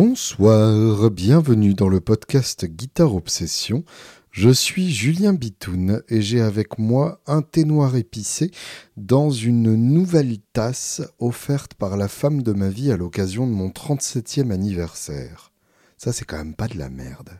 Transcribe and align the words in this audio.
Bonsoir, 0.00 1.10
bienvenue 1.10 1.74
dans 1.74 1.88
le 1.88 2.00
podcast 2.00 2.64
Guitare 2.64 3.16
Obsession. 3.16 3.82
Je 4.30 4.48
suis 4.50 4.92
Julien 4.92 5.32
Bitoun 5.32 6.04
et 6.08 6.22
j'ai 6.22 6.40
avec 6.40 6.78
moi 6.78 7.20
un 7.26 7.42
thé 7.42 7.64
noir 7.64 7.96
épicé 7.96 8.52
dans 8.96 9.30
une 9.30 9.74
nouvelle 9.74 10.38
tasse 10.52 11.02
offerte 11.18 11.74
par 11.74 11.96
la 11.96 12.06
femme 12.06 12.44
de 12.44 12.52
ma 12.52 12.68
vie 12.68 12.92
à 12.92 12.96
l'occasion 12.96 13.44
de 13.48 13.52
mon 13.52 13.70
37e 13.70 14.52
anniversaire. 14.52 15.50
Ça, 15.96 16.12
c'est 16.12 16.24
quand 16.24 16.38
même 16.38 16.54
pas 16.54 16.68
de 16.68 16.78
la 16.78 16.90
merde. 16.90 17.30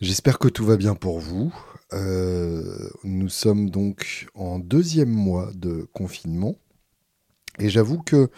J'espère 0.00 0.38
que 0.38 0.48
tout 0.48 0.64
va 0.64 0.78
bien 0.78 0.94
pour 0.94 1.20
vous. 1.20 1.52
Euh, 1.92 2.88
nous 3.04 3.28
sommes 3.28 3.70
donc 3.70 4.28
en 4.34 4.58
deuxième 4.58 5.10
mois 5.10 5.50
de 5.54 5.88
confinement. 5.92 6.56
Et 7.58 7.68
j'avoue 7.68 7.98
que 7.98 8.30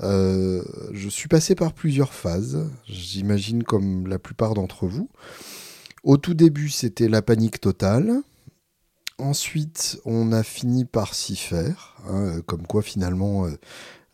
euh, 0.00 0.62
je 0.92 1.08
suis 1.08 1.28
passé 1.28 1.54
par 1.54 1.72
plusieurs 1.72 2.12
phases, 2.12 2.70
j'imagine 2.86 3.62
comme 3.62 4.06
la 4.06 4.18
plupart 4.18 4.54
d'entre 4.54 4.86
vous. 4.86 5.08
Au 6.04 6.16
tout 6.16 6.34
début, 6.34 6.68
c'était 6.68 7.08
la 7.08 7.22
panique 7.22 7.60
totale. 7.60 8.22
Ensuite, 9.18 10.00
on 10.04 10.32
a 10.32 10.42
fini 10.42 10.84
par 10.84 11.14
s'y 11.14 11.36
faire, 11.36 11.96
hein, 12.08 12.40
comme 12.46 12.66
quoi 12.66 12.82
finalement, 12.82 13.46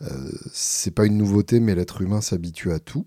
euh, 0.03 0.33
c'est 0.53 0.91
pas 0.91 1.07
une 1.07 1.17
nouveauté, 1.17 1.61
mais 1.61 1.75
l'être 1.75 2.03
humain 2.03 2.21
s'habitue 2.21 2.73
à 2.73 2.79
tout, 2.79 3.05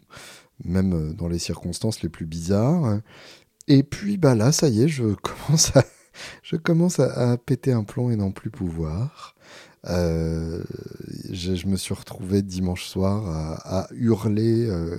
même 0.64 1.14
dans 1.14 1.28
les 1.28 1.40
circonstances 1.40 2.02
les 2.02 2.10
plus 2.10 2.26
bizarres. 2.26 3.02
Et 3.68 3.84
puis 3.84 4.18
bah 4.18 4.36
là, 4.36 4.52
ça 4.52 4.68
y 4.68 4.84
est, 4.84 4.88
je 4.88 5.14
commence 5.22 5.76
à, 5.76 5.84
je 6.44 6.56
commence 6.56 7.00
à, 7.00 7.38
péter 7.38 7.72
un 7.72 7.84
plomb 7.84 8.12
et 8.12 8.16
non 8.16 8.32
plus 8.32 8.50
pouvoir. 8.50 9.36
Euh, 9.88 10.64
je, 11.32 11.66
me 11.66 11.76
suis 11.76 11.96
retrouvé 11.96 12.44
dimanche 12.44 12.86
soir 12.86 13.60
à, 13.66 13.88
hurler 13.92 14.68
euh, 14.70 14.98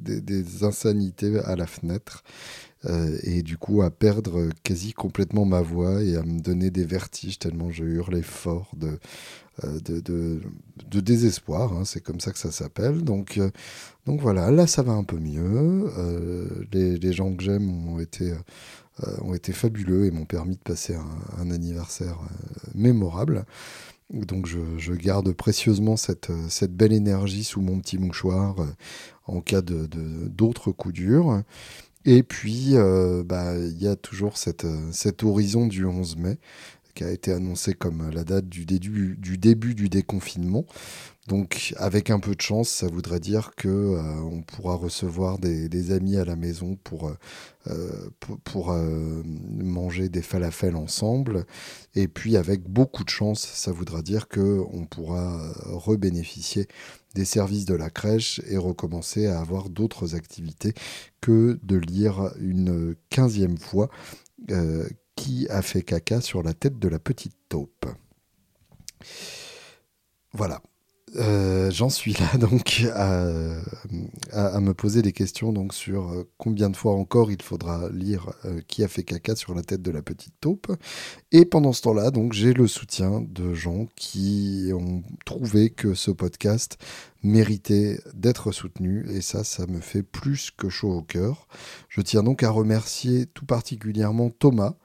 des, 0.00 0.64
insanités 0.64 1.38
à 1.44 1.54
la 1.54 1.66
fenêtre 1.66 2.24
euh, 2.86 3.18
et 3.22 3.42
du 3.42 3.58
coup 3.58 3.82
à 3.82 3.90
perdre 3.90 4.48
quasi 4.62 4.92
complètement 4.92 5.44
ma 5.44 5.60
voix 5.60 6.02
et 6.02 6.16
à 6.16 6.22
me 6.22 6.40
donner 6.40 6.70
des 6.70 6.84
vertiges 6.84 7.38
tellement 7.38 7.70
je 7.70 7.84
hurlais 7.84 8.22
fort 8.22 8.72
de, 8.76 8.98
de, 9.62 10.00
de, 10.00 11.00
désespoir. 11.00 11.74
Hein, 11.74 11.84
c'est 11.84 12.00
comme 12.02 12.20
ça 12.20 12.32
que 12.32 12.38
ça 12.38 12.50
s'appelle. 12.50 13.02
Donc, 13.04 13.38
donc 14.06 14.20
voilà, 14.20 14.50
là 14.50 14.66
ça 14.66 14.82
va 14.82 14.92
un 14.92 15.04
peu 15.04 15.18
mieux. 15.18 15.90
Les, 16.72 16.96
les, 16.96 17.12
gens 17.12 17.34
que 17.34 17.42
j'aime 17.42 17.88
ont 17.88 18.00
été 18.00 18.32
ont 19.22 19.34
été 19.34 19.52
fabuleux 19.52 20.06
et 20.06 20.10
m'ont 20.10 20.24
permis 20.24 20.56
de 20.56 20.62
passer 20.62 20.94
un, 21.38 21.50
anniversaire 21.50 22.18
mémorable. 22.74 23.44
Donc 24.12 24.46
je, 24.46 24.92
garde 24.92 25.32
précieusement 25.32 25.96
cette, 25.96 26.32
cette, 26.48 26.74
belle 26.74 26.92
énergie 26.92 27.44
sous 27.44 27.60
mon 27.60 27.78
petit 27.78 27.96
mouchoir 27.96 28.60
euh, 28.60 28.66
en 29.26 29.40
cas 29.40 29.62
de, 29.62 29.86
d'autres 30.28 30.72
coups 30.72 30.94
durs. 30.94 31.42
Et 32.06 32.22
puis, 32.22 32.76
euh, 32.76 33.22
bah, 33.24 33.54
il 33.56 33.80
y 33.82 33.86
a 33.86 33.96
toujours 33.96 34.38
cette, 34.38 34.66
cet 34.92 35.22
horizon 35.22 35.66
du 35.66 35.84
11 35.84 36.16
mai 36.16 36.38
a 37.04 37.10
été 37.10 37.32
annoncé 37.32 37.74
comme 37.74 38.10
la 38.10 38.24
date 38.24 38.48
du 38.48 38.66
début 38.66 39.16
du, 39.18 39.38
début 39.38 39.74
du 39.74 39.88
déconfinement. 39.88 40.64
Donc, 41.28 41.74
avec 41.76 42.10
un 42.10 42.18
peu 42.18 42.34
de 42.34 42.40
chance, 42.40 42.68
ça 42.68 42.88
voudrait 42.88 43.20
dire 43.20 43.52
que 43.56 43.68
euh, 43.68 44.00
on 44.22 44.42
pourra 44.42 44.74
recevoir 44.74 45.38
des, 45.38 45.92
amis 45.92 46.16
à 46.16 46.24
la 46.24 46.34
maison 46.34 46.76
pour, 46.82 47.08
euh, 47.08 47.14
euh, 47.68 48.10
pour, 48.44 48.74
manger 48.74 50.08
des 50.08 50.22
falafels 50.22 50.76
ensemble. 50.76 51.46
Et 51.94 52.08
puis, 52.08 52.36
avec 52.36 52.68
beaucoup 52.68 53.04
de 53.04 53.10
chance, 53.10 53.46
ça 53.46 53.70
voudra 53.70 54.02
dire 54.02 54.28
que 54.28 54.60
on 54.72 54.86
pourra 54.86 55.52
rebénéficier 55.66 56.66
des 57.14 57.24
services 57.24 57.64
de 57.64 57.74
la 57.74 57.90
crèche 57.90 58.40
et 58.48 58.56
recommencer 58.56 59.26
à 59.26 59.40
avoir 59.40 59.68
d'autres 59.68 60.14
activités 60.14 60.74
que 61.20 61.58
de 61.62 61.76
lire 61.76 62.32
une 62.40 62.96
quinzième 63.10 63.58
fois 63.58 63.88
qui 65.20 65.46
a 65.50 65.60
fait 65.60 65.82
caca 65.82 66.22
sur 66.22 66.42
la 66.42 66.54
tête 66.54 66.78
de 66.78 66.88
la 66.88 66.98
petite 66.98 67.36
taupe. 67.50 67.84
Voilà. 70.32 70.62
Euh, 71.16 71.70
j'en 71.72 71.90
suis 71.90 72.12
là 72.12 72.36
donc 72.38 72.86
à, 72.94 74.60
me 74.60 74.72
poser 74.72 75.02
des 75.02 75.12
questions 75.12 75.52
donc 75.52 75.74
sur 75.74 76.08
euh, 76.08 76.30
combien 76.38 76.70
de 76.70 76.76
fois 76.76 76.94
encore 76.94 77.32
il 77.32 77.42
faudra 77.42 77.88
lire 77.90 78.32
euh, 78.44 78.60
qui 78.68 78.84
a 78.84 78.88
fait 78.88 79.02
caca 79.02 79.34
sur 79.34 79.52
la 79.52 79.62
tête 79.62 79.82
de 79.82 79.90
la 79.90 80.00
petite 80.00 80.34
taupe. 80.40 80.72
Et 81.32 81.44
pendant 81.44 81.74
ce 81.74 81.82
temps-là, 81.82 82.10
donc 82.10 82.32
j'ai 82.32 82.54
le 82.54 82.66
soutien 82.66 83.20
de 83.20 83.52
gens 83.52 83.88
qui 83.96 84.70
ont 84.72 85.02
trouvé 85.26 85.68
que 85.68 85.92
ce 85.92 86.12
podcast 86.12 86.78
méritait 87.22 88.00
d'être 88.14 88.52
soutenu 88.52 89.04
et 89.10 89.20
ça, 89.20 89.44
ça 89.44 89.66
me 89.66 89.80
fait 89.80 90.02
plus 90.02 90.50
que 90.50 90.70
chaud 90.70 90.92
au 90.92 91.02
cœur. 91.02 91.46
Je 91.90 92.00
tiens 92.00 92.22
donc 92.22 92.42
à 92.42 92.50
remercier 92.50 93.26
tout 93.26 93.44
particulièrement 93.44 94.30
Thomas 94.30 94.76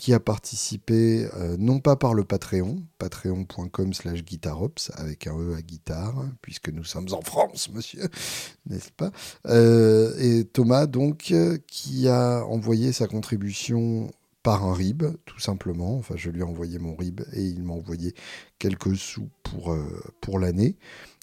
qui 0.00 0.14
a 0.14 0.18
participé 0.18 1.28
euh, 1.36 1.58
non 1.58 1.78
pas 1.78 1.94
par 1.94 2.14
le 2.14 2.24
Patreon, 2.24 2.82
patreon.com 2.96 3.92
slash 3.92 4.24
guitarops, 4.24 4.90
avec 4.94 5.26
un 5.26 5.38
E 5.38 5.54
à 5.54 5.60
guitare, 5.60 6.24
puisque 6.40 6.70
nous 6.70 6.84
sommes 6.84 7.08
en 7.12 7.20
France, 7.20 7.68
monsieur, 7.68 8.08
n'est-ce 8.66 8.92
pas? 8.92 9.10
Euh, 9.46 10.14
Et 10.18 10.46
Thomas, 10.46 10.86
donc, 10.86 11.34
qui 11.66 12.08
a 12.08 12.46
envoyé 12.46 12.92
sa 12.92 13.08
contribution 13.08 14.10
par 14.42 14.64
un 14.64 14.72
RIB, 14.72 15.04
tout 15.26 15.38
simplement. 15.38 15.98
Enfin, 15.98 16.14
je 16.16 16.30
lui 16.30 16.40
ai 16.40 16.44
envoyé 16.44 16.78
mon 16.78 16.96
RIB 16.96 17.20
et 17.34 17.42
il 17.42 17.62
m'a 17.62 17.74
envoyé 17.74 18.14
quelques 18.58 18.96
sous 18.96 19.28
pour, 19.42 19.74
euh, 19.74 20.02
pour 20.22 20.38
l'année. 20.38 20.76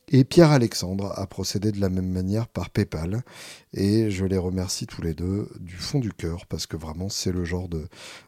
Et 0.09 0.23
Pierre-Alexandre 0.23 1.11
a 1.17 1.27
procédé 1.27 1.73
de 1.73 1.81
la 1.81 1.89
même 1.89 2.09
manière 2.09 2.47
par 2.47 2.69
PayPal. 2.69 3.23
Et 3.73 4.09
je 4.09 4.23
les 4.23 4.37
remercie 4.37 4.87
tous 4.87 5.01
les 5.01 5.13
deux 5.13 5.49
du 5.59 5.75
fond 5.75 5.99
du 5.99 6.13
cœur 6.13 6.45
parce 6.45 6.65
que 6.65 6.77
vraiment 6.77 7.09
c'est 7.09 7.33
le 7.33 7.43
genre 7.43 7.67
de, 7.67 7.87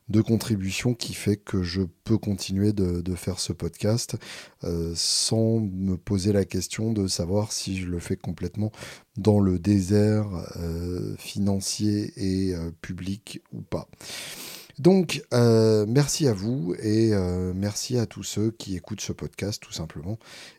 de, 0.10 0.22
contribution 0.22 0.94
qui 0.94 1.14
fait 1.14 1.38
que 1.38 1.64
je 1.64 1.84
peux 2.04 2.18
continuer 2.18 2.74
de, 2.74 3.00
de 3.00 3.16
faire 3.16 3.40
ce 3.40 3.54
podcast 3.54 4.18
euh, 4.66 4.92
sans 4.96 5.60
me 5.60 5.96
poser 5.96 6.34
la 6.34 6.44
question 6.44 6.92
de 6.92 7.08
savoir 7.08 7.54
si 7.54 7.78
je 7.78 7.88
le 7.88 8.00
fais 8.00 8.18
complètement 8.18 8.74
dans 9.18 9.40
le 9.40 9.58
désert 9.58 10.28
euh, 10.58 11.16
financier 11.18 12.12
et 12.18 12.54
euh, 12.54 12.72
public 12.82 13.42
ou 13.54 13.62
pas. 13.62 13.88
Donc, 14.80 15.22
euh, 15.34 15.86
merci 15.90 16.26
à 16.26 16.34
vous 16.34 16.74
et 16.82 17.14
euh, 17.14 17.52
merci 17.54 17.98
à 17.98 18.06
tous 18.06 18.24
ceux 18.24 18.52
qui 18.52 18.78
écoutent 18.78 19.02
ce 19.02 19.12
podcast 19.12 19.62
tout 19.62 19.74
simplement 19.74 20.18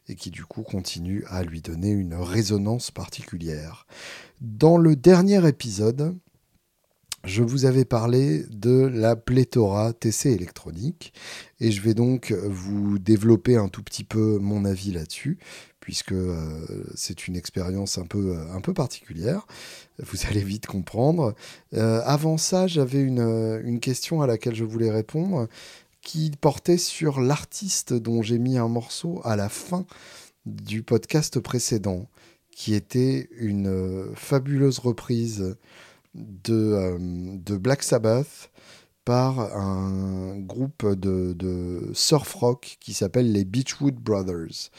et 0.09 0.15
qui 0.15 0.31
du 0.31 0.45
coup 0.45 0.63
continuent 0.63 1.25
à 1.29 1.43
lui 1.43 1.63
donner 1.63 1.89
une 1.89 2.15
résonance 2.15 2.91
particulière. 2.91 3.87
Dans 4.43 4.77
le 4.77 4.95
dernier 4.95 5.49
épisode, 5.49 6.15
je 7.25 7.43
vous 7.43 7.65
avais 7.65 7.87
parlé 7.87 8.45
de 8.51 8.87
la 8.93 9.17
pléthora 9.17 9.95
TC 9.95 10.27
électronique 10.27 11.15
et 11.59 11.71
je 11.71 11.81
vais 11.81 11.95
donc 11.95 12.33
vous 12.33 12.99
développer 12.99 13.57
un 13.57 13.69
tout 13.69 13.83
petit 13.83 14.05
peu 14.05 14.39
mon 14.39 14.67
avis 14.67 14.93
là-dessus 14.93 15.39
puisque 15.81 16.13
euh, 16.13 16.85
c'est 16.95 17.27
une 17.27 17.37
expérience 17.37 17.99
un 17.99 18.05
peu, 18.05 18.37
euh, 18.37 18.53
un 18.55 18.61
peu 18.61 18.75
particulière. 18.75 19.47
Vous 19.99 20.19
allez 20.29 20.43
vite 20.43 20.67
comprendre. 20.67 21.35
Euh, 21.75 22.03
avant 22.05 22.37
ça, 22.37 22.67
j'avais 22.67 23.01
une, 23.01 23.61
une, 23.65 23.81
question 23.81 24.23
à 24.23 24.27
laquelle 24.27 24.55
je 24.55 24.65
voulais 24.65 24.91
répondre 24.91 25.49
qui 26.03 26.33
portait 26.41 26.79
sur 26.79 27.21
l'artiste 27.21 27.93
dont 27.93 28.23
j'ai 28.23 28.39
mis 28.39 28.57
un 28.57 28.69
morceau 28.69 29.21
à 29.25 29.37
la 29.37 29.49
fin 29.49 29.85
du 30.47 30.83
podcast 30.83 31.41
précédent, 31.41 32.09
qui 32.51 32.75
était 32.75 33.29
une 33.37 34.11
fabuleuse 34.15 34.79
reprise 34.79 35.57
de, 36.15 36.97
de 37.37 37.57
Black 37.59 37.83
Sabbath 37.83 38.51
par 39.05 39.57
un 39.57 40.39
groupe 40.39 40.87
de, 40.87 41.33
de 41.33 41.91
surf 41.95 42.33
rock 42.35 42.77
qui 42.81 42.95
s'appelle 42.95 43.33
les 43.33 43.45
Beachwood 43.45 43.97
Brothers. 43.97 44.71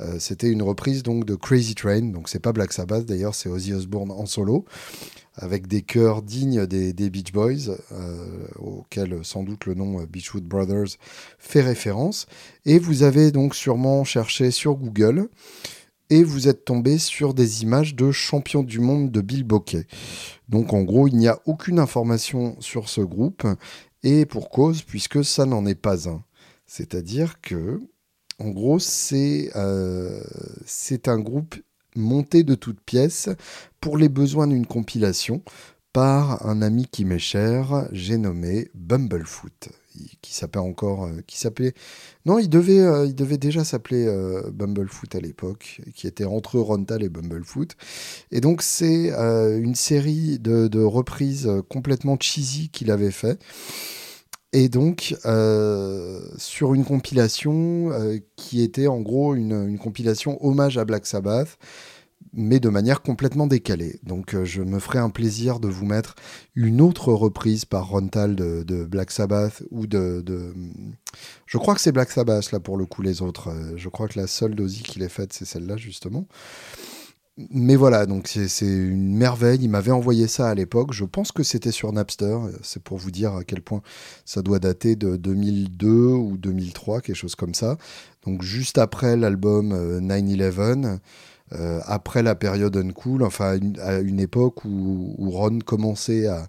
Euh, 0.00 0.18
c'était 0.18 0.48
une 0.48 0.62
reprise 0.62 1.02
donc 1.02 1.24
de 1.24 1.34
Crazy 1.34 1.74
Train, 1.74 2.02
donc 2.02 2.28
c'est 2.28 2.38
pas 2.38 2.52
Black 2.52 2.72
Sabbath 2.72 3.04
d'ailleurs, 3.04 3.34
c'est 3.34 3.48
Ozzy 3.48 3.72
Osbourne 3.72 4.10
en 4.10 4.26
solo, 4.26 4.64
avec 5.34 5.66
des 5.66 5.82
chœurs 5.82 6.22
dignes 6.22 6.66
des, 6.66 7.10
Beach 7.10 7.32
Boys, 7.32 7.70
euh, 7.92 8.46
auxquels 8.58 9.18
sans 9.22 9.42
doute 9.42 9.66
le 9.66 9.74
nom 9.74 10.00
euh, 10.00 10.06
Beachwood 10.06 10.44
Brothers 10.44 10.98
fait 11.38 11.62
référence. 11.62 12.26
Et 12.64 12.78
vous 12.78 13.02
avez 13.02 13.30
donc 13.30 13.54
sûrement 13.54 14.04
cherché 14.04 14.50
sur 14.50 14.74
Google 14.74 15.28
et 16.10 16.24
vous 16.24 16.48
êtes 16.48 16.64
tombé 16.64 16.98
sur 16.98 17.32
des 17.32 17.62
images 17.62 17.94
de 17.94 18.10
champion 18.10 18.62
du 18.62 18.80
monde 18.80 19.10
de 19.10 19.20
Bill 19.22 19.44
Bokeh. 19.44 19.86
Donc 20.48 20.74
en 20.74 20.82
gros, 20.82 21.08
il 21.08 21.16
n'y 21.16 21.28
a 21.28 21.40
aucune 21.46 21.78
information 21.78 22.56
sur 22.60 22.90
ce 22.90 23.00
groupe, 23.00 23.46
et 24.02 24.26
pour 24.26 24.50
cause, 24.50 24.82
puisque 24.82 25.24
ça 25.24 25.46
n'en 25.46 25.64
est 25.64 25.74
pas 25.74 26.08
un. 26.08 26.22
C'est-à-dire 26.66 27.40
que 27.40 27.80
en 28.42 28.50
gros, 28.50 28.78
euh, 29.12 30.20
c'est 30.66 31.08
un 31.08 31.18
groupe 31.18 31.54
monté 31.94 32.42
de 32.42 32.54
toutes 32.54 32.80
pièces 32.80 33.28
pour 33.80 33.96
les 33.96 34.08
besoins 34.08 34.46
d'une 34.46 34.66
compilation 34.66 35.42
par 35.92 36.46
un 36.46 36.62
ami 36.62 36.86
qui 36.90 37.04
m'est 37.04 37.18
cher, 37.18 37.86
j'ai 37.92 38.16
nommé 38.16 38.70
Bumblefoot. 38.74 39.68
qui 40.22 40.34
s'appelait 40.34 40.74
s'appelait, 41.28 41.74
non, 42.24 42.38
il 42.38 42.48
devait, 42.48 43.06
il 43.06 43.14
devait 43.14 43.36
déjà 43.36 43.62
s'appeler 43.62 44.06
Bumblefoot 44.54 45.14
à 45.14 45.20
l'époque, 45.20 45.82
qui 45.94 46.06
était 46.06 46.24
entre 46.24 46.58
Rontal 46.58 47.02
et 47.02 47.10
Bumblefoot. 47.10 47.76
Et 48.30 48.40
donc 48.40 48.62
c'est 48.62 49.10
une 49.10 49.74
série 49.74 50.38
de, 50.38 50.66
de, 50.66 50.80
reprises 50.80 51.50
complètement 51.68 52.16
cheesy 52.18 52.70
qu'il 52.70 52.90
avait 52.90 53.10
fait. 53.10 53.38
Et 54.52 54.68
donc, 54.68 55.16
sur 56.36 56.74
une 56.74 56.84
compilation 56.84 57.90
qui 58.36 58.62
était 58.62 58.86
en 58.86 59.00
gros 59.00 59.34
une, 59.34 59.78
compilation 59.78 60.44
hommage 60.44 60.78
à 60.78 60.84
Black 60.84 61.06
Sabbath, 61.06 61.58
mais 62.32 62.60
de 62.60 62.68
manière 62.68 63.02
complètement 63.02 63.46
décalée. 63.46 64.00
Donc 64.02 64.34
euh, 64.34 64.44
je 64.44 64.62
me 64.62 64.78
ferai 64.78 64.98
un 64.98 65.10
plaisir 65.10 65.60
de 65.60 65.68
vous 65.68 65.84
mettre 65.84 66.14
une 66.54 66.80
autre 66.80 67.12
reprise 67.12 67.64
par 67.64 67.88
Rontal 67.88 68.34
de, 68.34 68.84
Black 68.84 69.10
Sabbath 69.10 69.62
ou 69.70 69.86
de, 69.86 70.24
Je 71.46 71.58
crois 71.58 71.74
que 71.74 71.80
c'est 71.80 71.92
Black 71.92 72.10
Sabbath 72.10 72.52
là 72.52 72.60
pour 72.60 72.76
le 72.76 72.86
coup 72.86 73.02
les 73.02 73.22
autres. 73.22 73.48
Euh, 73.48 73.72
je 73.76 73.88
crois 73.88 74.08
que 74.08 74.18
la 74.18 74.26
seule 74.26 74.54
d'Ozzy 74.54 74.82
qu'il 74.82 75.02
ait 75.02 75.08
faite 75.08 75.32
c'est 75.32 75.44
celle-là 75.44 75.76
justement. 75.76 76.26
Mais 77.38 77.76
voilà, 77.76 78.04
donc 78.04 78.28
c'est 78.28 78.66
une 78.66 79.16
merveille. 79.16 79.60
Il 79.62 79.70
m'avait 79.70 79.90
envoyé 79.90 80.28
ça 80.28 80.50
à 80.50 80.54
l'époque. 80.54 80.92
Je 80.92 81.04
pense 81.04 81.32
que 81.32 81.42
c'était 81.42 81.70
sur 81.72 81.90
Napster. 81.92 82.36
C'est 82.62 82.82
pour 82.82 82.98
vous 82.98 83.10
dire 83.10 83.34
à 83.34 83.44
quel 83.44 83.62
point 83.62 83.80
ça 84.26 84.42
doit 84.42 84.58
dater 84.58 84.96
de 84.96 85.16
2002 85.16 85.88
ou 85.88 86.36
2003, 86.36 87.00
quelque 87.00 87.16
chose 87.16 87.34
comme 87.34 87.54
ça. 87.54 87.78
Donc 88.26 88.42
juste 88.42 88.76
après 88.76 89.16
l'album 89.16 89.72
9-11. 90.00 90.84
Euh, 90.84 90.96
euh, 91.54 91.80
après 91.84 92.22
la 92.22 92.34
période 92.34 92.76
uncool, 92.76 93.22
enfin 93.22 93.58
à 93.80 93.98
une, 93.98 94.20
époque 94.20 94.64
où, 94.64 95.30
Ron 95.30 95.58
commençait 95.60 96.26
à, 96.26 96.48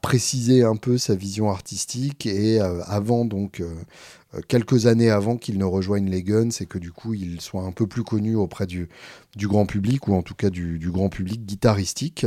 préciser 0.00 0.64
un 0.64 0.76
peu 0.76 0.96
sa 0.96 1.14
vision 1.14 1.50
artistique 1.50 2.26
et 2.26 2.60
euh, 2.60 2.82
avant 2.86 3.24
donc 3.24 3.62
quelques 4.48 4.86
années 4.86 5.10
avant 5.10 5.36
qu'il 5.36 5.58
ne 5.58 5.64
rejoigne 5.64 6.10
les 6.10 6.22
Guns 6.22 6.50
et 6.60 6.66
que 6.66 6.78
du 6.78 6.92
coup 6.92 7.14
il 7.14 7.40
soit 7.40 7.62
un 7.62 7.72
peu 7.72 7.86
plus 7.86 8.04
connu 8.04 8.36
auprès 8.36 8.66
du, 8.66 8.88
grand 9.36 9.66
public 9.66 10.08
ou 10.08 10.14
en 10.14 10.22
tout 10.22 10.34
cas 10.34 10.50
du, 10.50 10.78
grand 10.90 11.08
public 11.08 11.44
guitaristique 11.44 12.26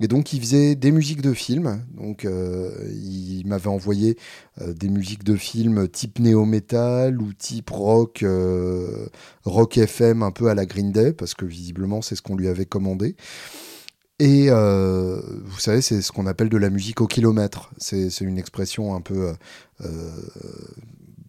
et 0.00 0.06
donc, 0.06 0.32
il 0.32 0.40
faisait 0.40 0.76
des 0.76 0.92
musiques 0.92 1.22
de 1.22 1.32
films. 1.32 1.82
Donc, 1.96 2.24
euh, 2.24 2.70
il 2.92 3.44
m'avait 3.46 3.68
envoyé 3.68 4.16
euh, 4.60 4.72
des 4.72 4.88
musiques 4.88 5.24
de 5.24 5.34
films 5.34 5.88
type 5.88 6.20
néo-metal 6.20 7.20
ou 7.20 7.32
type 7.32 7.70
rock, 7.70 8.22
euh, 8.22 9.08
rock 9.44 9.76
FM 9.76 10.22
un 10.22 10.30
peu 10.30 10.48
à 10.48 10.54
la 10.54 10.66
Green 10.66 10.92
Day, 10.92 11.12
parce 11.12 11.34
que 11.34 11.44
visiblement, 11.44 12.00
c'est 12.00 12.14
ce 12.14 12.22
qu'on 12.22 12.36
lui 12.36 12.48
avait 12.48 12.66
commandé. 12.66 13.16
Et 14.20 14.50
vous 14.50 15.60
savez, 15.60 15.80
c'est 15.80 16.02
ce 16.02 16.10
qu'on 16.10 16.26
appelle 16.26 16.48
de 16.48 16.56
la 16.56 16.70
musique 16.70 17.00
au 17.00 17.06
kilomètre. 17.06 17.70
C'est 17.78 18.20
une 18.20 18.36
expression 18.36 18.96
un 18.96 19.00
peu 19.00 19.32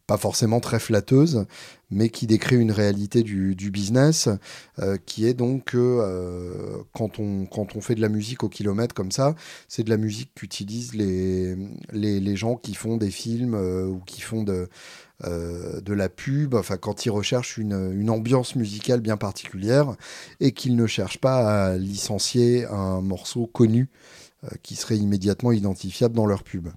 pas 0.10 0.18
forcément 0.18 0.60
très 0.60 0.80
flatteuse, 0.80 1.46
mais 1.92 2.10
qui 2.10 2.26
décrit 2.26 2.56
une 2.56 2.72
réalité 2.72 3.22
du, 3.22 3.70
business, 3.70 4.28
euh, 4.80 4.98
qui 5.06 5.28
est 5.28 5.36
donc 5.36 5.66
que 5.66 5.78
euh, 5.78 6.78
quand, 6.96 7.20
on, 7.20 7.46
quand 7.46 7.76
on 7.76 7.82
fait 7.82 7.94
de 7.94 8.02
la 8.02 8.10
musique 8.10 8.44
au 8.44 8.50
kilomètre 8.50 8.96
comme 8.96 9.12
ça, 9.12 9.36
c'est 9.68 9.84
de 9.84 9.92
la 9.92 9.98
musique 9.98 10.32
qu'utilisent 10.34 10.96
les, 10.96 11.56
les, 11.92 12.36
gens 12.36 12.56
qui 12.56 12.74
font 12.74 12.98
des 12.98 13.12
films 13.12 13.54
euh, 13.54 13.86
ou 13.86 14.00
qui 14.00 14.22
font 14.22 14.42
de, 14.42 14.68
de 15.24 15.94
la 15.94 16.10
pub, 16.10 16.56
enfin 16.56 16.78
quand 16.78 17.06
ils 17.06 17.12
recherchent 17.12 17.58
une, 17.58 17.92
une 17.94 18.10
ambiance 18.10 18.56
musicale 18.56 19.02
bien 19.02 19.18
particulière 19.18 19.96
et 20.40 20.54
qu'ils 20.54 20.76
ne 20.76 20.88
cherchent 20.88 21.20
pas 21.20 21.68
à 21.68 21.78
licencier 21.78 22.66
un 22.66 23.02
morceau 23.02 23.46
connu 23.46 23.90
qui 24.64 24.76
serait 24.76 24.98
immédiatement 24.98 25.52
identifiable 25.52 26.16
dans 26.16 26.26
leur 26.26 26.44
pub 26.44 26.70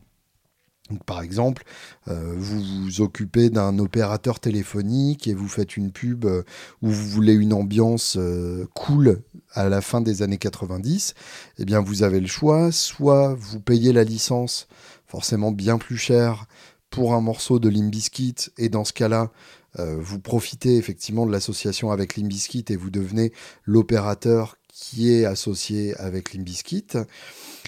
par 1.01 1.23
exemple, 1.23 1.65
euh, 2.09 2.35
vous 2.37 2.61
vous 2.61 3.01
occupez 3.01 3.51
d'un 3.51 3.79
opérateur 3.79 4.41
téléphonique 4.41 5.27
et 5.29 5.35
vous 5.35 5.49
faites 5.49 5.77
une 5.77 5.93
pub 5.93 6.25
euh, 6.25 6.43
où 6.83 6.89
vous 6.89 7.09
voulez 7.09 7.35
une 7.35 7.53
ambiance 7.53 8.17
euh, 8.19 8.67
cool 8.75 9.23
à 9.53 9.69
la 9.69 9.81
fin 9.81 10.01
des 10.01 10.23
années 10.23 10.39
90, 10.39 11.15
eh 11.59 11.65
bien 11.65 11.81
vous 11.81 12.03
avez 12.03 12.21
le 12.21 12.27
choix, 12.27 12.73
soit 12.73 13.35
vous 13.35 13.61
payez 13.61 13.93
la 13.93 14.05
licence 14.05 14.67
forcément 15.07 15.53
bien 15.53 15.79
plus 15.79 15.99
cher 15.99 16.47
pour 16.91 17.15
un 17.15 17.21
morceau 17.21 17.59
de 17.59 17.69
Limbiskit 17.69 18.51
et 18.59 18.69
dans 18.69 18.85
ce 18.85 18.93
cas-là, 18.93 19.31
vous 19.79 20.19
profitez 20.19 20.77
effectivement 20.77 21.25
de 21.25 21.33
l'association 21.33 21.91
avec 21.91 22.17
Limbiskit 22.17 22.67
et 22.69 22.77
vous 22.77 22.91
devenez 22.91 23.33
l'opérateur 23.65 24.57
qui 24.73 25.13
est 25.13 25.25
associé 25.25 25.95
avec 25.97 26.35
Limbiskit 26.35 26.89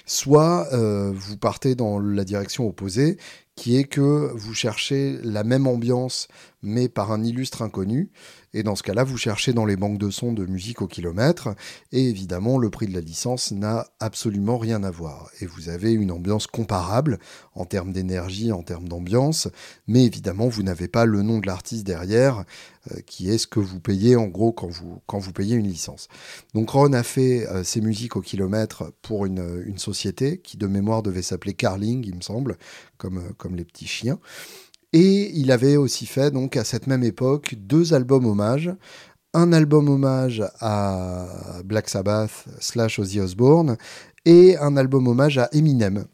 soit 0.06 0.69
euh, 0.73 1.12
vous 1.15 1.37
partez 1.37 1.75
dans 1.75 1.99
la 1.99 2.25
direction 2.25 2.67
opposée, 2.67 3.17
qui 3.56 3.77
est 3.77 3.85
que 3.85 4.33
vous 4.35 4.55
cherchez 4.55 5.19
la 5.23 5.45
même 5.45 5.67
ambiance, 5.67 6.29
mais 6.62 6.89
par 6.89 7.12
un 7.12 7.23
illustre 7.23 7.62
inconnu, 7.62 8.11
et 8.56 8.62
dans 8.62 8.77
ce 8.77 8.85
cas-là, 8.85 9.03
vous 9.03 9.19
cherchez 9.19 9.53
dans 9.53 9.67
les 9.67 9.77
banques 9.77 9.99
de 9.99 10.11
sons 10.11 10.33
de 10.33 10.47
musique 10.47 10.81
au 10.81 10.87
kilomètre. 10.87 11.49
Et 11.91 12.09
évidemment, 12.09 12.56
le 12.56 12.71
prix 12.71 12.87
de 12.87 12.95
la 12.95 13.01
licence 13.01 13.51
n'a 13.51 13.89
absolument 13.99 14.59
rien 14.59 14.85
à 14.85 14.93
voir. 14.93 15.29
Et 15.41 15.47
vous 15.47 15.69
avez 15.69 15.93
une 15.93 16.12
ambiance 16.12 16.47
comparable 16.47 17.19
en 17.56 17.65
termes 17.65 17.93
d'énergie, 17.93 18.53
en 18.53 18.62
termes 18.62 18.89
d'ambiance. 18.89 19.49
Mais 19.89 20.05
évidemment, 20.05 20.47
vous 20.47 20.62
n'avez 20.62 20.87
pas 20.87 21.05
le 21.05 21.23
nom 21.23 21.41
de 21.41 21.49
l'artiste 21.49 21.85
derrière, 21.85 22.45
euh, 22.93 23.00
qui 23.07 23.29
est 23.29 23.39
ce 23.39 23.49
que 23.49 23.59
vous 23.59 23.81
payez 23.81 24.15
en 24.15 24.29
gros 24.29 24.53
quand 24.53 24.69
vous, 24.69 25.00
quand 25.07 25.19
vous 25.19 25.33
payez 25.33 25.57
une 25.57 25.67
licence. 25.67 26.07
Donc 26.55 26.71
Ron 26.71 26.93
a 26.93 27.03
fait 27.03 27.49
euh, 27.49 27.65
ses 27.65 27.81
musiques 27.81 28.15
au 28.15 28.21
kilomètre 28.21 28.93
pour 29.03 29.27
une, 29.27 29.65
une 29.67 29.79
société 29.79 30.39
qui 30.39 30.59
de 30.59 30.69
mémoire 30.69 31.03
devait 31.03 31.23
s'appeler 31.23 31.55
Carling, 31.55 32.05
il 32.07 32.15
me 32.15 32.21
semble, 32.21 32.57
comme, 32.99 33.19
euh, 33.19 33.33
comme 33.44 33.56
les 33.56 33.64
petits 33.67 33.87
chiens. 33.87 34.19
Et 34.94 35.31
il 35.35 35.52
avait 35.52 35.76
aussi 35.76 36.06
fait, 36.06 36.31
donc, 36.31 36.56
à 36.56 36.64
cette 36.64 36.87
même 36.87 37.05
époque, 37.05 37.56
deux 37.58 37.93
albums 37.93 38.25
hommages. 38.25 38.73
Un 39.35 39.52
album 39.52 39.91
hommage 39.91 40.43
à 40.61 41.61
Black 41.62 41.91
Sabbath 41.91 42.46
slash 42.58 42.99
Ozzy 42.99 43.20
Osbourne 43.20 43.76
et 44.25 44.56
un 44.56 44.79
album 44.79 45.06
hommage 45.08 45.37
à 45.37 45.50
Eminem. 45.52 46.06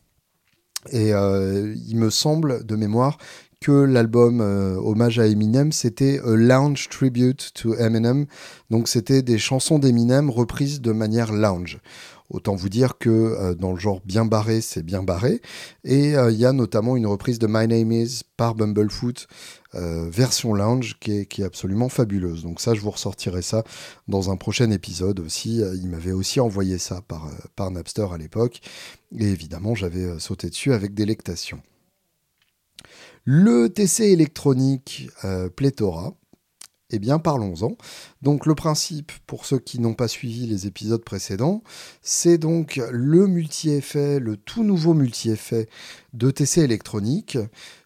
Et 0.90 1.12
euh, 1.14 1.72
il 1.86 1.98
me 1.98 2.10
semble, 2.10 2.66
de 2.66 2.74
mémoire, 2.74 3.18
que 3.60 3.70
l'album 3.70 4.40
euh, 4.40 4.74
hommage 4.76 5.20
à 5.20 5.26
Eminem, 5.26 5.70
c'était 5.70 6.18
Lounge 6.24 6.88
Tribute 6.88 7.52
to 7.54 7.76
Eminem. 7.76 8.26
Donc 8.70 8.88
c'était 8.88 9.22
des 9.22 9.38
chansons 9.38 9.78
d'Eminem 9.78 10.30
reprises 10.30 10.80
de 10.80 10.90
manière 10.90 11.32
lounge. 11.32 11.78
Autant 12.30 12.54
vous 12.54 12.68
dire 12.68 12.96
que 12.96 13.10
euh, 13.10 13.54
dans 13.54 13.72
le 13.72 13.78
genre 13.78 14.00
bien 14.04 14.24
barré, 14.24 14.60
c'est 14.60 14.84
bien 14.84 15.02
barré. 15.02 15.42
Et 15.82 16.16
euh, 16.16 16.30
il 16.30 16.38
y 16.38 16.46
a 16.46 16.52
notamment 16.52 16.96
une 16.96 17.06
reprise 17.06 17.40
de 17.40 17.48
My 17.48 17.66
Name 17.66 17.90
Is 17.90 18.22
par 18.36 18.54
Bumblefoot, 18.54 19.26
euh, 19.74 20.08
version 20.08 20.54
lounge, 20.54 20.96
qui 21.00 21.12
est, 21.12 21.42
absolument 21.42 21.88
fabuleuse. 21.88 22.44
Donc 22.44 22.60
ça, 22.60 22.74
je 22.74 22.80
vous 22.80 22.90
ressortirai 22.92 23.42
ça 23.42 23.64
dans 24.06 24.30
un 24.30 24.36
prochain 24.36 24.70
épisode 24.70 25.18
aussi. 25.18 25.58
il 25.58 25.88
m'avait 25.88 26.12
aussi 26.12 26.38
envoyé 26.38 26.78
ça 26.78 27.00
par, 27.06 27.28
par 27.56 27.72
Napster 27.72 28.06
à 28.12 28.16
l'époque. 28.16 28.60
Et 29.18 29.26
évidemment, 29.26 29.74
j'avais 29.74 30.20
sauté 30.20 30.50
dessus 30.50 30.72
avec 30.72 30.94
délectation. 30.94 31.60
Le 33.24 33.68
TC 33.68 34.04
électronique 34.04 35.08
Pléthora, 35.56 36.14
eh 36.90 36.98
bien, 36.98 37.18
parlons-en. 37.18 37.76
Donc, 38.22 38.46
le 38.46 38.54
principe, 38.54 39.12
pour 39.26 39.46
ceux 39.46 39.58
qui 39.58 39.80
n'ont 39.80 39.94
pas 39.94 40.08
suivi 40.08 40.46
les 40.46 40.66
épisodes 40.66 41.04
précédents, 41.04 41.62
c'est 42.02 42.38
donc 42.38 42.80
le 42.90 43.26
multi-effet, 43.26 44.20
le 44.20 44.36
tout 44.36 44.64
nouveau 44.64 44.94
multi-effet 44.94 45.68
de 46.12 46.30
TC 46.30 46.58
électronique. 46.58 47.38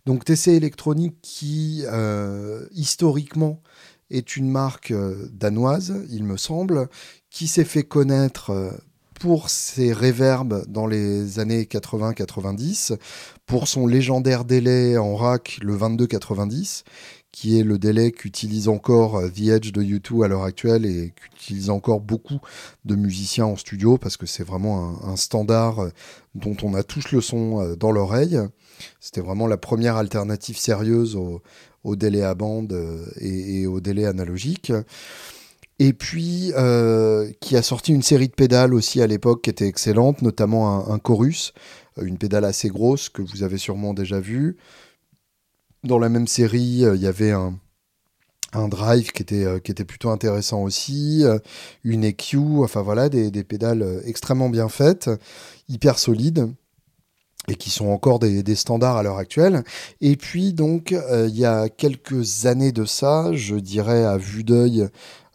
Donc, 0.07 0.25
TC 0.25 0.49
électronique 0.49 1.17
qui, 1.23 1.85
euh, 1.87 2.67
historiquement, 2.73 3.61
est 4.11 4.37
une 4.37 4.51
marque 4.51 4.91
euh, 4.91 5.29
danoise, 5.33 6.05
il 6.11 6.25
me 6.25 6.37
semble, 6.37 6.89
qui 7.31 7.47
s'est 7.47 7.65
fait 7.65 7.85
connaître 7.85 8.51
euh, 8.51 8.71
pour 9.21 9.49
ses 9.49 9.93
réverbes 9.93 10.65
dans 10.69 10.87
les 10.87 11.39
années 11.39 11.65
80-90, 11.65 12.99
pour 13.47 13.69
son 13.69 13.87
légendaire 13.87 14.45
délai 14.45 14.99
en 14.99 15.17
rack 15.17 15.59
le 15.63 15.77
22-90, 15.77 16.85
qui 17.35 17.59
est 17.59 17.65
le 17.65 17.79
délai 17.79 18.13
qu'utilise 18.13 18.69
encore 18.69 19.17
euh, 19.17 19.29
The 19.29 19.49
Edge 19.49 19.73
de 19.73 19.83
U2 19.83 20.25
à 20.25 20.29
l'heure 20.29 20.45
actuelle 20.45 20.87
et 20.87 21.13
qu'utilise 21.17 21.69
encore 21.69 22.01
beaucoup 22.01 22.39
de 22.85 22.95
musiciens 22.95 23.47
en 23.47 23.57
studio 23.57 23.99
parce 23.99 24.17
que 24.17 24.25
c'est 24.25 24.45
vraiment 24.45 25.05
un, 25.05 25.17
standard 25.17 25.81
euh, 25.81 25.91
dont 26.37 26.57
on 26.63 26.75
a 26.75 26.85
tous 26.85 27.11
le 27.11 27.21
son 27.21 27.61
euh, 27.61 27.75
dans 27.75 27.91
l'oreille. 27.91 28.39
C'était 29.01 29.21
vraiment 29.21 29.49
la 29.49 29.57
première 29.57 29.97
alternative 29.97 30.57
sérieuse 30.57 31.17
au, 31.17 31.97
délai 31.97 32.23
à 32.23 32.37
bande 32.37 32.73
et, 33.21 33.67
au 33.67 33.81
délai 33.81 34.07
analogique. 34.07 34.73
Et 35.81 35.93
puis, 35.93 36.53
qui 37.41 37.57
a 37.57 37.63
sorti 37.63 37.93
une 37.93 38.03
série 38.03 38.29
de 38.29 38.33
pédales 38.33 38.75
aussi 38.75 39.03
à 39.03 39.07
l'époque 39.07 39.43
qui 39.43 39.51
était 39.51 39.67
excellente, 39.67 40.23
notamment 40.23 40.91
un 40.91 40.99
chorus, 40.99 41.53
une 42.01 42.17
pédale 42.17 42.45
assez 42.47 42.69
grosse 42.69 43.11
que 43.11 43.23
vous 43.23 43.43
avez 43.43 43.59
sûrement 43.59 43.93
déjà 43.95 44.19
vue. 44.19 44.57
Dans 45.85 45.99
la 45.99 46.09
même 46.09 46.27
série, 46.27 46.83
euh, 46.83 46.97
il 46.97 47.03
y 47.03 47.07
avait 47.07 47.33
un, 47.33 47.59
drive 48.69 49.13
qui 49.13 49.21
était, 49.21 49.45
euh, 49.45 49.59
qui 49.59 49.71
était 49.71 49.85
plutôt 49.85 50.09
intéressant 50.09 50.63
aussi, 50.63 51.23
euh, 51.25 51.39
une 51.83 52.05
EQ, 52.05 52.39
enfin 52.63 52.81
voilà, 52.81 53.11
des, 53.11 53.45
pédales 53.45 54.01
extrêmement 54.07 54.49
bien 54.49 54.71
faites, 54.71 55.11
hyper 55.69 55.99
solides. 55.99 56.49
et 57.49 57.57
qui 57.57 57.69
sont 57.69 57.89
encore 57.89 58.19
des, 58.19 58.55
standards 58.55 58.97
à 58.97 59.03
l'heure 59.03 59.19
actuelle. 59.19 59.63
Et 60.01 60.17
puis 60.17 60.55
donc, 60.55 60.93
il 60.93 61.37
y 61.37 61.45
a 61.45 61.69
quelques 61.69 62.47
années 62.47 62.73
de 62.73 62.87
ça, 62.87 63.35
je 63.35 63.57
dirais 63.57 64.05
à 64.05 64.17
vue 64.17 64.45
d'œil 64.45 64.89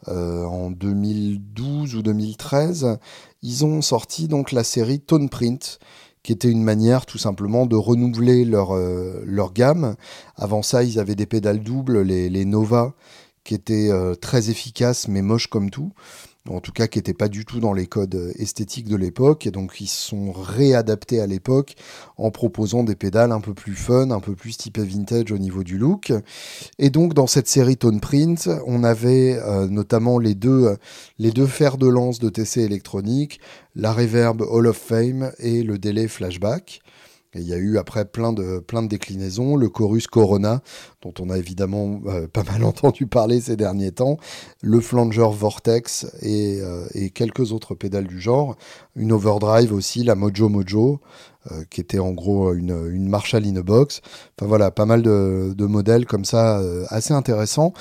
en 0.08 0.72
2012 0.72 1.94
ou 1.94 2.02
2013, 2.02 2.98
ils 3.42 3.64
ont 3.64 3.80
sorti 3.80 4.26
donc 4.26 4.50
la 4.50 4.64
série 4.64 4.98
Tone 4.98 5.28
Print, 5.28 5.78
qui 6.22 6.32
était 6.32 6.50
une 6.50 6.62
manière 6.62 7.06
tout 7.06 7.18
simplement 7.18 7.66
de 7.66 7.76
renouveler 7.76 8.44
leur, 8.44 8.76
euh, 8.76 9.22
leur 9.24 9.52
gamme. 9.52 9.96
Avant 10.36 10.62
ça, 10.62 10.82
ils 10.82 10.98
avaient 10.98 11.14
des 11.14 11.26
pédales 11.26 11.62
doubles, 11.62 12.02
les, 12.02 12.28
les 12.28 12.44
Nova, 12.44 12.94
qui 13.44 13.54
étaient 13.54 13.90
très 14.20 14.50
efficaces 14.50 15.08
mais 15.08 15.22
moches 15.22 15.46
comme 15.46 15.70
tout 15.70 15.92
en 16.48 16.60
tout 16.60 16.72
cas 16.72 16.86
qui 16.86 16.98
n'étaient 16.98 17.14
pas 17.14 17.28
du 17.28 17.44
tout 17.44 17.60
dans 17.60 17.72
les 17.72 17.86
codes 17.86 18.14
euh, 18.14 18.32
esthétiques 18.36 18.88
de 18.88 18.96
l'époque, 18.96 19.46
et 19.46 19.50
donc 19.50 19.80
ils 19.80 19.86
se 19.86 20.08
sont 20.08 20.32
réadaptés 20.32 21.20
à 21.20 21.26
l'époque 21.26 21.74
en 22.16 22.30
proposant 22.30 22.82
des 22.82 22.96
pédales 22.96 23.32
un 23.32 23.40
peu 23.40 23.52
plus 23.52 23.74
fun, 23.74 24.10
un 24.10 24.20
peu 24.20 24.34
plus 24.34 24.56
typé 24.56 24.82
vintage 24.82 25.32
au 25.32 25.38
niveau 25.38 25.62
du 25.62 25.76
look. 25.76 26.12
Et 26.78 26.90
donc 26.90 27.12
dans 27.12 27.26
cette 27.26 27.48
série 27.48 27.76
Tone 27.76 28.00
Print, 28.00 28.48
on 28.66 28.84
avait 28.84 29.38
euh, 29.38 29.68
notamment 29.68 30.18
les 30.18 30.34
deux, 30.34 30.64
euh, 30.64 30.76
les 31.18 31.30
deux 31.30 31.46
fers 31.46 31.76
de 31.76 31.86
lance 31.86 32.18
de 32.18 32.30
TC 32.30 32.62
électronique, 32.62 33.40
la 33.74 33.92
Reverb 33.92 34.40
Hall 34.40 34.66
of 34.66 34.76
Fame 34.76 35.32
et 35.38 35.62
le 35.62 35.78
délai 35.78 36.08
flashback 36.08 36.80
il 37.34 37.42
y 37.42 37.54
a 37.54 37.56
eu 37.56 37.78
après 37.78 38.04
plein 38.04 38.32
de, 38.32 38.58
plein 38.58 38.82
de 38.82 38.88
déclinaisons, 38.88 39.54
le 39.54 39.68
chorus 39.68 40.08
Corona, 40.08 40.62
dont 41.00 41.14
on 41.20 41.30
a 41.30 41.38
évidemment 41.38 42.00
euh, 42.06 42.26
pas 42.32 42.42
mal 42.42 42.64
entendu 42.64 43.06
parler 43.06 43.40
ces 43.40 43.56
derniers 43.56 43.92
temps, 43.92 44.18
le 44.62 44.80
flanger 44.80 45.28
Vortex 45.30 46.06
euh, 46.24 46.86
et, 46.94 47.10
quelques 47.10 47.52
autres 47.52 47.74
pédales 47.74 48.08
du 48.08 48.20
genre, 48.20 48.56
une 48.96 49.12
overdrive 49.12 49.72
aussi, 49.72 50.02
la 50.02 50.16
Mojo 50.16 50.48
Mojo, 50.48 51.00
euh, 51.52 51.64
qui 51.70 51.80
était 51.80 52.00
en 52.00 52.10
gros 52.10 52.52
une, 52.52 52.90
une 52.92 53.08
Marshall 53.08 53.46
in 53.46 53.56
a 53.56 53.62
box. 53.62 54.00
Enfin 54.36 54.48
voilà, 54.48 54.70
pas 54.72 54.86
mal 54.86 55.02
de, 55.02 55.66
modèles 55.66 56.06
comme 56.06 56.24
ça 56.24 56.60
assez 56.88 57.14
intéressants. 57.14 57.72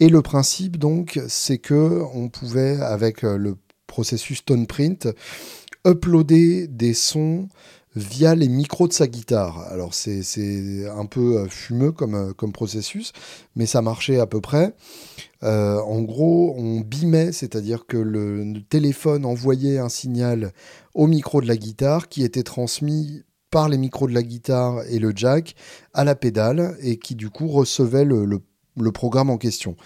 Et 0.00 0.08
le 0.08 0.22
principe 0.22 0.78
donc, 0.78 1.20
c'est 1.28 1.58
que 1.58 2.02
on 2.14 2.28
pouvait 2.28 2.80
avec 2.80 3.22
le 3.22 3.56
processus 3.86 4.44
Tone 4.44 4.66
Print 4.66 5.08
uploader 5.86 6.66
des 6.66 6.94
sons 6.94 7.48
via 7.94 8.34
les 8.34 8.48
micros 8.48 8.88
de 8.88 8.92
sa 8.92 9.06
guitare. 9.06 9.60
Alors 9.70 9.94
c'est 9.94 10.22
un 10.88 11.06
peu 11.06 11.38
euh, 11.38 11.48
fumeux 11.48 11.92
comme, 11.92 12.14
euh, 12.14 12.32
comme 12.32 12.52
processus, 12.52 13.12
mais 13.56 13.66
ça 13.66 13.82
marchait 13.82 14.18
à 14.18 14.26
peu 14.26 14.40
près. 14.40 14.74
Euh, 15.42 15.78
en 15.80 16.02
gros, 16.02 16.54
on 16.56 16.80
bimait, 16.80 17.32
c'est-à-dire 17.32 17.86
que 17.86 17.96
le, 17.96 18.54
téléphone 18.68 19.24
envoyait 19.24 19.78
un 19.78 19.88
signal 19.88 20.52
au 20.94 21.06
micro 21.06 21.40
de 21.40 21.46
la 21.46 21.56
guitare 21.56 22.08
qui 22.08 22.24
était 22.24 22.42
transmis 22.42 23.22
par 23.50 23.68
les 23.68 23.78
micros 23.78 24.08
de 24.08 24.14
la 24.14 24.22
guitare 24.22 24.82
et 24.88 24.98
le 24.98 25.12
jack 25.14 25.54
à 25.92 26.04
la 26.04 26.14
pédale 26.14 26.76
et 26.80 26.98
qui 26.98 27.14
du 27.14 27.30
coup 27.30 27.46
recevait 27.48 28.04
le, 28.04 28.24
le 28.24 28.40
le 28.80 28.92
programme 28.92 29.30
en 29.30 29.38
question. 29.38 29.76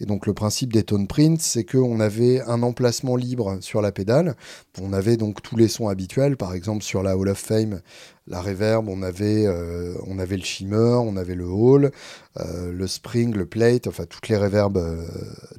Et 0.00 0.06
donc 0.06 0.26
le 0.26 0.34
principe 0.34 0.72
des 0.72 0.82
tone 0.82 1.06
prints, 1.06 1.40
c'est 1.40 1.64
qu'on 1.64 2.00
avait 2.00 2.40
un 2.42 2.62
emplacement 2.62 3.16
libre 3.16 3.58
sur 3.60 3.82
la 3.82 3.92
pédale. 3.92 4.36
On 4.80 4.92
avait 4.92 5.16
donc 5.16 5.42
tous 5.42 5.56
les 5.56 5.68
sons 5.68 5.88
habituels, 5.88 6.36
par 6.36 6.54
exemple 6.54 6.82
sur 6.82 7.02
la 7.02 7.16
Hall 7.16 7.28
of 7.28 7.38
Fame, 7.38 7.80
la 8.28 8.40
reverb, 8.40 8.88
on 8.88 9.02
avait, 9.02 9.46
euh, 9.46 9.94
on 10.06 10.18
avait 10.18 10.36
le 10.36 10.42
shimmer, 10.42 10.98
on 11.00 11.16
avait 11.16 11.36
le 11.36 11.46
hall, 11.46 11.92
euh, 12.40 12.72
le 12.72 12.86
spring, 12.88 13.32
le 13.32 13.46
plate, 13.46 13.86
enfin 13.86 14.04
toutes 14.04 14.28
les 14.28 14.36
reverbs, 14.36 14.78
euh, 14.78 15.06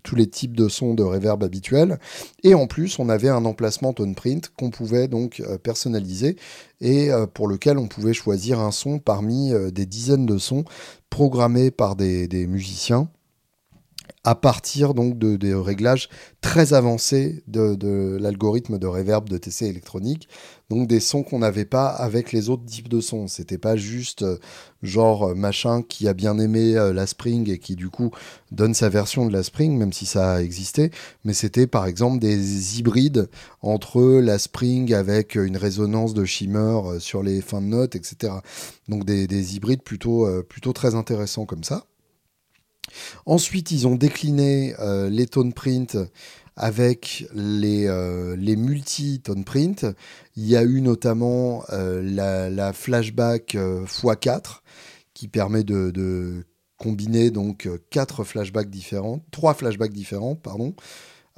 tous 0.03 0.15
les 0.15 0.27
types 0.27 0.55
de 0.55 0.67
sons 0.67 0.93
de 0.93 1.03
reverb 1.03 1.43
habituels. 1.43 1.97
Et 2.43 2.53
en 2.55 2.67
plus, 2.67 2.99
on 2.99 3.07
avait 3.07 3.29
un 3.29 3.45
emplacement 3.45 3.93
tone 3.93 4.15
print 4.15 4.51
qu'on 4.57 4.69
pouvait 4.69 5.07
donc 5.07 5.41
personnaliser 5.63 6.35
et 6.81 7.09
pour 7.33 7.47
lequel 7.47 7.77
on 7.77 7.87
pouvait 7.87 8.13
choisir 8.13 8.59
un 8.59 8.71
son 8.71 8.99
parmi 8.99 9.51
des 9.71 9.85
dizaines 9.85 10.25
de 10.25 10.37
sons 10.37 10.63
programmés 11.09 11.71
par 11.71 11.95
des, 11.95 12.47
musiciens 12.47 13.09
à 14.27 14.35
partir 14.35 14.93
donc 14.93 15.17
de, 15.17 15.37
des 15.37 15.53
réglages 15.53 16.09
très 16.41 16.73
avancés 16.73 17.43
de, 17.47 18.17
l'algorithme 18.19 18.77
de 18.77 18.85
reverb 18.85 19.29
de 19.29 19.37
TC 19.37 19.67
électronique, 19.67 20.27
donc 20.69 20.89
des 20.89 20.99
sons 20.99 21.23
qu'on 21.23 21.39
n'avait 21.39 21.63
pas 21.63 21.87
avec 21.87 22.33
les 22.33 22.49
autres 22.49 22.65
types 22.65 22.89
de 22.89 22.99
sons. 22.99 23.29
C'était 23.29 23.57
pas 23.57 23.77
juste 23.77 24.23
euh, 24.23 24.37
genre 24.83 25.29
euh, 25.29 25.33
machin 25.33 25.81
qui 25.81 26.09
a 26.09 26.13
bien 26.13 26.39
aimé 26.39 26.75
euh, 26.75 26.91
la 26.91 27.07
Spring 27.07 27.49
et 27.49 27.57
qui 27.57 27.77
du 27.77 27.89
coup 27.89 28.11
donne 28.51 28.73
sa 28.73 28.89
version 28.89 29.25
de 29.25 29.31
la 29.31 29.43
Spring, 29.43 29.77
même 29.77 29.93
si 29.93 30.05
ça 30.05 30.33
a 30.33 30.41
existé, 30.41 30.91
mais 31.23 31.31
c'était 31.31 31.65
par 31.65 31.85
exemple 31.85 32.19
des 32.19 32.79
hybrides 32.79 33.29
entre 33.61 34.19
la 34.19 34.39
Spring 34.39 34.93
avec 34.93 35.35
une 35.35 35.55
résonance 35.55 36.13
de 36.13 36.25
shimmer 36.25 36.99
sur 36.99 37.23
les 37.23 37.39
fins 37.39 37.61
de 37.61 37.67
notes, 37.67 37.95
etc. 37.95 38.33
Donc 38.89 39.05
des, 39.05 39.55
hybrides 39.55 39.83
plutôt, 39.83 40.27
plutôt 40.49 40.73
très 40.73 40.95
intéressants 40.95 41.45
comme 41.45 41.63
ça. 41.63 41.85
Ensuite, 43.25 43.71
ils 43.71 43.87
ont 43.87 43.95
décliné 43.95 44.73
les 45.09 45.27
tone 45.27 45.53
print 45.53 45.97
avec 46.57 47.27
les, 47.33 47.85
euh, 47.87 48.35
les 48.35 48.55
multi-tone 48.55 49.45
print. 49.45 49.85
Il 50.35 50.45
y 50.45 50.57
a 50.57 50.63
eu 50.63 50.81
notamment 50.81 51.63
euh, 51.69 52.01
la, 52.49 52.73
flashback 52.73 53.55
x4 53.55 53.57
euh, 53.57 54.39
qui 55.13 55.27
permet 55.27 55.63
de, 55.63 56.43
combiner 56.77 57.31
donc 57.31 57.67
quatre 57.89 58.23
flashbacks 58.23 58.69
différents, 58.69 59.25
trois 59.31 59.55
flashbacks 59.55 59.93
différents, 59.93 60.35
pardon, 60.35 60.75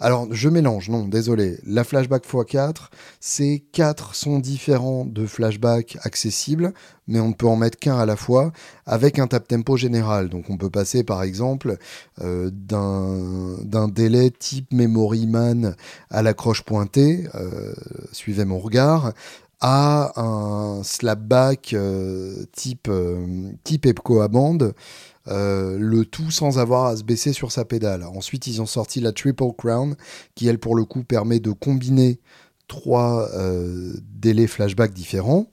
alors, 0.02 0.28
je 0.32 0.48
mélange, 0.48 0.90
non, 0.90 1.10
désolé. 1.10 1.60
La 1.66 1.84
flashback 1.84 2.26
x4, 2.26 2.90
c'est 3.20 3.64
quatre 3.74 4.16
sons 4.16 4.40
différents 4.40 5.04
de 5.04 5.26
flashback 5.26 5.98
accessibles, 6.04 6.74
mais 7.08 7.20
on 7.20 7.30
ne 7.30 7.34
peut 7.34 7.48
en 7.48 7.58
mettre 7.58 7.78
qu'un 7.78 7.98
à 7.98 8.06
la 8.06 8.16
fois, 8.16 8.54
avec 8.86 9.20
un 9.20 9.28
tap 9.28 9.46
tempo 9.46 9.76
général. 9.76 10.30
Donc, 10.30 10.50
on 10.50 10.58
peut 10.58 10.70
passer, 10.70 11.04
par 11.04 11.22
exemple, 11.22 11.78
euh, 12.22 12.50
d'un 12.54 13.90
délai 13.90 14.32
type 14.32 14.72
Memory 14.72 15.28
Man 15.28 15.76
à 16.10 16.22
la 16.22 16.34
croche 16.34 16.64
pointée, 16.64 17.28
euh, 17.36 17.74
suivez 18.14 18.46
mon 18.46 18.60
regard, 18.60 19.12
à 19.60 20.14
un 20.16 20.82
slapback 20.84 21.74
euh, 21.74 22.46
type, 22.54 22.90
type 23.66 23.86
Epco 23.86 24.22
à 24.22 24.30
bande, 24.30 24.74
euh, 25.30 25.78
le 25.78 26.06
tout 26.06 26.32
sans 26.32 26.58
avoir 26.60 26.86
à 26.86 26.98
se 26.98 27.04
baisser 27.04 27.34
sur 27.34 27.52
sa 27.52 27.66
pédale. 27.66 28.04
Ensuite, 28.04 28.48
ils 28.48 28.62
ont 28.62 28.66
sorti 28.66 29.00
la 29.00 29.12
Triple 29.12 29.54
Crown, 29.58 29.96
qui 30.36 30.48
elle 30.48 30.60
pour 30.60 30.76
le 30.76 30.86
coup 30.86 31.04
permet 31.04 31.40
de 31.40 31.52
combiner 31.52 32.20
trois 32.68 33.30
euh, 33.34 33.94
délais 34.04 34.48
flashback 34.48 34.94
différents. 34.94 35.52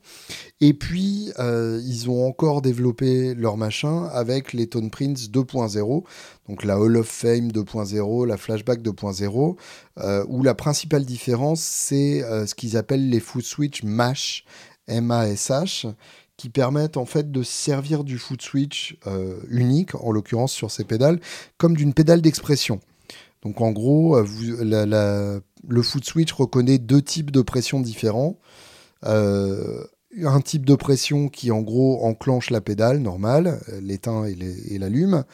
Et 0.60 0.72
puis, 0.72 1.30
euh, 1.38 1.80
ils 1.84 2.08
ont 2.08 2.26
encore 2.26 2.62
développé 2.62 3.34
leur 3.34 3.56
machin 3.56 4.04
avec 4.12 4.52
les 4.52 4.66
Tone 4.66 4.90
Prints 4.90 5.14
2.0, 5.14 6.04
donc 6.48 6.64
la 6.64 6.78
Hall 6.78 6.96
of 6.96 7.06
Fame 7.06 7.48
2.0, 7.48 8.26
la 8.26 8.36
Flashback 8.36 8.80
2.0, 8.80 10.26
où 10.28 10.42
la 10.42 10.54
principale 10.54 11.04
différence, 11.04 11.60
c'est 11.60 12.20
ce 12.46 12.54
qu'ils 12.54 12.76
appellent 12.76 13.10
les 13.10 13.20
Foot 13.20 13.44
Switch 13.44 13.82
MASH, 13.82 14.44
M-A-S-H, 14.88 15.92
qui 16.36 16.50
permettent 16.50 16.96
en 16.96 17.06
fait 17.06 17.30
de 17.30 17.42
servir 17.42 18.04
du 18.04 18.18
foot 18.18 18.42
switch 18.42 18.98
euh, 19.06 19.38
unique, 19.48 19.94
en 19.94 20.12
l'occurrence 20.12 20.52
sur 20.52 20.70
ces 20.70 20.84
pédales, 20.84 21.20
comme 21.56 21.76
d'une 21.76 21.94
pédale 21.94 22.20
d'expression. 22.20 22.80
Donc 23.42 23.60
en 23.60 23.70
gros, 23.70 24.16
euh, 24.16 25.40
le 25.68 25.82
foot 25.82 26.04
switch 26.04 26.32
reconnaît 26.32 26.78
deux 26.78 27.02
types 27.02 27.30
de 27.30 27.42
pression 27.42 27.80
différents. 27.80 28.38
Euh, 29.04 29.84
un 30.24 30.40
type 30.40 30.64
de 30.64 30.74
pression 30.74 31.28
qui 31.28 31.50
en 31.50 31.60
gros 31.60 32.02
enclenche 32.04 32.50
la 32.50 32.60
pédale 32.60 32.98
normale, 32.98 33.60
l'éteint 33.82 34.24
et 34.24 34.78
l'allume, 34.78 35.24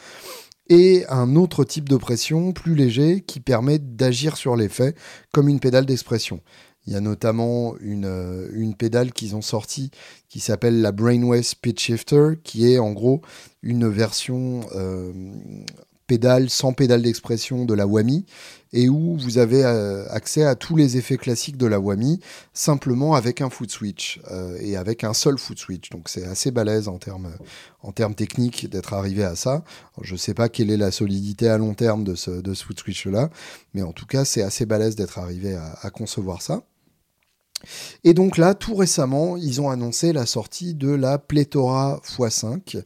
et 0.69 1.05
un 1.09 1.35
autre 1.35 1.63
type 1.63 1.87
de 1.87 1.97
pression 1.97 2.51
plus 2.51 2.75
léger 2.75 3.21
qui 3.21 3.39
permet 3.39 3.79
d'agir 3.79 4.35
sur 4.35 4.55
l'effet 4.55 4.95
comme 5.31 5.47
une 5.47 5.59
pédale 5.59 5.85
d'expression. 5.85 6.41
Il 6.85 6.93
y 6.93 6.95
a 6.95 7.01
notamment 7.01 7.75
une, 7.79 8.05
euh, 8.05 8.49
une 8.53 8.75
pédale 8.75 9.13
qu'ils 9.13 9.35
ont 9.35 9.41
sortie 9.41 9.91
qui 10.27 10.39
s'appelle 10.39 10.81
la 10.81 10.91
Brainwave 10.91 11.55
Pitch 11.61 11.85
Shifter, 11.85 12.31
qui 12.43 12.71
est 12.71 12.79
en 12.79 12.91
gros 12.91 13.21
une 13.61 13.87
version 13.87 14.61
euh, 14.75 15.13
pédale 16.07 16.49
sans 16.49 16.73
pédale 16.73 17.01
d'expression 17.01 17.63
de 17.63 17.73
la 17.73 17.87
Wami, 17.87 18.25
et 18.73 18.89
où 18.89 19.17
vous 19.17 19.37
avez 19.37 19.63
euh, 19.63 20.05
accès 20.09 20.43
à 20.43 20.55
tous 20.55 20.75
les 20.75 20.97
effets 20.97 21.15
classiques 21.15 21.55
de 21.55 21.67
la 21.67 21.79
Wami, 21.79 22.19
simplement 22.53 23.15
avec 23.15 23.39
un 23.39 23.49
foot 23.49 23.71
switch, 23.71 24.19
et 24.59 24.75
avec 24.75 25.05
un 25.05 25.13
seul 25.13 25.37
foot 25.37 25.57
switch. 25.57 25.89
Donc 25.91 26.09
c'est 26.09 26.25
assez 26.25 26.51
balèze 26.51 26.89
en 26.89 26.97
termes, 26.97 27.31
en 27.81 27.93
termes 27.93 28.15
techniques 28.15 28.69
d'être 28.69 28.93
arrivé 28.93 29.23
à 29.23 29.37
ça. 29.37 29.63
je 30.01 30.13
ne 30.13 30.17
sais 30.17 30.33
pas 30.33 30.49
quelle 30.49 30.69
est 30.69 30.77
la 30.77 30.91
solidité 30.91 31.47
à 31.47 31.57
long 31.57 31.75
terme 31.75 32.03
de 32.03 32.15
ce, 32.15 32.31
de 32.31 32.53
foot 32.53 32.77
switch-là, 32.77 33.29
mais 33.73 33.83
en 33.83 33.93
tout 33.93 34.05
cas 34.05 34.25
c'est 34.25 34.41
assez 34.41 34.65
balèze 34.65 34.97
d'être 34.97 35.19
arrivé 35.19 35.55
à 35.55 35.89
concevoir 35.89 36.41
ça. 36.41 36.63
Et 38.03 38.13
donc 38.13 38.37
là, 38.37 38.53
tout 38.53 38.75
récemment, 38.75 39.37
ils 39.37 39.61
ont 39.61 39.69
annoncé 39.69 40.13
la 40.13 40.25
sortie 40.25 40.73
de 40.73 40.89
la 40.89 41.17
Pléthora 41.17 42.01
x5. 42.03 42.83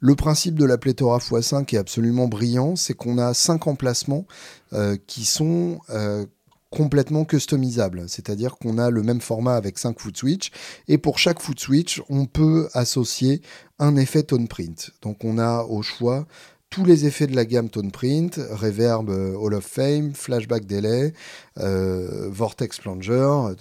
Le 0.00 0.14
principe 0.14 0.58
de 0.58 0.64
la 0.64 0.78
Pléthora 0.78 1.18
x5 1.18 1.74
est 1.74 1.78
absolument 1.78 2.28
brillant, 2.28 2.76
c'est 2.76 2.94
qu'on 2.94 3.18
a 3.18 3.34
cinq 3.34 3.66
emplacements 3.66 4.26
euh, 4.72 4.96
qui 5.06 5.24
sont 5.24 5.80
euh, 5.90 6.26
complètement 6.70 7.24
customisable, 7.24 8.04
c'est-à-dire 8.08 8.56
qu'on 8.56 8.78
a 8.78 8.90
le 8.90 9.02
même 9.02 9.20
format 9.20 9.56
avec 9.56 9.78
5 9.78 9.98
foot 9.98 10.16
switch 10.16 10.52
et 10.86 10.98
pour 10.98 11.18
chaque 11.18 11.40
foot 11.40 11.58
switch, 11.58 12.00
on 12.08 12.26
peut 12.26 12.68
associer 12.74 13.42
un 13.80 13.96
effet 13.96 14.22
tone 14.22 14.46
print. 14.46 14.92
Donc 15.02 15.24
on 15.24 15.38
a 15.38 15.64
au 15.64 15.82
choix 15.82 16.26
tous 16.70 16.84
les 16.84 17.04
effets 17.04 17.26
de 17.26 17.34
la 17.34 17.44
gamme 17.44 17.68
Tone 17.68 17.90
Print, 17.90 18.38
Reverb 18.52 19.10
euh, 19.10 19.34
Hall 19.34 19.54
of 19.54 19.64
Fame, 19.64 20.12
Flashback 20.14 20.66
Delay, 20.66 21.12
Vortex 21.56 22.78
Plunger, 22.78 23.56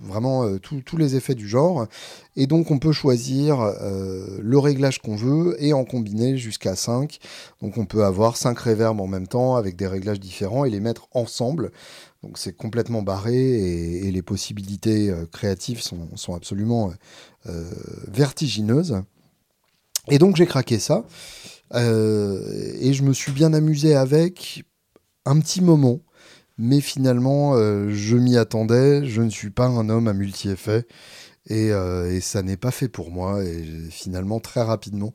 vraiment 0.00 0.44
euh, 0.44 0.58
tous 0.58 0.96
les 0.96 1.16
effets 1.16 1.34
du 1.34 1.48
genre. 1.48 1.86
Et 2.36 2.46
donc 2.46 2.70
on 2.70 2.78
peut 2.78 2.92
choisir 2.92 3.72
le 4.42 4.58
réglage 4.58 5.00
qu'on 5.00 5.16
veut 5.16 5.56
et 5.58 5.72
en 5.72 5.84
combiner 5.84 6.36
jusqu'à 6.36 6.76
5. 6.76 7.18
Donc 7.62 7.78
on 7.78 7.86
peut 7.86 8.04
avoir 8.04 8.36
5 8.36 8.58
reverbs 8.58 9.00
en 9.00 9.06
même 9.06 9.26
temps 9.26 9.56
avec 9.56 9.76
des 9.76 9.86
réglages 9.86 10.20
différents 10.20 10.64
et 10.64 10.70
les 10.70 10.80
mettre 10.80 11.08
ensemble. 11.12 11.72
Donc 12.22 12.36
c'est 12.36 12.54
complètement 12.54 13.02
barré 13.02 13.36
et, 13.36 14.10
les 14.12 14.22
possibilités 14.22 15.14
créatives 15.32 15.80
sont, 15.80 16.34
absolument 16.34 16.92
vertigineuses. 18.08 19.00
Et 20.08 20.18
donc 20.18 20.36
j'ai 20.36 20.46
craqué 20.46 20.78
ça. 20.78 21.04
Euh, 21.74 22.74
et 22.80 22.92
je 22.92 23.02
me 23.02 23.12
suis 23.12 23.32
bien 23.32 23.52
amusé 23.52 23.94
avec 23.94 24.64
un 25.24 25.38
petit 25.40 25.60
moment. 25.60 26.00
Mais 26.58 26.80
finalement, 26.80 27.54
euh, 27.54 27.90
je 27.90 28.16
m'y 28.16 28.36
attendais. 28.36 29.04
Je 29.06 29.22
ne 29.22 29.30
suis 29.30 29.50
pas 29.50 29.66
un 29.66 29.88
homme 29.88 30.08
à 30.08 30.12
multi-effets. 30.14 30.86
Et, 31.48 31.70
euh, 31.72 32.20
ça 32.20 32.42
n'est 32.42 32.56
pas 32.56 32.70
fait 32.70 32.88
pour 32.88 33.10
moi. 33.10 33.44
Et 33.44 33.64
finalement, 33.90 34.40
très 34.40 34.62
rapidement, 34.62 35.12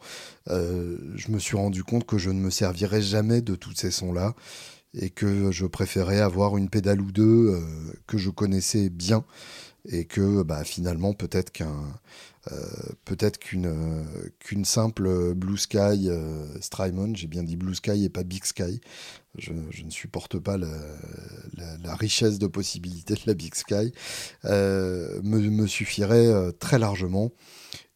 je 0.47 1.31
me 1.31 1.39
suis 1.39 1.57
rendu 1.57 1.83
compte 1.83 2.05
que 2.05 2.17
je 2.17 2.29
ne 2.29 2.39
me 2.39 2.49
servirais 2.49 3.01
jamais 3.01 3.41
de 3.41 3.55
tous 3.55 3.73
ces 3.75 3.91
sons-là 3.91 4.35
et 4.93 5.09
que 5.09 5.51
je 5.51 5.65
préférais 5.65 6.19
avoir 6.19 6.57
une 6.57 6.69
pédale 6.69 7.01
ou 7.01 7.11
deux 7.11 7.61
que 8.07 8.17
je 8.17 8.29
connaissais 8.29 8.89
bien 8.89 9.23
et 9.85 10.05
que 10.05 10.43
bah, 10.43 10.63
finalement 10.63 11.13
peut-être 11.13 11.51
qu'un 11.51 11.67
euh, 11.67 11.91
peut-être 13.05 13.37
qu'une 13.37 13.67
euh, 13.67 14.29
qu'une 14.39 14.65
simple 14.65 15.33
Blue 15.35 15.57
Sky 15.57 16.09
euh, 16.09 16.45
Strymon, 16.59 17.13
j'ai 17.13 17.27
bien 17.27 17.43
dit 17.43 17.55
Blue 17.55 17.75
Sky 17.75 18.05
et 18.05 18.09
pas 18.09 18.23
Big 18.23 18.43
Sky, 18.43 18.81
je, 19.37 19.53
ne 19.53 19.89
supporte 19.89 20.39
pas 20.39 20.57
la, 20.57 21.95
richesse 21.95 22.39
de 22.39 22.47
possibilités 22.47 23.13
de 23.13 23.21
la 23.27 23.33
Big 23.33 23.53
Sky, 23.53 23.93
me, 24.43 25.67
suffirait 25.67 26.51
très 26.59 26.79
largement 26.79 27.31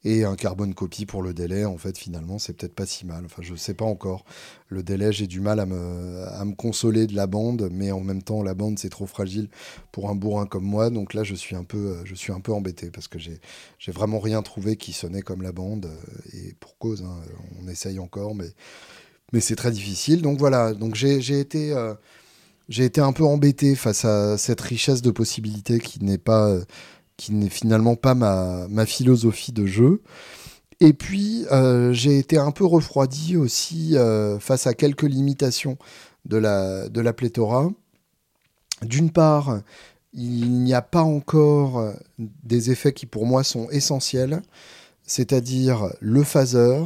et 0.06 0.24
un 0.24 0.36
carbone 0.36 0.76
copie 0.76 1.08
pour 1.08 1.24
le 1.24 1.34
délai, 1.34 1.66
en 1.66 1.80
fait, 1.80 1.98
finalement, 1.98 2.38
c'est 2.38 2.54
peut-être 2.54 2.76
pas 2.76 2.86
si 2.86 3.08
mal. 3.08 3.26
Enfin, 3.26 3.42
je 3.42 3.56
sais 3.56 3.74
pas 3.74 3.86
encore. 3.86 4.24
Le 4.68 4.84
délai, 4.84 5.12
j'ai 5.12 5.26
du 5.26 5.40
mal 5.40 5.60
à 5.60 5.66
me, 5.66 6.24
à 6.28 6.46
me 6.46 6.54
consoler 6.54 7.08
de 7.08 7.16
la 7.16 7.26
bande, 7.26 7.70
mais 7.72 7.92
en 7.92 8.02
même 8.02 8.22
temps, 8.22 8.44
la 8.44 8.54
bande, 8.54 8.78
c'est 8.78 8.90
trop 8.90 9.08
fragile 9.08 9.50
pour 9.92 10.12
un 10.12 10.16
bourrin 10.16 10.46
comme 10.46 10.64
moi. 10.64 10.92
Donc 10.92 11.16
là, 11.16 11.24
je 11.24 11.34
suis 11.34 11.56
un 11.56 11.64
peu, 11.64 11.98
je 12.06 12.14
suis 12.14 12.32
un 12.32 12.40
peu 12.40 12.54
embêté 12.54 12.92
parce 12.92 13.08
que 13.08 13.18
j'ai, 13.18 13.40
vraiment 13.88 14.20
rien 14.20 14.44
trouvé 14.44 14.76
qui 14.76 14.94
sonnait 14.94 15.24
comme 15.24 15.42
la 15.42 15.52
bande. 15.52 15.90
Et 16.34 16.54
pour 16.60 16.78
cause, 16.78 17.02
hein, 17.02 17.20
on 17.60 17.68
essaye 17.68 17.98
encore, 17.98 18.36
mais, 18.36 18.52
mais 19.34 19.40
c'est 19.40 19.56
très 19.56 19.72
difficile. 19.72 20.22
Donc 20.22 20.38
voilà. 20.38 20.76
Donc 20.76 20.94
j'ai, 20.94 21.18
été, 21.40 21.72
euh, 21.72 21.96
j'ai 22.70 22.86
été 22.86 23.02
un 23.02 23.12
peu 23.12 23.24
embêté 23.24 23.74
face 23.74 24.06
à 24.06 24.38
cette 24.38 24.62
richesse 24.62 25.02
de 25.02 25.10
possibilités 25.10 25.80
qui 25.80 26.04
n'est 26.04 26.20
pas 26.20 26.50
euh, 26.50 26.64
qui 27.18 27.34
n'est 27.34 27.50
finalement 27.50 27.96
pas 27.96 28.16
ma, 28.16 28.86
philosophie 28.86 29.52
de 29.52 29.66
jeu. 29.66 30.02
Et 30.82 30.94
puis, 30.94 31.46
euh, 31.52 31.94
j'ai 31.94 32.18
été 32.18 32.38
un 32.38 32.52
peu 32.52 32.66
refroidi 32.66 33.38
aussi 33.38 33.98
euh, 33.98 34.40
face 34.40 34.68
à 34.68 34.74
quelques 34.74 35.04
limitations 35.04 35.78
de 36.26 36.38
la, 36.38 36.90
de 36.90 37.02
la 37.02 37.14
pléthora. 37.14 37.70
D'une 38.82 39.12
part, 39.12 39.62
il 40.14 40.64
n'y 40.64 40.74
a 40.74 40.82
pas 40.82 41.04
encore 41.04 41.94
des 42.18 42.72
effets 42.72 42.94
qui 42.94 43.06
pour 43.06 43.26
moi 43.26 43.44
sont 43.44 43.70
essentiels, 43.70 44.42
c'est-à-dire 45.04 45.94
le 46.02 46.24
phaser 46.24 46.84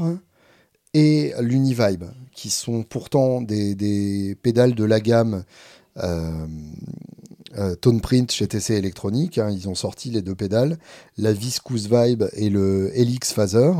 et 0.93 1.33
l'univibe, 1.39 2.05
qui 2.33 2.49
sont 2.49 2.83
pourtant 2.83 3.41
des, 3.41 3.75
des, 3.75 4.35
pédales 4.41 4.75
de 4.75 4.83
la 4.83 4.99
gamme 4.99 5.43
euh, 5.97 6.47
euh, 7.57 7.75
Tone 7.75 8.01
chez 8.29 8.47
TC 8.47 8.71
Electronic. 8.75 9.37
Hein, 9.37 9.49
ils 9.51 9.67
ont 9.69 9.75
sorti 9.75 10.09
les 10.09 10.21
deux 10.21 10.35
pédales, 10.35 10.77
la 11.17 11.33
Viscous 11.33 11.87
Vibe 11.89 12.25
et 12.33 12.49
le 12.49 12.91
Helix 12.97 13.33
Phaser, 13.33 13.71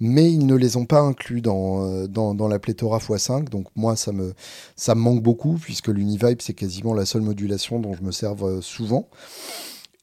mais 0.00 0.32
ils 0.32 0.46
ne 0.46 0.54
les 0.54 0.76
ont 0.76 0.86
pas 0.86 1.00
inclus 1.00 1.40
dans, 1.40 1.84
euh, 1.84 2.06
dans, 2.06 2.48
la 2.48 2.58
pléthora 2.58 2.98
x5. 2.98 3.48
Donc 3.48 3.66
moi, 3.76 3.96
ça 3.96 4.12
me, 4.12 4.34
ça 4.76 4.94
me 4.94 5.00
manque 5.00 5.22
beaucoup, 5.22 5.58
puisque 5.60 5.88
l'Univibe, 5.88 6.40
c'est 6.40 6.54
quasiment 6.54 6.94
la 6.94 7.04
seule 7.04 7.22
modulation 7.22 7.78
dont 7.78 7.94
je 7.94 8.02
me 8.02 8.12
serve 8.12 8.44
euh, 8.44 8.60
souvent. 8.60 9.08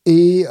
Et, 0.08 0.48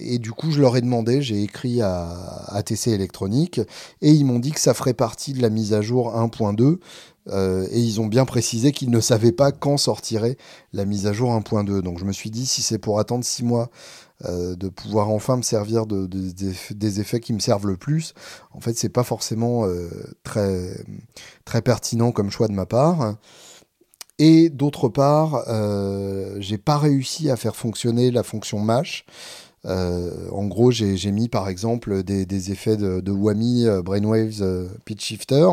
et, 0.00 0.18
du 0.18 0.32
coup, 0.32 0.50
je 0.50 0.60
leur 0.60 0.76
ai 0.76 0.80
demandé, 0.80 1.22
j'ai 1.22 1.44
écrit 1.44 1.80
à, 1.80 2.08
à, 2.48 2.60
TC 2.64 2.88
Electronic, 2.88 3.60
et 4.02 4.10
ils 4.10 4.24
m'ont 4.24 4.40
dit 4.40 4.50
que 4.50 4.58
ça 4.58 4.74
ferait 4.74 4.94
partie 4.94 5.32
de 5.32 5.40
la 5.40 5.48
mise 5.48 5.72
à 5.72 5.80
jour 5.80 6.12
1.2. 6.12 6.78
Euh, 7.28 7.66
et 7.70 7.80
ils 7.80 8.00
ont 8.00 8.06
bien 8.06 8.24
précisé 8.24 8.72
qu'ils 8.72 8.90
ne 8.90 9.00
savaient 9.00 9.32
pas 9.32 9.52
quand 9.52 9.76
sortirait 9.76 10.36
la 10.72 10.84
mise 10.84 11.06
à 11.06 11.12
jour 11.12 11.30
1.2. 11.30 11.80
Donc 11.80 11.98
je 11.98 12.04
me 12.04 12.12
suis 12.12 12.30
dit, 12.30 12.46
si 12.46 12.62
c'est 12.62 12.78
pour 12.78 12.98
attendre 12.98 13.24
6 13.24 13.44
mois 13.44 13.70
euh, 14.24 14.54
de 14.54 14.68
pouvoir 14.68 15.10
enfin 15.10 15.36
me 15.36 15.42
servir 15.42 15.86
de, 15.86 16.06
des 16.06 17.00
effets 17.00 17.20
qui 17.20 17.32
me 17.32 17.40
servent 17.40 17.66
le 17.66 17.76
plus, 17.76 18.14
en 18.52 18.60
fait, 18.60 18.76
c'est 18.76 18.88
pas 18.88 19.02
forcément 19.02 19.66
euh, 19.66 19.88
très, 20.22 20.84
très 21.44 21.62
pertinent 21.62 22.12
comme 22.12 22.30
choix 22.30 22.48
de 22.48 22.54
ma 22.54 22.66
part. 22.66 23.16
Et 24.18 24.48
d'autre 24.48 24.88
part, 24.88 25.44
j'ai 26.38 26.56
pas 26.56 26.78
réussi 26.78 27.28
à 27.28 27.36
faire 27.36 27.54
fonctionner 27.54 28.10
la 28.10 28.22
fonction 28.22 28.58
Mash. 28.58 29.04
en 29.64 30.46
gros, 30.46 30.70
j'ai 30.70 31.12
mis 31.12 31.28
par 31.28 31.50
exemple 31.50 32.02
des, 32.02 32.50
effets 32.50 32.78
de, 32.78 33.00
de 33.00 33.12
Whammy 33.12 33.66
Brainwaves 33.84 34.70
Pitch 34.86 35.04
Shifter 35.04 35.46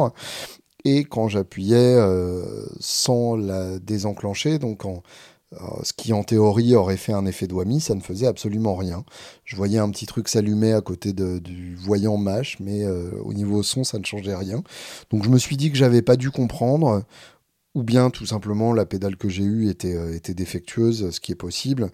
et 0.86 1.06
quand 1.06 1.28
j'appuyais 1.30 1.96
euh, 1.96 2.66
sans 2.80 3.36
la 3.36 3.80
désenclencher, 3.80 4.60
donc 4.60 4.86
euh, 4.86 5.58
ce 5.84 5.94
qui 5.94 6.12
en 6.12 6.24
théorie 6.24 6.76
aurait 6.76 6.98
fait 6.98 7.14
un 7.14 7.26
effet 7.26 7.48
de 7.48 7.80
ça 7.80 7.96
ne 7.96 8.02
faisait 8.02 8.28
absolument 8.28 8.76
rien. 8.76 9.06
Je 9.46 9.56
voyais 9.56 9.80
un 9.80 9.90
petit 9.92 10.06
truc 10.06 10.28
s'allumer 10.28 10.74
à 10.74 10.82
côté 10.82 11.14
du 11.14 11.76
voyant 11.76 12.18
MASH, 12.18 12.58
mais 12.60 12.84
euh, 12.84 13.12
au 13.24 13.34
niveau 13.34 13.64
son, 13.64 13.84
ça 13.84 13.98
ne 13.98 14.04
changeait 14.04 14.36
rien. 14.36 14.64
Donc 15.10 15.24
je 15.24 15.30
me 15.30 15.38
suis 15.38 15.56
dit 15.56 15.72
que 15.72 15.78
j'avais 15.78 16.02
pas 16.02 16.18
dû 16.18 16.32
comprendre, 16.32 17.04
ou 17.76 17.84
bien 17.84 18.10
tout 18.10 18.26
simplement 18.26 18.74
la 18.74 18.86
pédale 18.86 19.16
que 19.16 19.30
j'ai 19.30 19.44
eue 19.44 19.70
était 19.70 20.34
défectueuse, 20.34 21.12
ce 21.12 21.20
qui 21.20 21.32
est 21.32 21.36
possible, 21.36 21.92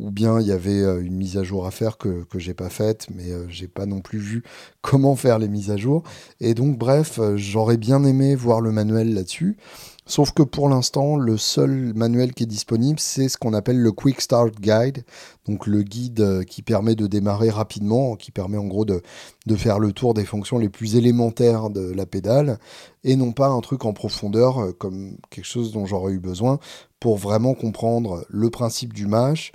ou 0.00 0.10
bien 0.10 0.40
il 0.40 0.46
y 0.46 0.52
avait 0.52 0.80
euh, 0.80 1.02
une 1.02 1.14
mise 1.14 1.36
à 1.36 1.42
jour 1.42 1.66
à 1.66 1.70
faire 1.70 1.98
que, 1.98 2.24
que 2.24 2.38
j'ai 2.38 2.54
pas 2.54 2.70
faite, 2.70 3.06
mais 3.14 3.30
euh, 3.30 3.46
j'ai 3.48 3.68
pas 3.68 3.86
non 3.86 4.00
plus 4.00 4.18
vu 4.18 4.42
comment 4.80 5.14
faire 5.14 5.38
les 5.38 5.48
mises 5.48 5.70
à 5.70 5.76
jour. 5.76 6.02
Et 6.40 6.54
donc, 6.54 6.78
bref, 6.78 7.18
euh, 7.18 7.36
j'aurais 7.36 7.76
bien 7.76 8.02
aimé 8.04 8.34
voir 8.34 8.60
le 8.62 8.72
manuel 8.72 9.12
là-dessus. 9.14 9.58
Sauf 10.06 10.32
que 10.32 10.42
pour 10.42 10.68
l'instant, 10.68 11.16
le 11.16 11.36
seul 11.36 11.92
manuel 11.94 12.32
qui 12.32 12.42
est 12.42 12.46
disponible, 12.46 12.98
c'est 12.98 13.28
ce 13.28 13.36
qu'on 13.36 13.52
appelle 13.52 13.78
le 13.78 13.92
Quick 13.92 14.20
Start 14.20 14.54
Guide, 14.58 15.04
donc 15.46 15.68
le 15.68 15.82
guide 15.82 16.44
qui 16.46 16.62
permet 16.62 16.96
de 16.96 17.06
démarrer 17.06 17.50
rapidement, 17.50 18.16
qui 18.16 18.32
permet 18.32 18.56
en 18.56 18.66
gros 18.66 18.84
de, 18.84 19.02
de, 19.46 19.54
faire 19.54 19.78
le 19.78 19.92
tour 19.92 20.12
des 20.12 20.24
fonctions 20.24 20.58
les 20.58 20.68
plus 20.68 20.96
élémentaires 20.96 21.70
de 21.70 21.92
la 21.92 22.06
pédale, 22.06 22.58
et 23.04 23.14
non 23.14 23.30
pas 23.30 23.48
un 23.48 23.60
truc 23.60 23.84
en 23.84 23.92
profondeur 23.92 24.76
comme 24.78 25.16
quelque 25.28 25.44
chose 25.44 25.70
dont 25.70 25.86
j'aurais 25.86 26.14
eu 26.14 26.18
besoin 26.18 26.58
pour 26.98 27.16
vraiment 27.16 27.54
comprendre 27.54 28.26
le 28.28 28.50
principe 28.50 28.92
du 28.92 29.06
mash, 29.06 29.52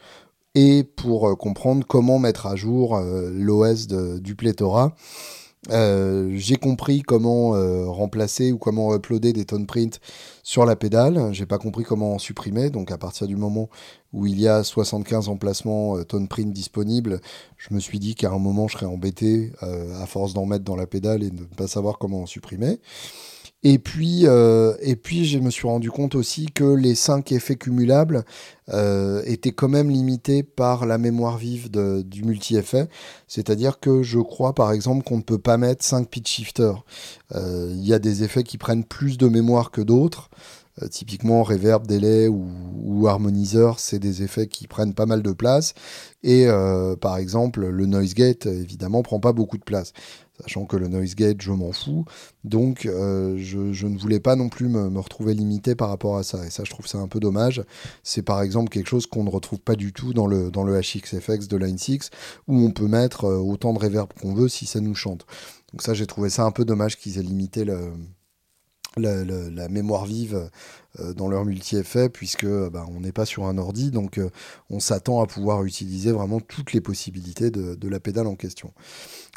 et 0.56 0.84
pour 0.84 1.30
euh, 1.30 1.36
comprendre 1.36 1.86
comment 1.86 2.18
mettre 2.18 2.48
à 2.48 2.56
jour 2.56 2.96
euh, 2.96 3.30
l'OS 3.32 3.88
du 3.88 4.36
pléthora. 4.36 4.96
Euh, 5.72 6.30
j'ai 6.36 6.58
compris 6.58 7.02
comment 7.02 7.52
remplacer 7.91 8.52
ou 8.52 8.60
comment 8.60 8.94
uploader 8.94 9.34
des 9.34 9.46
tone 9.46 9.65
print 9.65 10.00
sur 10.44 10.63
la 10.63 10.76
pédale. 10.76 11.30
J'ai 11.32 11.48
pas 11.48 11.58
compris 11.58 11.84
comment 11.84 12.13
en 12.13 12.20
supprimer. 12.20 12.70
Donc 12.70 12.91
à 12.91 13.00
partir 13.00 13.26
du 13.26 13.36
moment 13.36 13.70
où 14.13 14.28
il 14.28 14.39
y 14.39 14.48
a 14.48 14.63
75 14.63 15.28
emplacements 15.28 16.04
tone 16.04 16.28
print 16.28 16.54
disponibles, 16.54 17.20
je 17.58 17.74
me 17.74 17.80
suis 17.80 17.98
dit 17.98 18.13
qu'à 18.13 18.30
un 18.30 18.38
moment 18.38 18.68
je 18.68 18.78
serais 18.78 18.86
embêté 18.86 19.54
à 19.62 20.06
force 20.06 20.36
d'en 20.36 20.46
mettre 20.46 20.65
dans 20.65 20.76
la 20.76 20.86
pédale 20.86 21.24
et 21.24 21.32
de 21.32 21.41
ne 21.41 21.56
pas 21.58 21.68
savoir 21.68 21.98
comment 21.98 22.22
en 22.22 22.28
supprimer. 22.28 22.80
Et 23.67 23.80
puis, 23.80 24.28
euh, 24.28 24.75
et 24.80 24.95
puis, 24.95 25.25
je 25.25 25.39
me 25.39 25.49
suis 25.49 25.67
rendu 25.67 25.89
compte 25.89 26.13
aussi 26.13 26.45
que 26.54 26.75
les 26.75 26.93
5 26.93 27.32
effets 27.32 27.56
cumulables 27.56 28.23
euh, 28.71 29.23
étaient 29.25 29.54
quand 29.54 29.69
même 29.69 29.89
limités 29.89 30.43
par 30.43 30.86
la 30.86 30.99
mémoire 30.99 31.39
vive 31.39 31.71
du 31.71 32.23
multi-effet. 32.23 32.88
C'est-à-dire 33.28 33.80
que 33.80 34.04
je 34.04 34.19
crois, 34.19 34.54
par 34.54 34.71
exemple, 34.71 35.04
qu'on 35.04 35.17
ne 35.17 35.23
peut 35.23 35.39
pas 35.39 35.58
mettre 35.58 35.84
5 35.84 36.08
pitch 36.08 36.30
shifters. 36.30 36.86
Euh, 37.34 37.71
il 37.71 37.84
y 37.84 37.93
a 37.95 37.97
des 37.97 38.21
effets 38.23 38.43
qui 38.43 38.60
prennent 38.60 38.84
plus 38.84 39.17
de 39.17 39.28
mémoire 39.28 39.71
que 39.71 39.82
d'autres. 39.82 40.30
typiquement, 40.91 41.41
reverb, 41.41 41.88
delay 41.88 42.28
ou, 42.28 42.45
ou 42.84 43.08
harmoniseur, 43.08 43.80
c'est 43.80 43.97
des 43.97 44.21
effets 44.23 44.45
qui 44.45 44.67
prennent 44.67 44.93
pas 44.93 45.06
mal 45.06 45.23
de 45.23 45.32
place. 45.32 45.73
Et 46.21 46.47
par 46.99 47.17
exemple, 47.17 47.65
le 47.65 47.86
noise 47.86 48.13
gate, 48.13 48.45
évidemment, 48.45 49.01
prend 49.01 49.21
pas 49.21 49.32
beaucoup 49.32 49.58
de 49.58 49.63
place. 49.63 49.93
Sachant 50.41 50.65
que 50.65 50.76
le 50.78 50.88
noise 50.88 51.15
gate, 51.15 51.41
je 51.41 51.52
m'en 51.52 51.71
fous. 51.71 52.06
Donc, 52.43 52.86
euh, 52.86 53.36
je, 53.38 53.88
ne 53.88 53.98
voulais 53.98 54.19
pas 54.19 54.36
non 54.36 54.50
plus 54.50 54.67
me, 54.67 55.00
retrouver 55.00 55.34
limité 55.34 55.76
par 55.76 55.89
rapport 55.89 56.17
à 56.17 56.24
ça. 56.24 56.45
Et 56.45 56.50
ça, 56.50 56.63
je 56.63 56.69
trouve 56.69 56.88
ça 56.88 56.98
un 56.98 57.08
peu 57.08 57.19
dommage. 57.19 57.63
C'est 58.04 58.21
par 58.21 58.41
exemple 58.41 58.69
quelque 58.69 58.88
chose 58.88 59.06
qu'on 59.06 59.24
ne 59.24 59.30
retrouve 59.30 59.60
pas 59.60 59.76
du 59.76 59.93
tout 59.93 60.13
dans 60.13 60.28
le, 60.28 60.52
dans 60.52 60.63
le 60.63 60.80
HXFX 60.80 61.48
de 61.48 61.58
Line 61.58 61.78
6, 61.78 62.10
où 62.48 62.58
on 62.58 62.71
peut 62.71 62.88
mettre 62.88 63.26
euh, 63.26 63.38
autant 63.38 63.74
de 63.74 63.80
reverb 63.80 64.12
qu'on 64.19 64.34
veut 64.34 64.50
si 64.50 64.65
ça 64.65 64.80
nous 64.80 64.95
chante. 64.95 65.26
Donc 65.71 65.82
ça, 65.82 65.93
j'ai 65.93 66.08
trouvé 66.08 66.30
ça 66.30 66.43
un 66.43 66.52
peu 66.52 66.65
dommage 66.65 66.98
qu'ils 66.98 67.17
aient 67.17 67.24
limité 67.24 67.65
le, 67.65 67.91
la, 68.97 69.69
mémoire 69.69 70.05
vive 70.05 70.49
euh, 70.99 71.13
dans 71.13 71.27
leur 71.27 71.45
multi-effet, 71.45 72.10
puisque 72.10 72.45
bah, 72.45 72.86
on 72.95 73.01
n'est 73.01 73.12
pas 73.12 73.25
sur 73.25 73.45
un 73.45 73.58
ordi, 73.58 73.91
donc 73.91 74.19
on 74.69 74.79
s'attend 74.79 75.21
à 75.21 75.27
pouvoir 75.27 75.63
utiliser 75.63 76.12
vraiment 76.12 76.39
toutes 76.39 76.73
les 76.73 76.81
possibilités 76.81 77.51
de, 77.51 77.88
la 77.88 77.99
pédale 77.99 78.27
en 78.27 78.36
question. 78.36 78.71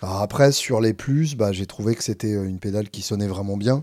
Après, 0.00 0.52
sur 0.52 0.80
les 0.80 0.94
plus, 0.94 1.34
bah, 1.34 1.50
j'ai 1.50 1.66
trouvé 1.66 1.96
que 1.96 2.04
c'était 2.04 2.34
euh, 2.34 2.44
une 2.44 2.60
pédale 2.60 2.88
qui 2.88 3.02
sonnait 3.02 3.26
vraiment 3.26 3.56
bien. 3.56 3.82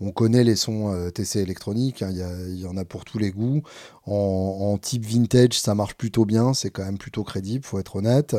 On 0.00 0.12
connaît 0.12 0.44
les 0.44 0.54
sons 0.54 0.94
euh, 0.94 1.10
TC 1.10 1.40
électroniques, 1.40 2.02
hein, 2.02 2.10
il 2.12 2.60
y, 2.60 2.66
en 2.66 2.76
a 2.76 2.84
pour 2.84 3.04
tous 3.04 3.18
les 3.18 3.32
goûts. 3.32 3.62
En, 4.04 4.78
type 4.80 5.04
vintage, 5.04 5.58
ça 5.58 5.74
marche 5.74 5.94
plutôt 5.94 6.24
bien, 6.24 6.54
c'est 6.54 6.70
quand 6.70 6.84
même 6.84 6.98
plutôt 6.98 7.24
crédible, 7.24 7.64
faut 7.64 7.80
être 7.80 7.96
honnête. 7.96 8.36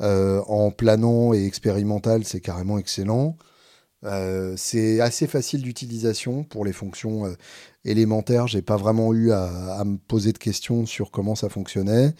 Euh, 0.00 0.42
en 0.48 0.72
planant 0.72 1.32
et 1.32 1.46
expérimental, 1.46 2.24
c'est 2.24 2.40
carrément 2.40 2.78
excellent. 2.78 3.36
C'est 4.56 5.00
assez 5.00 5.26
facile 5.26 5.62
d'utilisation 5.62 6.44
pour 6.44 6.64
les 6.64 6.72
fonctions 6.72 7.34
élémentaires. 7.84 8.46
J'ai 8.46 8.62
pas 8.62 8.76
vraiment 8.76 9.12
eu 9.14 9.32
à, 9.32 9.74
à, 9.74 9.84
me 9.84 9.96
poser 9.96 10.32
de 10.32 10.38
questions 10.38 10.86
sur 10.86 11.10
comment 11.10 11.34
ça 11.34 11.48
fonctionnait. 11.48 12.14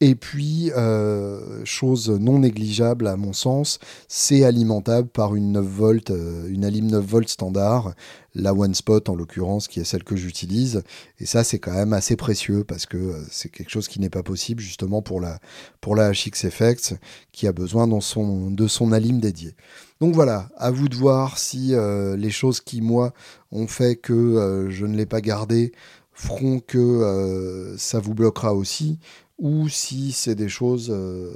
Et 0.00 0.14
puis, 0.14 0.70
euh, 0.76 1.64
chose 1.64 2.08
non 2.08 2.38
négligeable 2.38 3.08
à 3.08 3.16
mon 3.16 3.32
sens, 3.32 3.80
c'est 4.06 4.44
alimentable 4.44 5.08
par 5.08 5.34
une 5.34 5.50
9 5.50 5.66
volts, 5.66 6.10
euh, 6.12 6.46
une 6.48 6.64
Alim 6.64 6.86
9 6.86 7.04
volts 7.04 7.28
standard, 7.28 7.94
la 8.32 8.54
One 8.54 8.74
Spot 8.74 9.08
en 9.08 9.16
l'occurrence, 9.16 9.66
qui 9.66 9.80
est 9.80 9.84
celle 9.84 10.04
que 10.04 10.14
j'utilise. 10.14 10.84
Et 11.18 11.26
ça, 11.26 11.42
c'est 11.42 11.58
quand 11.58 11.72
même 11.72 11.92
assez 11.92 12.14
précieux 12.14 12.62
parce 12.62 12.86
que 12.86 12.96
euh, 12.96 13.24
c'est 13.28 13.48
quelque 13.48 13.70
chose 13.70 13.88
qui 13.88 13.98
n'est 13.98 14.08
pas 14.08 14.22
possible 14.22 14.62
justement 14.62 15.02
pour 15.02 15.20
la, 15.20 15.40
pour 15.80 15.96
la 15.96 16.12
HX 16.12 16.94
qui 17.32 17.48
a 17.48 17.52
besoin 17.52 17.88
son, 18.00 18.52
de 18.52 18.68
son 18.68 18.92
Alim 18.92 19.18
dédié. 19.18 19.56
Donc 20.00 20.14
voilà, 20.14 20.48
à 20.58 20.70
vous 20.70 20.88
de 20.88 20.94
voir 20.94 21.38
si 21.38 21.74
les 22.16 22.30
choses 22.30 22.60
qui, 22.60 22.82
moi, 22.82 23.12
ont 23.50 23.66
fait 23.66 23.96
que 23.96 24.68
je 24.70 24.86
ne 24.86 24.96
l'ai 24.96 25.06
pas 25.06 25.20
gardé 25.20 25.72
feront 26.12 26.60
que 26.60 27.74
ça 27.76 27.98
vous 27.98 28.14
bloquera 28.14 28.54
aussi 28.54 29.00
ou 29.38 29.68
si 29.68 30.12
c'est 30.12 30.34
des 30.34 30.48
choses 30.48 30.88
euh, 30.90 31.32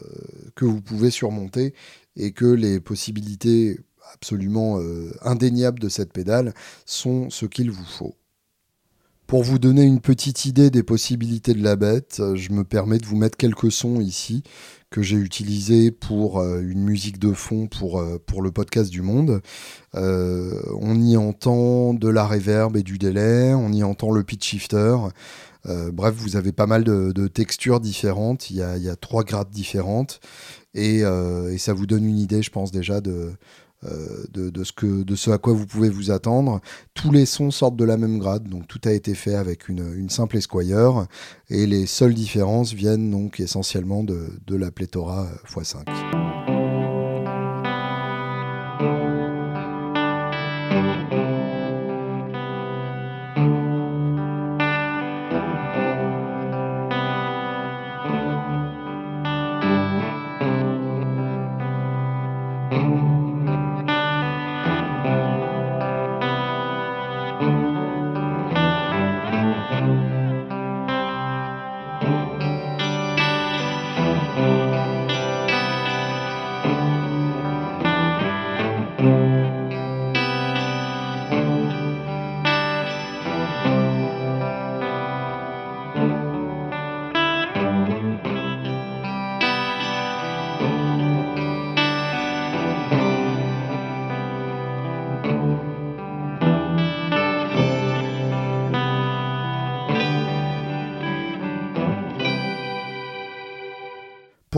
que 0.54 0.64
vous 0.64 0.80
pouvez 0.80 1.10
surmonter 1.10 1.72
et 2.16 2.32
que 2.32 2.46
les 2.46 2.80
possibilités 2.80 3.78
absolument 4.12 4.78
euh, 4.80 5.10
indéniables 5.22 5.78
de 5.78 5.88
cette 5.88 6.12
pédale 6.12 6.52
sont 6.84 7.30
ce 7.30 7.46
qu'il 7.46 7.70
vous 7.70 7.84
faut. 7.84 8.14
Pour 9.26 9.44
vous 9.44 9.58
donner 9.58 9.84
une 9.84 10.00
petite 10.00 10.44
idée 10.44 10.68
des 10.68 10.82
possibilités 10.82 11.54
de 11.54 11.62
la 11.62 11.76
bête, 11.76 12.20
je 12.34 12.52
me 12.52 12.64
permets 12.64 12.98
de 12.98 13.06
vous 13.06 13.16
mettre 13.16 13.38
quelques 13.38 13.72
sons 13.72 14.00
ici 14.00 14.42
que 14.90 15.00
j'ai 15.00 15.16
utilisés 15.16 15.90
pour 15.90 16.40
euh, 16.40 16.60
une 16.60 16.82
musique 16.82 17.18
de 17.18 17.32
fond 17.32 17.66
pour, 17.66 18.04
pour 18.26 18.42
le 18.42 18.50
podcast 18.50 18.90
du 18.90 19.00
monde. 19.00 19.40
on 19.94 21.00
y 21.00 21.16
entend 21.16 21.94
de 21.94 22.08
la 22.08 22.26
reverb 22.26 22.76
et 22.76 22.82
du 22.82 22.98
délai, 22.98 23.54
on 23.54 23.72
y 23.72 23.82
entend 23.84 24.10
le 24.10 24.22
pitch 24.22 24.50
shifter, 24.50 24.96
bref, 25.64 26.14
vous 26.16 26.36
avez 26.36 26.52
pas 26.52 26.66
mal 26.66 26.84
de, 26.84 27.28
textures 27.28 27.80
différentes. 27.80 28.50
Il 28.50 28.56
y, 28.56 28.62
a, 28.62 28.96
trois 28.96 29.24
grades 29.24 29.50
différentes. 29.50 30.20
Euh, 30.76 31.50
et, 31.50 31.58
ça 31.58 31.72
vous 31.72 31.86
donne 31.86 32.04
une 32.04 32.18
idée, 32.18 32.42
je 32.42 32.50
pense, 32.50 32.70
déjà 32.70 33.00
de, 33.00 33.32
euh, 33.84 34.24
de, 34.32 34.64
ce 35.14 35.30
à 35.30 35.38
quoi 35.38 35.52
vous 35.52 35.66
pouvez 35.66 35.88
vous 35.88 36.10
attendre. 36.10 36.60
Tous 36.94 37.10
les 37.10 37.26
sons 37.26 37.50
sortent 37.50 37.76
de 37.76 37.84
la 37.84 37.96
même 37.96 38.18
grade, 38.18 38.48
donc 38.48 38.66
tout 38.68 38.80
a 38.84 38.92
été 38.92 39.14
fait 39.14 39.34
avec 39.34 39.68
une, 39.68 40.08
simple 40.08 40.36
Esquire. 40.36 41.06
Et 41.48 41.66
les 41.66 41.86
seules 41.86 42.14
différences 42.14 42.72
viennent 42.72 43.10
donc 43.10 43.40
essentiellement 43.40 44.04
de 44.04 44.56
la 44.56 44.70
pléthora 44.70 45.28
x5. 45.46 46.21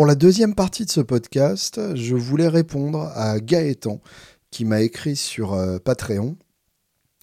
Pour 0.04 0.08
la 0.10 0.16
deuxième 0.16 0.54
partie 0.54 0.84
de 0.84 0.90
ce 0.90 1.00
podcast, 1.00 1.80
je 1.94 2.14
voulais 2.14 2.48
répondre 2.48 3.10
à 3.14 3.40
Gaëtan 3.40 4.02
qui 4.50 4.66
m'a 4.66 4.82
écrit 4.82 5.16
sur 5.16 5.54
euh, 5.54 5.78
Patreon, 5.78 6.36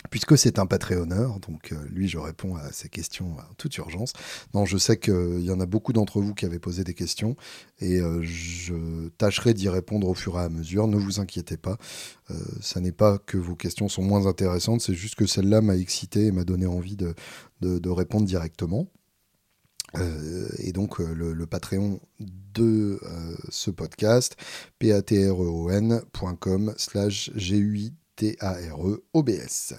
puisque 0.09 0.35
c'est 0.35 0.57
un 0.57 0.65
Patreonneur, 0.65 1.39
donc 1.41 1.73
euh, 1.73 1.75
lui 1.91 2.07
je 2.07 2.17
réponds 2.17 2.55
à 2.55 2.71
ses 2.71 2.89
questions 2.89 3.33
en 3.33 3.53
toute 3.55 3.77
urgence. 3.77 4.13
Non, 4.55 4.65
je 4.65 4.79
sais 4.79 4.97
qu'il 4.97 5.43
y 5.43 5.51
en 5.51 5.59
a 5.59 5.67
beaucoup 5.67 5.93
d'entre 5.93 6.21
vous 6.21 6.33
qui 6.33 6.45
avaient 6.45 6.57
posé 6.57 6.83
des 6.83 6.95
questions 6.95 7.35
et 7.81 8.01
euh, 8.01 8.23
je 8.23 9.09
tâcherai 9.19 9.53
d'y 9.53 9.69
répondre 9.69 10.07
au 10.07 10.15
fur 10.15 10.39
et 10.39 10.43
à 10.43 10.49
mesure. 10.49 10.87
Ne 10.87 10.97
vous 10.97 11.19
inquiétez 11.19 11.57
pas, 11.57 11.77
ça 12.61 12.79
n'est 12.79 12.91
pas 12.91 13.19
que 13.19 13.37
vos 13.37 13.55
questions 13.55 13.89
sont 13.89 14.01
moins 14.01 14.25
intéressantes, 14.25 14.81
c'est 14.81 14.95
juste 14.95 15.13
que 15.13 15.27
celle-là 15.27 15.61
m'a 15.61 15.75
excité 15.75 16.25
et 16.25 16.31
m'a 16.31 16.45
donné 16.45 16.65
envie 16.65 16.95
de, 16.95 17.13
de 17.61 17.89
répondre 17.91 18.25
directement. 18.25 18.87
Euh, 19.97 20.47
et 20.60 20.71
donc 20.71 20.99
euh, 21.01 21.13
le, 21.13 21.45
Patreon 21.45 21.99
de 22.19 22.99
euh, 23.04 23.36
ce 23.49 23.71
podcast, 23.71 24.38
patreon.com 24.80 26.73
slash 26.77 27.32
g 27.36 27.91
t 28.15 28.38
a 28.39 28.54
r 28.54 28.88
e 28.88 29.04
o 29.13 29.23
b 29.23 29.30
s. 29.30 29.73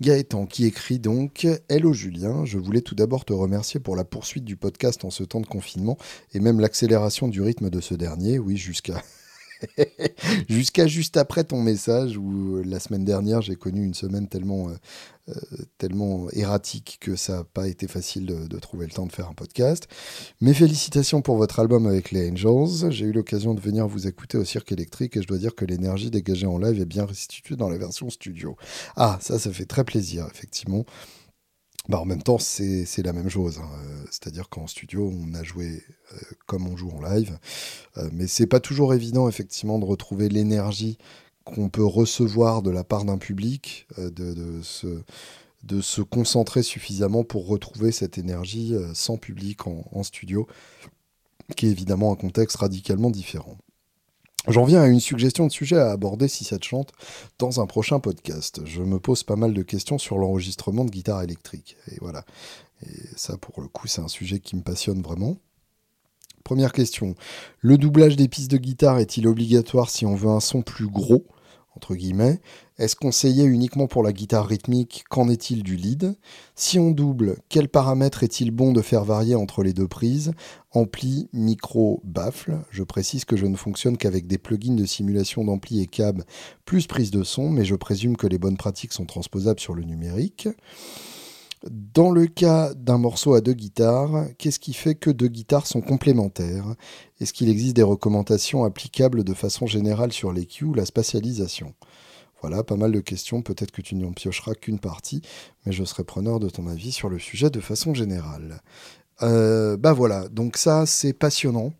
Gaëtan 0.00 0.46
qui 0.46 0.66
écrit 0.66 0.98
donc 0.98 1.46
Hello 1.68 1.92
Julien, 1.92 2.44
je 2.44 2.58
voulais 2.58 2.80
tout 2.80 2.94
d'abord 2.94 3.24
te 3.24 3.32
remercier 3.32 3.80
pour 3.80 3.96
la 3.96 4.04
poursuite 4.04 4.44
du 4.44 4.56
podcast 4.56 5.04
en 5.04 5.10
ce 5.10 5.24
temps 5.24 5.40
de 5.40 5.46
confinement 5.46 5.96
et 6.32 6.40
même 6.40 6.60
l'accélération 6.60 7.28
du 7.28 7.42
rythme 7.42 7.70
de 7.70 7.80
ce 7.80 7.94
dernier, 7.94 8.38
oui, 8.38 8.56
jusqu'à 8.56 9.02
Jusqu'à 10.48 10.86
juste 10.86 11.16
après 11.16 11.44
ton 11.44 11.60
message, 11.60 12.16
où 12.16 12.62
la 12.64 12.80
semaine 12.80 13.04
dernière, 13.04 13.42
j'ai 13.42 13.56
connu 13.56 13.84
une 13.84 13.94
semaine 13.94 14.28
tellement, 14.28 14.68
euh, 14.68 14.74
euh, 15.28 15.34
tellement 15.78 16.28
erratique 16.30 16.98
que 17.00 17.16
ça 17.16 17.38
n'a 17.38 17.44
pas 17.44 17.68
été 17.68 17.86
facile 17.88 18.26
de, 18.26 18.58
trouver 18.58 18.86
le 18.86 18.92
temps 18.92 19.06
de 19.06 19.12
faire 19.12 19.28
un 19.28 19.34
podcast. 19.34 19.88
Mes 20.40 20.54
félicitations 20.54 21.22
pour 21.22 21.36
votre 21.36 21.60
album 21.60 21.86
avec 21.86 22.10
les 22.10 22.30
Angels. 22.30 22.90
J'ai 22.90 23.06
eu 23.06 23.12
l'occasion 23.12 23.54
de 23.54 23.60
venir 23.60 23.86
vous 23.86 24.06
écouter 24.06 24.38
au 24.38 24.44
cirque 24.44 24.72
électrique 24.72 25.16
et 25.16 25.22
je 25.22 25.26
dois 25.26 25.38
dire 25.38 25.54
que 25.54 25.64
l'énergie 25.64 26.10
dégagée 26.10 26.46
en 26.46 26.58
live 26.58 26.80
est 26.80 26.86
bien 26.86 27.06
restituée 27.06 27.56
dans 27.56 27.68
la 27.68 27.78
version 27.78 28.10
studio. 28.10 28.56
Ah, 28.96 29.18
ça, 29.20 29.38
ça 29.38 29.52
fait 29.52 29.66
très 29.66 29.84
plaisir, 29.84 30.26
effectivement. 30.32 30.84
Bah, 31.88 32.00
en 32.00 32.04
même 32.04 32.22
temps, 32.22 32.38
c'est 32.38 33.02
la 33.04 33.12
même 33.12 33.28
chose. 33.28 33.58
Hein. 33.58 33.68
C'est-à-dire 34.10 34.48
qu'en 34.48 34.66
studio, 34.66 35.12
on 35.12 35.34
a 35.34 35.42
joué 35.42 35.82
euh, 36.12 36.16
comme 36.46 36.66
on 36.66 36.76
joue 36.76 36.90
en 36.90 37.00
live. 37.00 37.38
Euh, 37.96 38.08
mais 38.12 38.26
c'est 38.26 38.46
pas 38.46 38.60
toujours 38.60 38.94
évident, 38.94 39.28
effectivement, 39.28 39.78
de 39.78 39.84
retrouver 39.84 40.28
l'énergie 40.28 40.98
qu'on 41.44 41.68
peut 41.68 41.84
recevoir 41.84 42.62
de 42.62 42.70
la 42.70 42.82
part 42.82 43.04
d'un 43.04 43.18
public, 43.18 43.86
euh, 43.98 44.10
de, 44.10 44.62
se, 44.62 46.02
concentrer 46.02 46.62
suffisamment 46.62 47.22
pour 47.24 47.46
retrouver 47.46 47.92
cette 47.92 48.18
énergie 48.18 48.74
sans 48.94 49.16
public 49.16 49.66
en 49.66 50.02
studio, 50.02 50.46
qui 51.56 51.66
est 51.66 51.70
évidemment 51.70 52.12
un 52.12 52.16
contexte 52.16 52.56
radicalement 52.56 53.10
différent. 53.10 53.56
J'en 54.48 54.64
viens 54.64 54.82
à 54.82 54.86
une 54.86 55.00
suggestion 55.00 55.46
de 55.46 55.52
sujet 55.52 55.76
à 55.76 55.90
aborder 55.90 56.28
si 56.28 56.44
ça 56.44 56.58
te 56.58 56.64
chante 56.64 56.92
dans 57.38 57.60
un 57.60 57.66
prochain 57.66 57.98
podcast. 57.98 58.60
Je 58.64 58.82
me 58.82 59.00
pose 59.00 59.24
pas 59.24 59.34
mal 59.34 59.52
de 59.52 59.62
questions 59.62 59.98
sur 59.98 60.18
l'enregistrement 60.18 60.84
de 60.84 60.90
guitare 60.90 61.22
électrique. 61.22 61.76
Et 61.90 61.96
voilà. 62.00 62.24
Et 62.86 63.00
ça, 63.16 63.36
pour 63.38 63.60
le 63.60 63.68
coup, 63.68 63.88
c'est 63.88 64.02
un 64.02 64.08
sujet 64.08 64.38
qui 64.38 64.54
me 64.54 64.62
passionne 64.62 65.02
vraiment. 65.02 65.36
Première 66.44 66.72
question. 66.72 67.16
Le 67.58 67.76
doublage 67.76 68.14
des 68.14 68.28
pistes 68.28 68.50
de 68.52 68.56
guitare 68.56 68.98
est-il 68.98 69.26
obligatoire 69.26 69.90
si 69.90 70.06
on 70.06 70.14
veut 70.14 70.30
un 70.30 70.40
son 70.40 70.62
plus 70.62 70.86
gros? 70.86 71.26
Entre 71.76 71.94
guillemets 71.94 72.40
Est-ce 72.78 72.96
conseillé 72.96 73.44
uniquement 73.44 73.86
pour 73.86 74.02
la 74.02 74.12
guitare 74.12 74.46
rythmique? 74.46 75.04
Qu'en 75.10 75.28
est-il 75.28 75.62
du 75.62 75.76
lead? 75.76 76.16
Si 76.54 76.78
on 76.78 76.90
double, 76.90 77.36
quel 77.48 77.68
paramètre 77.68 78.22
est-il 78.22 78.50
bon 78.50 78.72
de 78.72 78.82
faire 78.82 79.04
varier 79.04 79.34
entre 79.34 79.62
les 79.62 79.72
deux 79.72 79.86
prises? 79.86 80.32
Ampli, 80.72 81.28
micro, 81.32 82.00
baffle. 82.04 82.58
Je 82.70 82.82
précise 82.82 83.24
que 83.24 83.36
je 83.36 83.46
ne 83.46 83.56
fonctionne 83.56 83.96
qu'avec 83.96 84.26
des 84.26 84.38
plugins 84.38 84.74
de 84.74 84.86
simulation 84.86 85.44
d'ampli 85.44 85.80
et 85.80 85.86
cab 85.86 86.22
plus 86.64 86.86
prise 86.86 87.10
de 87.10 87.22
son, 87.22 87.50
mais 87.50 87.64
je 87.64 87.74
présume 87.74 88.16
que 88.16 88.26
les 88.26 88.38
bonnes 88.38 88.56
pratiques 88.56 88.92
sont 88.92 89.06
transposables 89.06 89.60
sur 89.60 89.74
le 89.74 89.84
numérique. 89.84 90.48
Dans 91.70 92.10
le 92.10 92.26
cas 92.26 92.74
d'un 92.74 92.98
morceau 92.98 93.34
à 93.34 93.40
deux 93.40 93.52
guitares, 93.52 94.26
qu'est-ce 94.38 94.58
qui 94.58 94.72
fait 94.72 94.94
que 94.94 95.10
deux 95.10 95.28
guitares 95.28 95.66
sont 95.66 95.80
complémentaires? 95.80 96.74
Est-ce 97.20 97.32
qu'il 97.32 97.48
existe 97.48 97.76
des 97.76 97.82
recommandations 97.82 98.64
applicables 98.64 99.24
de 99.24 99.34
façon 99.34 99.66
générale 99.66 100.12
sur 100.12 100.32
les 100.32 100.46
cues 100.46 100.64
ou 100.64 100.74
la 100.74 100.84
spatialisation? 100.84 101.74
Voilà, 102.42 102.62
pas 102.62 102.76
mal 102.76 102.92
de 102.92 103.00
questions. 103.00 103.42
Peut-être 103.42 103.72
que 103.72 103.82
tu 103.82 103.94
n'en 103.96 104.12
piocheras 104.12 104.54
qu'une 104.54 104.78
partie, 104.78 105.22
mais 105.64 105.72
je 105.72 105.82
serai 105.84 106.04
preneur 106.04 106.38
de 106.38 106.48
ton 106.48 106.66
avis 106.66 106.92
sur 106.92 107.08
le 107.08 107.18
sujet 107.18 107.50
de 107.50 107.60
façon 107.60 107.94
générale. 107.94 108.60
Euh, 109.22 109.76
bah 109.76 109.92
voilà, 109.92 110.28
donc 110.28 110.56
ça 110.56 110.86
c'est 110.86 111.14
passionnant. 111.14 111.72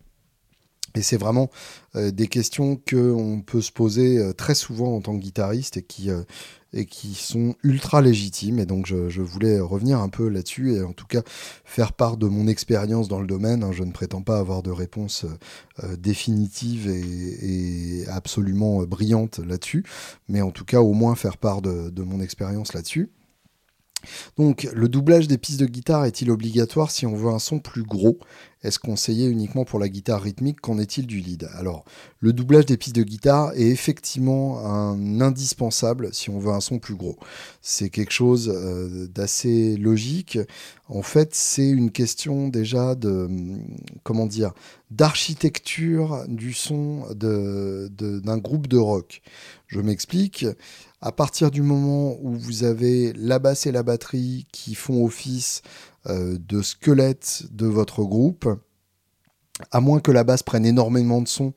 Et 0.97 1.01
c'est 1.01 1.17
vraiment 1.17 1.49
euh, 1.95 2.11
des 2.11 2.27
questions 2.27 2.79
qu'on 2.89 3.41
peut 3.45 3.61
se 3.61 3.71
poser 3.71 4.17
euh, 4.17 4.33
très 4.33 4.55
souvent 4.55 4.95
en 4.95 5.01
tant 5.01 5.15
que 5.15 5.21
guitariste 5.21 5.77
et 5.77 5.83
qui, 5.83 6.09
qui 6.85 7.13
sont 7.13 7.55
ultra 7.63 8.01
légitimes. 8.01 8.59
Et 8.59 8.65
donc 8.65 8.85
je, 8.85 9.21
voulais 9.21 9.59
revenir 9.59 9.99
un 9.99 10.09
peu 10.09 10.27
là-dessus 10.27 10.73
et 10.73 10.81
en 10.81 10.93
tout 10.93 11.07
cas 11.07 11.21
faire 11.65 11.93
part 11.93 12.17
de 12.17 12.27
mon 12.27 12.47
expérience 12.47 13.07
dans 13.07 13.19
le 13.19 13.27
domaine. 13.27 13.63
Hein. 13.63 13.71
Je 13.71 13.83
ne 13.83 13.91
prétends 13.91 14.21
pas 14.21 14.37
avoir 14.37 14.63
de 14.63 14.71
réponse 14.71 15.25
euh, 15.83 15.95
définitive 15.95 16.89
et, 16.89 18.05
absolument 18.09 18.81
euh, 18.81 18.85
brillante 18.85 19.39
là-dessus, 19.39 19.83
mais 20.27 20.41
en 20.41 20.51
tout 20.51 20.65
cas 20.65 20.81
au 20.81 20.93
moins 20.93 21.15
faire 21.15 21.37
part 21.37 21.61
de, 21.61 21.89
de 21.89 22.03
mon 22.03 22.19
expérience 22.19 22.73
là-dessus. 22.73 23.09
Donc, 24.37 24.67
le 24.73 24.87
doublage 24.89 25.27
des 25.27 25.37
pistes 25.37 25.59
de 25.59 25.65
guitare 25.65 26.05
est-il 26.05 26.31
obligatoire 26.31 26.91
si 26.91 27.05
on 27.05 27.15
veut 27.15 27.29
un 27.29 27.39
son 27.39 27.59
plus 27.59 27.83
gros? 27.83 28.19
Est-ce 28.63 28.79
conseillé 28.79 29.27
uniquement 29.27 29.65
pour 29.65 29.79
la 29.79 29.87
guitare 29.87 30.21
rythmique? 30.21 30.61
Qu'en 30.61 30.79
est-il 30.79 31.05
du 31.05 31.19
lead? 31.19 31.47
Alors, 31.55 31.85
le 32.19 32.33
doublage 32.33 32.65
des 32.65 32.75
pistes 32.75 32.95
de 32.95 33.03
guitare 33.03 33.53
est 33.53 33.69
effectivement 33.69 34.65
un 34.65 35.21
indispensable 35.21 36.13
si 36.13 36.29
on 36.29 36.39
veut 36.39 36.51
un 36.51 36.59
son 36.59 36.79
plus 36.79 36.95
gros. 36.95 37.17
C'est 37.61 37.89
quelque 37.89 38.11
chose 38.11 38.51
euh, 38.53 39.07
d'assez 39.07 39.77
logique. 39.77 40.39
En 40.89 41.03
fait, 41.03 41.35
c'est 41.35 41.69
une 41.69 41.91
question 41.91 42.47
déjà 42.47 42.95
de, 42.95 43.29
comment 44.03 44.25
dire, 44.25 44.53
d'architecture 44.89 46.23
du 46.27 46.53
son 46.53 47.05
d'un 47.13 48.37
groupe 48.37 48.67
de 48.67 48.77
rock. 48.77 49.21
Je 49.67 49.81
m'explique. 49.81 50.45
À 50.99 51.11
partir 51.11 51.51
du 51.51 51.61
moment 51.61 52.17
où 52.21 52.33
vous 52.33 52.63
avez 52.63 53.13
la 53.13 53.37
basse 53.37 53.67
et 53.67 53.71
la 53.71 53.83
batterie 53.83 54.47
qui 54.51 54.73
font 54.73 55.05
office 55.05 55.61
euh, 56.07 56.37
de 56.39 56.63
squelette 56.63 57.43
de 57.51 57.67
votre 57.67 58.03
groupe, 58.03 58.49
à 59.71 59.79
moins 59.79 59.99
que 59.99 60.11
la 60.11 60.23
basse 60.23 60.41
prenne 60.41 60.65
énormément 60.65 61.21
de 61.21 61.27
son, 61.27 61.53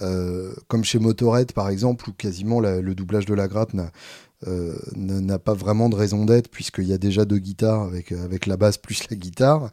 euh, 0.00 0.52
comme 0.66 0.82
chez 0.82 0.98
Motorhead 0.98 1.52
par 1.52 1.68
exemple, 1.68 2.08
où 2.10 2.12
quasiment 2.12 2.58
le 2.58 2.94
doublage 2.94 3.26
de 3.26 3.34
la 3.34 3.46
gratte 3.46 3.70
euh, 4.48 4.76
n'a 4.96 5.38
pas 5.38 5.54
vraiment 5.54 5.88
de 5.88 5.94
raison 5.94 6.24
d'être 6.24 6.48
puisqu'il 6.48 6.86
y 6.86 6.92
a 6.92 6.98
déjà 6.98 7.24
deux 7.24 7.38
guitares 7.38 7.82
avec, 7.82 8.10
avec 8.10 8.46
la 8.46 8.56
basse 8.56 8.76
plus 8.76 9.08
la 9.08 9.16
guitare, 9.16 9.70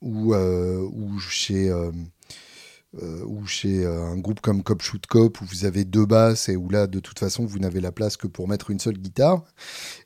ou, 0.00 0.34
ou 0.34 1.18
chez 1.18 1.72
euh, 3.02 3.22
ou 3.26 3.44
chez 3.44 3.84
euh, 3.84 4.02
un 4.06 4.16
groupe 4.16 4.40
comme 4.40 4.62
Cop 4.62 4.80
Shoot 4.80 5.06
Cop 5.06 5.42
où 5.42 5.44
vous 5.44 5.66
avez 5.66 5.84
deux 5.84 6.06
basses 6.06 6.48
et 6.48 6.56
où 6.56 6.70
là 6.70 6.86
de 6.86 7.00
toute 7.00 7.18
façon 7.18 7.44
vous 7.44 7.58
n'avez 7.58 7.82
la 7.82 7.92
place 7.92 8.16
que 8.16 8.26
pour 8.26 8.48
mettre 8.48 8.70
une 8.70 8.80
seule 8.80 8.96
guitare. 8.96 9.44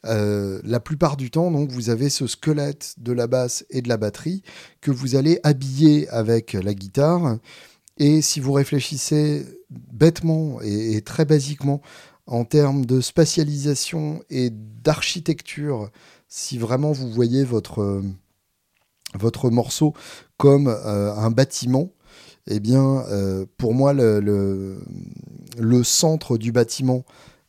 Euh, 0.05 0.61
la 0.65 0.81
plupart 0.81 1.17
du 1.17 1.31
temps 1.31 1.53
donc 1.53 1.71
vous 1.71 1.91
avez 1.91 2.11
ce 2.11 2.27
squelette 2.27 2.97
de 2.99 3.13
la 3.13 3.29
basse 3.29 3.65
et 3.71 3.83
de 3.83 3.89
la 3.89 3.99
batterie 3.99 4.43
que 4.81 4.91
vous 4.91 5.15
allez 5.15 5.39
habiller 5.45 6.09
avec 6.09 6.55
la 6.55 6.75
guitare 6.75 7.39
et 7.99 8.21
si 8.21 8.41
vous 8.41 8.53
réfléchissez 8.53 9.47
bêtement 9.71 10.61
et, 10.61 11.03
très 11.03 11.25
basiquement 11.25 11.83
en 12.27 12.45
termes 12.45 12.85
de 12.85 13.01
spatialisation 13.01 14.25
et 14.29 14.51
d'architecture, 14.51 15.89
si 16.27 16.59
vraiment 16.59 16.91
vous 16.91 17.13
voyez 17.13 17.45
votre 17.45 18.03
votre 19.15 19.51
morceau 19.51 19.95
comme 20.37 20.67
un 20.67 21.31
bâtiment, 21.31 21.93
eh 22.49 22.61
bien, 22.61 23.05
euh, 23.09 23.47
pour 23.57 23.75
moi, 23.75 23.93
le, 23.93 24.81
centre 25.85 26.39
du 26.39 26.53
bâtiment 26.53 27.05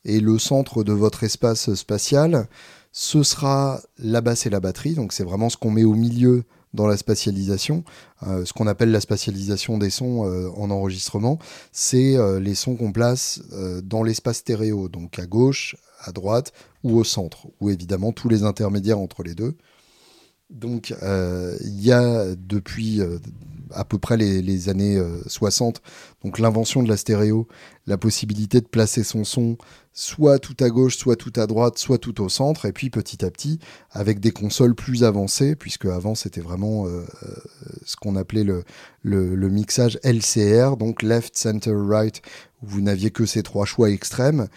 et 0.06 0.20
le 0.20 0.38
centre 0.38 0.84
de 0.84 0.94
votre 0.94 1.24
espace 1.24 1.74
spatial, 1.74 2.48
ce 2.92 3.24
sera 3.24 3.82
la 3.98 4.22
basse 4.22 4.46
et 4.46 4.50
la 4.50 4.60
batterie. 4.60 4.94
Donc, 4.94 5.14
c'est 5.14 5.24
vraiment 5.24 5.50
ce 5.50 5.58
qu'on 5.58 5.72
met 5.72 5.84
au 5.84 5.96
milieu 5.96 6.44
dans 6.74 6.88
la 6.88 6.98
spatialisation. 6.98 7.84
Euh, 8.24 8.46
ce 8.46 8.54
qu'on 8.54 8.68
appelle 8.68 8.92
la 8.92 9.00
spatialisation 9.00 9.78
des 9.78 9.90
sons 9.90 10.26
euh, 10.26 10.50
en 10.58 10.70
enregistrement, 10.70 11.40
c'est 11.72 12.18
les 12.40 12.56
sons 12.56 12.76
qu'on 12.76 12.92
place 12.92 13.42
dans 13.84 14.04
l'espace 14.04 14.38
stéréo, 14.38 14.90
donc 14.90 15.18
à 15.18 15.26
gauche, 15.26 15.76
à 16.02 16.12
droite 16.12 16.54
ou 16.84 16.98
au 16.98 17.04
centre, 17.04 17.48
ou 17.62 17.70
évidemment 17.70 18.12
tous 18.12 18.30
les 18.30 18.44
intermédiaires 18.44 19.00
entre 19.00 19.24
les 19.24 19.34
deux. 19.34 19.56
Donc, 20.52 20.94
il 21.02 21.82
y 21.82 21.92
a 21.92 22.36
depuis 22.36 23.02
à 23.72 23.86
peu 23.86 23.98
près 23.98 24.18
les, 24.18 24.70
années 24.70 25.02
60. 25.28 25.82
Donc 26.24 26.40
l'invention 26.40 26.84
de 26.84 26.90
la 26.90 26.98
stéréo, 26.98 27.48
la 27.86 27.98
possibilité 27.98 28.62
de 28.62 28.68
placer 28.68 29.04
son 29.04 29.24
son 29.24 29.58
soit 29.94 30.40
tout 30.40 30.56
à 30.60 30.70
gauche, 30.70 30.98
soit 30.98 31.16
tout 31.16 31.32
à 31.36 31.46
droite, 31.46 31.78
soit 31.78 32.00
tout 32.00 32.22
au 32.22 32.30
centre, 32.30 32.66
et 32.66 32.74
puis 32.74 32.90
petit 32.90 33.24
à 33.24 33.30
petit, 33.30 33.60
avec 33.92 34.20
des 34.20 34.32
consoles 34.32 34.76
plus 34.76 35.04
avancées, 35.04 35.56
puisque 35.56 35.86
avant 35.86 36.16
c'était 36.16 36.42
vraiment 36.42 36.88
euh, 36.88 37.06
euh, 37.24 37.36
ce 37.86 37.96
qu'on 37.96 38.16
appelait 38.16 38.44
le, 38.44 38.64
mixage 39.50 40.00
LCR, 40.04 40.78
donc 40.78 41.04
left, 41.04 41.38
center, 41.38 41.76
right, 41.76 42.22
où 42.64 42.68
vous 42.68 42.82
n'aviez 42.82 43.12
que 43.12 43.26
ces 43.26 43.44
trois 43.44 43.66
choix 43.66 43.90
extrêmes. 43.92 44.48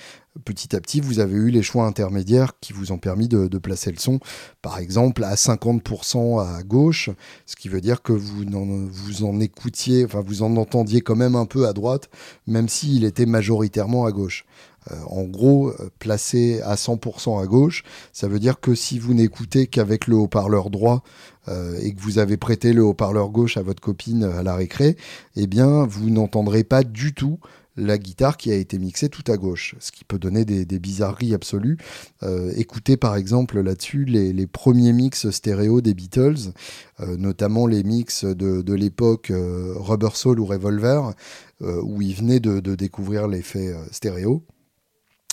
Petit 0.44 0.76
à 0.76 0.80
petit, 0.80 1.00
vous 1.00 1.18
avez 1.18 1.34
eu 1.34 1.50
les 1.50 1.62
choix 1.62 1.86
intermédiaires 1.86 2.52
qui 2.60 2.74
vous 2.74 2.92
ont 2.92 2.98
permis 2.98 3.26
de, 3.26 3.58
placer 3.58 3.90
le 3.90 3.98
son, 3.98 4.20
par 4.60 4.78
exemple, 4.78 5.24
à 5.24 5.34
50% 5.34 6.42
à 6.42 6.62
gauche, 6.62 7.08
ce 7.46 7.56
qui 7.56 7.70
veut 7.70 7.80
dire 7.80 8.02
que 8.02 8.12
vous 8.12 8.44
vous 8.90 9.24
en 9.24 9.40
écoutiez, 9.40 10.04
enfin, 10.04 10.20
vous 10.20 10.42
en 10.42 10.56
entendiez 10.56 11.00
quand 11.00 11.16
même 11.16 11.36
un 11.36 11.46
peu 11.46 11.55
à 11.64 11.72
droite, 11.72 12.10
même 12.46 12.68
s'il 12.68 13.04
était 13.04 13.26
majoritairement 13.26 14.04
à 14.04 14.12
gauche. 14.12 14.44
Euh, 14.92 14.94
en 15.08 15.24
gros, 15.24 15.70
euh, 15.70 15.90
placé 15.98 16.60
à 16.62 16.76
100% 16.76 17.42
à 17.42 17.46
gauche, 17.46 17.82
ça 18.12 18.28
veut 18.28 18.38
dire 18.38 18.60
que 18.60 18.74
si 18.74 18.98
vous 18.98 19.14
n'écoutez 19.14 19.66
qu'avec 19.66 20.06
le 20.06 20.16
haut-parleur 20.16 20.70
droit 20.70 21.02
euh, 21.48 21.78
et 21.80 21.92
que 21.92 22.00
vous 22.00 22.18
avez 22.18 22.36
prêté 22.36 22.72
le 22.72 22.84
haut-parleur 22.84 23.30
gauche 23.30 23.56
à 23.56 23.62
votre 23.62 23.80
copine 23.80 24.24
à 24.24 24.42
la 24.42 24.54
récré, 24.54 24.96
eh 25.34 25.46
bien, 25.46 25.86
vous 25.86 26.10
n'entendrez 26.10 26.64
pas 26.64 26.84
du 26.84 27.14
tout 27.14 27.38
la 27.76 27.98
guitare 27.98 28.36
qui 28.36 28.50
a 28.50 28.54
été 28.54 28.78
mixée 28.78 29.08
tout 29.08 29.24
à 29.30 29.36
gauche, 29.36 29.74
ce 29.78 29.92
qui 29.92 30.04
peut 30.04 30.18
donner 30.18 30.44
des, 30.44 30.78
bizarreries 30.78 31.34
absolues. 31.34 31.78
Euh, 32.22 32.52
écoutez 32.56 32.96
par 32.96 33.16
exemple 33.16 33.60
là-dessus 33.60 34.04
les, 34.04 34.46
premiers 34.46 34.92
mix 34.92 35.30
stéréo 35.30 35.80
des 35.80 35.94
Beatles, 35.94 36.52
euh, 37.00 37.16
notamment 37.16 37.66
les 37.66 37.82
mix 37.82 38.24
de, 38.24 38.74
l'époque 38.74 39.30
euh, 39.30 39.74
Rubber 39.76 40.14
Soul 40.14 40.40
ou 40.40 40.46
Revolver, 40.46 41.12
où 41.60 42.02
ils 42.02 42.14
venaient 42.14 42.40
de, 42.40 42.74
découvrir 42.74 43.28
l'effet 43.28 43.74
stéréo. 43.90 44.44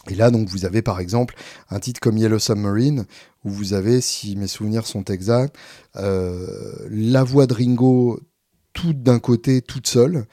Et 0.10 0.15
là, 0.15 0.32
donc, 0.32 0.47
vous 0.49 0.65
avez 0.65 0.82
par 0.82 0.99
exemple 0.99 1.36
un 1.69 1.79
titre 1.79 1.99
comme 1.99 2.17
Yellow 2.17 2.39
Submarine, 2.39 3.06
où 3.43 3.49
vous 3.49 3.73
avez, 3.73 3.99
si 3.99 4.36
mes 4.38 4.47
souvenirs 4.47 4.86
sont 4.86 5.03
exacts, 5.06 5.56
la 5.95 7.23
voix 7.23 7.45
de 7.45 7.53
Ringo 7.53 8.21
toute 8.73 9.03
d'un 9.03 9.19
côté, 9.19 9.62
toute 9.62 9.88
seule, 9.88 10.25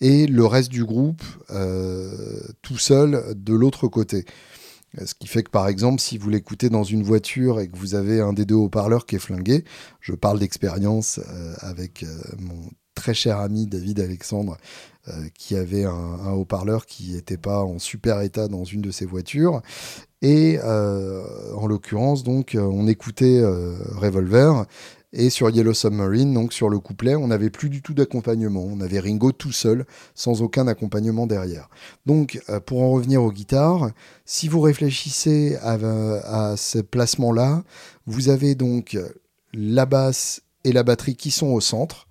et 0.00 0.26
le 0.26 0.44
reste 0.46 0.70
du 0.70 0.84
groupe 0.84 1.22
euh, 1.50 2.40
tout 2.62 2.78
seul 2.78 3.34
de 3.36 3.54
l'autre 3.54 3.88
côté. 3.88 4.24
Ce 5.04 5.14
qui 5.14 5.26
fait 5.28 5.42
que 5.42 5.50
par 5.50 5.68
exemple, 5.68 6.00
si 6.00 6.16
vous 6.16 6.30
l'écoutez 6.30 6.70
dans 6.70 6.82
une 6.84 7.02
voiture 7.02 7.60
et 7.60 7.68
que 7.68 7.76
vous 7.76 7.94
avez 7.94 8.20
un 8.20 8.32
des 8.32 8.46
deux 8.46 8.54
haut-parleurs 8.54 9.06
qui 9.06 9.16
est 9.16 9.20
flingué, 9.20 9.64
je 10.00 10.12
parle 10.14 10.38
d'expérience 10.38 11.20
euh, 11.28 11.54
avec 11.60 12.02
euh, 12.02 12.16
mon 12.38 12.70
très 12.94 13.14
cher 13.14 13.38
ami 13.38 13.66
David 13.66 14.00
Alexandre, 14.00 14.56
qui 15.32 15.56
avait 15.56 15.84
un, 15.84 16.32
haut-parleur 16.32 16.84
qui 16.84 17.12
n'était 17.12 17.38
pas 17.38 17.62
en 17.62 17.78
super 17.78 18.20
état 18.22 18.48
dans 18.48 18.64
une 18.64 18.82
de 18.82 18.90
ses 18.90 19.06
voitures. 19.06 19.62
Et 20.20 20.58
en 20.60 21.66
l'occurrence, 21.68 22.24
donc, 22.24 22.56
on 22.60 22.88
écoutait 22.88 23.40
Revolver 23.94 24.66
et 25.12 25.30
sur 25.30 25.48
Yellow 25.48 25.72
Submarine, 25.72 26.34
donc 26.34 26.52
sur 26.52 26.68
le 26.68 26.78
couplet, 26.78 27.14
on 27.14 27.28
n'avait 27.28 27.50
plus 27.50 27.70
du 27.70 27.80
tout 27.80 27.94
d'accompagnement. 27.94 28.62
On 28.62 28.80
avait 28.80 29.00
Ringo 29.00 29.32
tout 29.32 29.52
seul, 29.52 29.86
sans 30.14 30.42
aucun 30.42 30.66
accompagnement 30.66 31.26
derrière. 31.26 31.68
Donc, 32.04 32.40
euh, 32.48 32.60
pour 32.60 32.82
en 32.82 32.90
revenir 32.90 33.22
aux 33.22 33.32
guitares, 33.32 33.90
si 34.26 34.48
vous 34.48 34.60
réfléchissez 34.60 35.56
à, 35.62 36.54
ce 36.56 36.78
placement-là, 36.78 37.62
vous 38.06 38.28
avez 38.28 38.54
donc 38.54 38.98
la 39.54 39.86
basse 39.86 40.42
et 40.64 40.72
la 40.72 40.82
batterie 40.82 41.16
qui 41.16 41.30
sont 41.30 41.48
au 41.48 41.60
centre, 41.60 42.06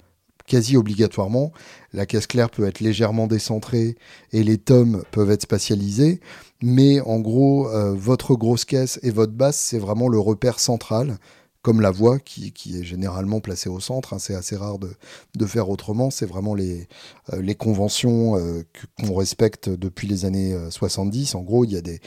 quasi 0.48 0.78
obligatoirement, 0.78 1.52
la 1.94 2.06
caisse 2.06 2.26
claire 2.26 2.50
peut 2.50 2.66
être 2.66 2.80
légèrement 2.80 3.28
décentrée 3.28 3.96
et 4.32 4.44
les 4.44 4.58
tomes 4.58 5.04
peuvent 5.12 5.30
être 5.30 5.44
spatialisés, 5.44 6.22
mais 6.64 7.00
en 7.02 7.20
gros, 7.20 7.70
euh, 7.70 7.94
votre 7.94 8.36
grosse 8.36 8.66
caisse 8.66 9.00
et 9.04 9.12
votre 9.12 9.34
basse, 9.34 9.58
c'est 9.58 9.78
vraiment 9.78 10.08
le 10.08 10.20
repère 10.20 10.60
central 10.60 11.18
comme 11.68 11.82
la 11.82 11.92
voix 11.92 12.18
qui, 12.18 12.54
est 12.80 12.84
généralement 12.86 13.42
placée 13.42 13.68
au 13.68 13.82
centre. 13.82 14.14
Hein. 14.14 14.20
c'est 14.20 14.36
assez 14.36 14.56
rare 14.56 14.78
de, 14.80 15.46
faire 15.46 15.70
autrement. 15.70 16.10
C'est 16.10 16.26
vraiment 16.26 16.56
les, 16.56 16.88
euh, 17.34 17.54
conventions 17.56 18.38
euh, 18.38 18.64
qu'on 18.98 19.14
respecte 19.14 19.68
depuis 19.68 20.08
les 20.08 20.24
années 20.24 20.58
70. 20.70 21.36
En 21.36 21.42
gros, 21.42 21.66
il 21.66 21.74
y 21.74 21.76
a 21.76 21.82
des, 21.82 22.00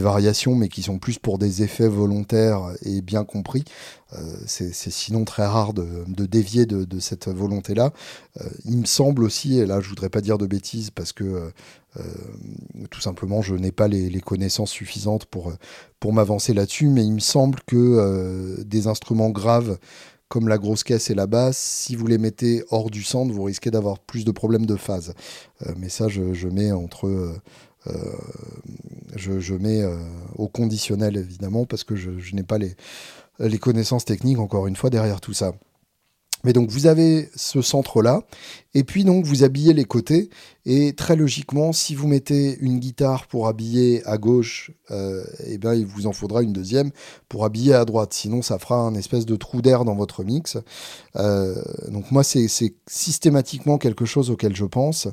variations, 0.00 0.54
mais 0.54 0.68
qui 0.68 0.82
sont 0.82 1.00
plus 1.00 1.18
pour 1.18 1.38
des 1.38 1.64
effets 1.64 1.88
volontaires 1.88 2.72
et 2.82 3.00
bien 3.00 3.24
compris. 3.24 3.64
C'est 4.46 4.72
sinon 4.72 5.24
très 5.24 5.46
rare 5.46 5.72
de, 5.72 6.26
dévier 6.26 6.66
de, 6.66 7.00
cette 7.00 7.28
volonté-là. 7.28 7.92
il 8.64 8.78
me 8.78 8.86
semble 8.86 9.24
aussi, 9.24 9.58
et 9.58 9.66
là 9.66 9.80
je 9.80 9.88
voudrais 9.88 10.08
pas 10.08 10.20
dire 10.20 10.38
de 10.38 10.46
bêtises 10.46 10.90
parce 10.90 11.12
que 11.12 11.52
euh, 11.98 12.02
tout 12.90 13.00
simplement, 13.00 13.42
je 13.42 13.54
n'ai 13.54 13.72
pas 13.72 13.88
les, 13.88 14.20
connaissances 14.20 14.70
suffisantes 14.70 15.26
pour, 15.26 15.52
pour 15.98 16.12
m'avancer 16.12 16.54
là-dessus, 16.54 16.88
mais 16.88 17.04
il 17.04 17.12
me 17.14 17.20
semble 17.20 17.58
que 17.66 17.76
euh, 17.76 18.62
des 18.64 18.86
instruments 18.86 19.30
graves 19.30 19.78
comme 20.28 20.46
la 20.46 20.58
grosse 20.58 20.84
caisse 20.84 21.10
et 21.10 21.14
la 21.14 21.26
basse, 21.26 21.58
si 21.58 21.96
vous 21.96 22.06
les 22.06 22.18
mettez 22.18 22.62
hors 22.70 22.90
du 22.90 23.02
centre, 23.02 23.34
vous 23.34 23.42
risquez 23.42 23.72
d'avoir 23.72 23.98
plus 23.98 24.24
de 24.24 24.30
problèmes 24.30 24.66
de 24.66 24.76
phase. 24.76 25.14
Euh, 25.66 25.72
mais 25.76 25.88
ça, 25.88 26.06
je, 26.06 26.46
mets 26.46 26.70
entre... 26.70 27.34
je, 29.16 29.54
mets 29.54 29.82
au 30.36 30.46
conditionnel, 30.46 31.16
évidemment, 31.16 31.64
parce 31.64 31.82
que 31.82 31.96
je 31.96 32.34
n'ai 32.36 32.44
pas 32.44 32.58
les, 32.58 32.76
les 33.40 33.58
connaissances 33.58 34.04
techniques, 34.04 34.38
encore 34.38 34.66
une 34.66 34.76
fois, 34.76 34.90
derrière 34.90 35.20
tout 35.20 35.32
ça. 35.32 35.52
Mais 36.44 36.52
donc 36.54 36.70
vous 36.70 36.86
avez 36.86 37.28
ce 37.36 37.60
centre-là, 37.60 38.22
et 38.72 38.82
puis 38.82 39.04
donc 39.04 39.26
vous 39.26 39.44
habillez 39.44 39.74
les 39.74 39.84
côtés, 39.84 40.30
et 40.64 40.94
très 40.94 41.14
logiquement, 41.14 41.72
si 41.72 41.94
vous 41.94 42.08
mettez 42.08 42.56
une 42.60 42.78
guitare 42.78 43.26
pour 43.26 43.46
habiller 43.46 44.02
à 44.06 44.16
gauche, 44.16 44.70
euh, 44.90 45.22
eh 45.46 45.58
bien 45.58 45.74
il 45.74 45.84
vous 45.84 46.06
en 46.06 46.12
faudra 46.12 46.42
une 46.42 46.54
deuxième 46.54 46.92
pour 47.28 47.44
habiller 47.44 47.74
à 47.74 47.84
droite, 47.84 48.14
sinon 48.14 48.40
ça 48.40 48.58
fera 48.58 48.76
un 48.76 48.94
espèce 48.94 49.26
de 49.26 49.36
trou 49.36 49.60
d'air 49.60 49.84
dans 49.84 49.94
votre 49.94 50.24
mix. 50.24 50.56
Euh, 51.16 51.62
donc 51.88 52.10
moi 52.10 52.24
c'est 52.24 52.46
systématiquement 52.86 53.76
quelque 53.76 54.06
chose 54.06 54.30
auquel 54.30 54.56
je 54.56 54.64
pense. 54.64 55.08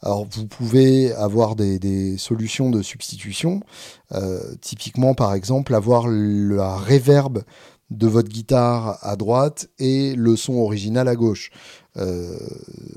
Alors 0.00 0.26
vous 0.28 0.46
pouvez 0.46 1.12
avoir 1.12 1.54
des, 1.54 2.16
solutions 2.18 2.70
de 2.70 2.82
substitution, 2.82 3.60
euh, 4.12 4.40
typiquement 4.60 5.14
par 5.14 5.32
exemple 5.34 5.74
avoir 5.74 6.08
la 6.08 6.76
reverb 6.76 7.44
de 7.96 8.06
votre 8.06 8.28
guitare 8.28 8.98
à 9.02 9.16
droite 9.16 9.68
et 9.78 10.14
le 10.14 10.36
son 10.36 10.54
original 10.54 11.08
à 11.08 11.16
gauche. 11.16 11.50
Euh, 11.98 12.38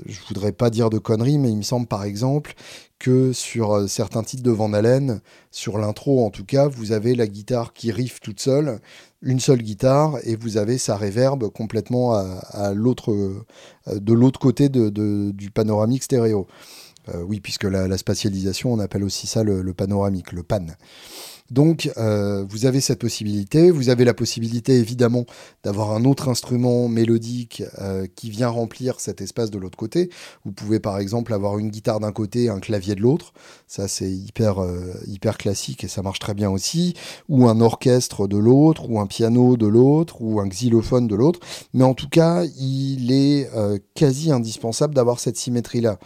je 0.06 0.18
voudrais 0.28 0.52
pas 0.52 0.70
dire 0.70 0.88
de 0.88 0.98
conneries, 0.98 1.38
mais 1.38 1.50
il 1.50 1.58
me 1.58 1.62
semble 1.62 1.86
par 1.86 2.04
exemple 2.04 2.54
que 2.98 3.32
sur 3.32 3.72
euh, 3.72 3.86
certains 3.86 4.22
titres 4.22 4.42
de 4.42 4.50
Van 4.50 4.72
Halen, 4.72 5.20
sur 5.50 5.76
l'intro 5.78 6.24
en 6.24 6.30
tout 6.30 6.44
cas, 6.44 6.66
vous 6.66 6.92
avez 6.92 7.14
la 7.14 7.26
guitare 7.26 7.72
qui 7.74 7.92
riff 7.92 8.20
toute 8.20 8.40
seule, 8.40 8.80
une 9.22 9.40
seule 9.40 9.62
guitare, 9.62 10.16
et 10.24 10.36
vous 10.36 10.56
avez 10.56 10.78
sa 10.78 10.96
réverbe 10.96 11.50
complètement 11.50 12.14
à, 12.14 12.72
l'autre, 12.72 13.12
euh, 13.12 13.44
de 13.92 14.12
l'autre 14.12 14.40
côté 14.40 14.68
de, 14.68 15.30
du 15.30 15.50
panoramique 15.50 16.04
stéréo. 16.04 16.46
Euh, 17.14 17.22
oui, 17.22 17.40
puisque 17.40 17.64
la, 17.64 17.96
spatialisation, 17.98 18.72
on 18.72 18.78
appelle 18.78 19.04
aussi 19.04 19.26
ça 19.26 19.44
le, 19.44 19.62
le 19.62 19.74
panoramique, 19.74 20.32
le 20.32 20.42
pan. 20.42 20.66
Donc, 21.50 21.90
euh, 21.96 22.44
vous 22.48 22.66
avez 22.66 22.80
cette 22.80 22.98
possibilité. 22.98 23.70
Vous 23.70 23.88
avez 23.88 24.04
la 24.04 24.14
possibilité, 24.14 24.78
évidemment, 24.78 25.26
d'avoir 25.62 25.92
un 25.92 26.04
autre 26.04 26.28
instrument 26.28 26.88
mélodique 26.88 27.62
euh, 27.78 28.06
qui 28.14 28.30
vient 28.30 28.48
remplir 28.48 29.00
cet 29.00 29.20
espace 29.20 29.50
de 29.50 29.58
l'autre 29.58 29.78
côté. 29.78 30.10
Vous 30.44 30.52
pouvez, 30.52 30.80
par 30.80 30.98
exemple, 30.98 31.32
avoir 31.32 31.58
une 31.58 31.70
guitare 31.70 32.00
d'un 32.00 32.12
côté 32.12 32.44
et 32.44 32.48
un 32.48 32.60
clavier 32.60 32.94
de 32.94 33.00
l'autre. 33.00 33.32
Ça, 33.66 33.88
c'est 33.88 34.10
hyper, 34.10 34.62
euh, 34.62 34.92
hyper 35.06 35.38
classique 35.38 35.84
et 35.84 35.88
ça 35.88 36.02
marche 36.02 36.18
très 36.18 36.34
bien 36.34 36.50
aussi. 36.50 36.94
Ou 37.28 37.46
un 37.48 37.60
orchestre 37.60 38.26
de 38.26 38.36
l'autre, 38.36 38.88
ou 38.90 38.98
un 39.00 39.06
piano 39.06 39.56
de 39.56 39.66
l'autre, 39.66 40.16
ou 40.20 40.40
un 40.40 40.48
xylophone 40.48 41.06
de 41.06 41.14
l'autre. 41.14 41.40
Mais 41.74 41.84
en 41.84 41.94
tout 41.94 42.08
cas, 42.08 42.44
il 42.58 43.12
est 43.12 43.50
quasi 43.94 44.30
indispensable 44.30 44.94
d'avoir 44.94 45.20
cette 45.20 45.36
symétrie-là. 45.36 45.98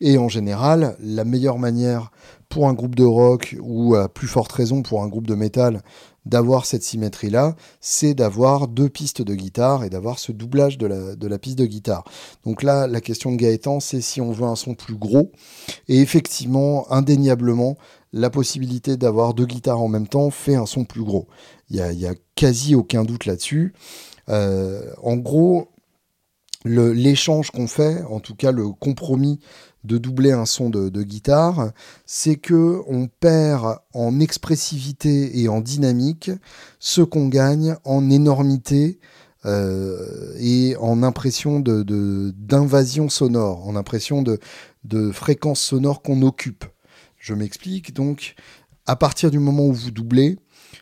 Et 0.00 0.18
en 0.18 0.28
général, 0.28 0.96
la 1.00 1.24
meilleure 1.24 1.58
manière 1.58 2.10
pour 2.48 2.68
un 2.68 2.74
groupe 2.74 2.94
de 2.94 3.04
rock 3.04 3.56
ou 3.60 3.94
à 3.94 4.08
plus 4.08 4.28
forte 4.28 4.52
raison 4.52 4.82
pour 4.82 5.02
un 5.02 5.08
groupe 5.08 5.26
de 5.26 5.34
métal 5.34 5.82
d'avoir 6.26 6.66
cette 6.66 6.82
symétrie-là, 6.82 7.54
c'est 7.80 8.14
d'avoir 8.14 8.66
deux 8.66 8.88
pistes 8.88 9.22
de 9.22 9.34
guitare 9.34 9.84
et 9.84 9.90
d'avoir 9.90 10.18
ce 10.18 10.32
doublage 10.32 10.76
de 10.76 10.86
la, 10.86 11.38
piste 11.38 11.58
de 11.58 11.66
guitare. 11.66 12.04
Donc 12.44 12.62
là, 12.62 12.88
la 12.88 13.00
question 13.00 13.30
de 13.30 13.36
Gaëtan, 13.36 13.78
c'est 13.78 14.00
si 14.00 14.20
on 14.20 14.32
veut 14.32 14.46
un 14.46 14.56
son 14.56 14.74
plus 14.74 14.96
gros. 14.96 15.30
Et 15.88 16.00
effectivement, 16.00 16.90
indéniablement, 16.92 17.76
la 18.12 18.28
possibilité 18.28 18.96
d'avoir 18.96 19.34
deux 19.34 19.46
guitares 19.46 19.80
en 19.80 19.88
même 19.88 20.08
temps 20.08 20.30
fait 20.30 20.56
un 20.56 20.66
son 20.66 20.84
plus 20.84 21.04
gros. 21.04 21.28
Il 21.70 21.76
n'y 21.76 22.06
a, 22.06 22.10
a, 22.10 22.14
quasi 22.34 22.74
aucun 22.74 23.04
doute 23.04 23.24
là-dessus. 23.24 23.72
Euh, 24.28 24.82
en 25.02 25.16
gros, 25.16 25.68
l'échange 26.64 27.50
qu'on 27.50 27.68
fait, 27.68 28.02
en 28.04 28.20
tout 28.20 28.34
cas 28.34 28.50
le 28.50 28.70
compromis 28.70 29.38
de 29.86 29.98
doubler 29.98 30.32
un 30.32 30.46
son 30.46 30.68
de, 30.70 31.02
guitare, 31.02 31.70
c'est 32.04 32.36
que 32.36 32.82
on 32.86 33.08
perd 33.08 33.78
en 33.94 34.20
expressivité 34.20 35.40
et 35.40 35.48
en 35.48 35.60
dynamique 35.60 36.30
ce 36.78 37.00
qu'on 37.02 37.28
gagne 37.28 37.76
en 37.84 38.10
énormité 38.10 38.98
euh, 39.44 40.34
et 40.38 40.76
en 40.80 41.02
impression 41.02 41.60
d'invasion 41.60 43.08
sonore, 43.08 43.66
en 43.66 43.76
impression 43.76 44.22
de, 44.22 44.38
de 44.84 45.12
fréquence 45.12 45.60
sonore 45.60 46.02
qu'on 46.02 46.22
occupe. 46.22 46.64
Je 47.18 47.34
m'explique. 47.34 47.94
Donc, 47.94 48.34
à 48.86 48.96
partir 48.96 49.30
du 49.30 49.38
moment 49.38 49.66
où 49.66 49.72
vous 49.72 49.90
doublez, 49.90 50.38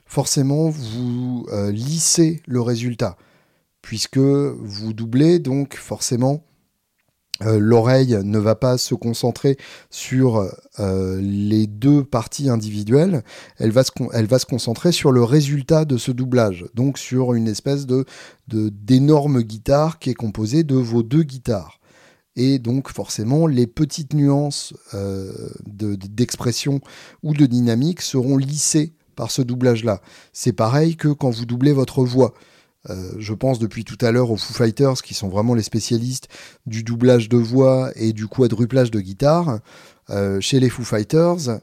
forcément, 0.07 0.69
vous 0.69 1.47
euh, 1.53 1.71
lissez 1.71 2.43
le 2.47 2.61
résultat, 2.61 3.17
puisque 3.83 4.19
vous 4.19 4.93
doublez, 4.93 5.39
donc 5.39 5.77
forcément, 5.77 6.45
euh, 7.43 7.59
l'oreille 7.59 8.17
ne 8.23 8.39
va 8.39 8.55
pas 8.55 8.79
se 8.79 8.95
concentrer 8.95 9.57
sur 9.91 10.49
euh, 10.79 11.21
les 11.21 11.67
deux 11.67 12.05
parties 12.05 12.49
individuelles, 12.49 13.25
elle 13.59 13.73
va, 13.73 13.83
se 13.83 14.47
concentrer 14.47 14.93
sur 14.93 15.11
le 15.11 15.25
résultat 15.25 15.85
de 15.85 15.97
ce 15.97 16.13
doublage, 16.13 16.65
donc 16.75 16.97
sur 16.97 17.35
une 17.35 17.49
espèce 17.49 17.87
de 17.87 18.05
d'énorme 18.47 19.43
guitare 19.43 19.99
qui 19.99 20.11
est 20.11 20.15
composée 20.15 20.63
de 20.63 20.77
vos 20.77 21.03
deux 21.03 21.23
guitares. 21.23 21.81
Et 22.37 22.59
donc 22.59 22.93
forcément, 22.93 23.47
les 23.47 23.67
petites 23.67 24.13
nuances 24.13 24.75
euh, 24.93 25.33
d'expression 25.67 26.81
ou 27.23 27.33
de 27.33 27.47
dynamique 27.47 28.01
seront 28.01 28.37
lissées 28.37 28.93
par 29.17 29.31
ce 29.31 29.43
doublage-là. 29.43 30.01
C'est 30.33 30.53
pareil 30.53 30.97
que 30.97 31.09
quand 31.09 31.31
vous 31.31 31.47
doublez 31.47 31.73
votre 31.73 32.05
voix. 32.05 32.35
Euh, 32.91 33.13
je 33.19 33.33
pense 33.33 33.59
depuis 33.59 33.85
tout 33.85 33.99
à 34.01 34.13
l'heure 34.13 34.31
aux 34.31 34.37
Foo 34.37 34.53
Fighters, 34.53 35.03
qui 35.03 35.15
sont 35.15 35.29
vraiment 35.29 35.55
les 35.55 35.63
spécialistes 35.63 36.29
du 36.67 36.83
doublage 36.83 37.29
de 37.29 37.37
voix 37.37 37.91
et 37.97 38.13
du 38.13 38.27
quadruplage 38.27 38.91
de 38.91 39.01
guitare. 39.01 39.61
Euh, 40.11 40.41
chez 40.41 40.61
les 40.61 40.69
Foo 40.69 40.85
Fighters, 40.85 41.61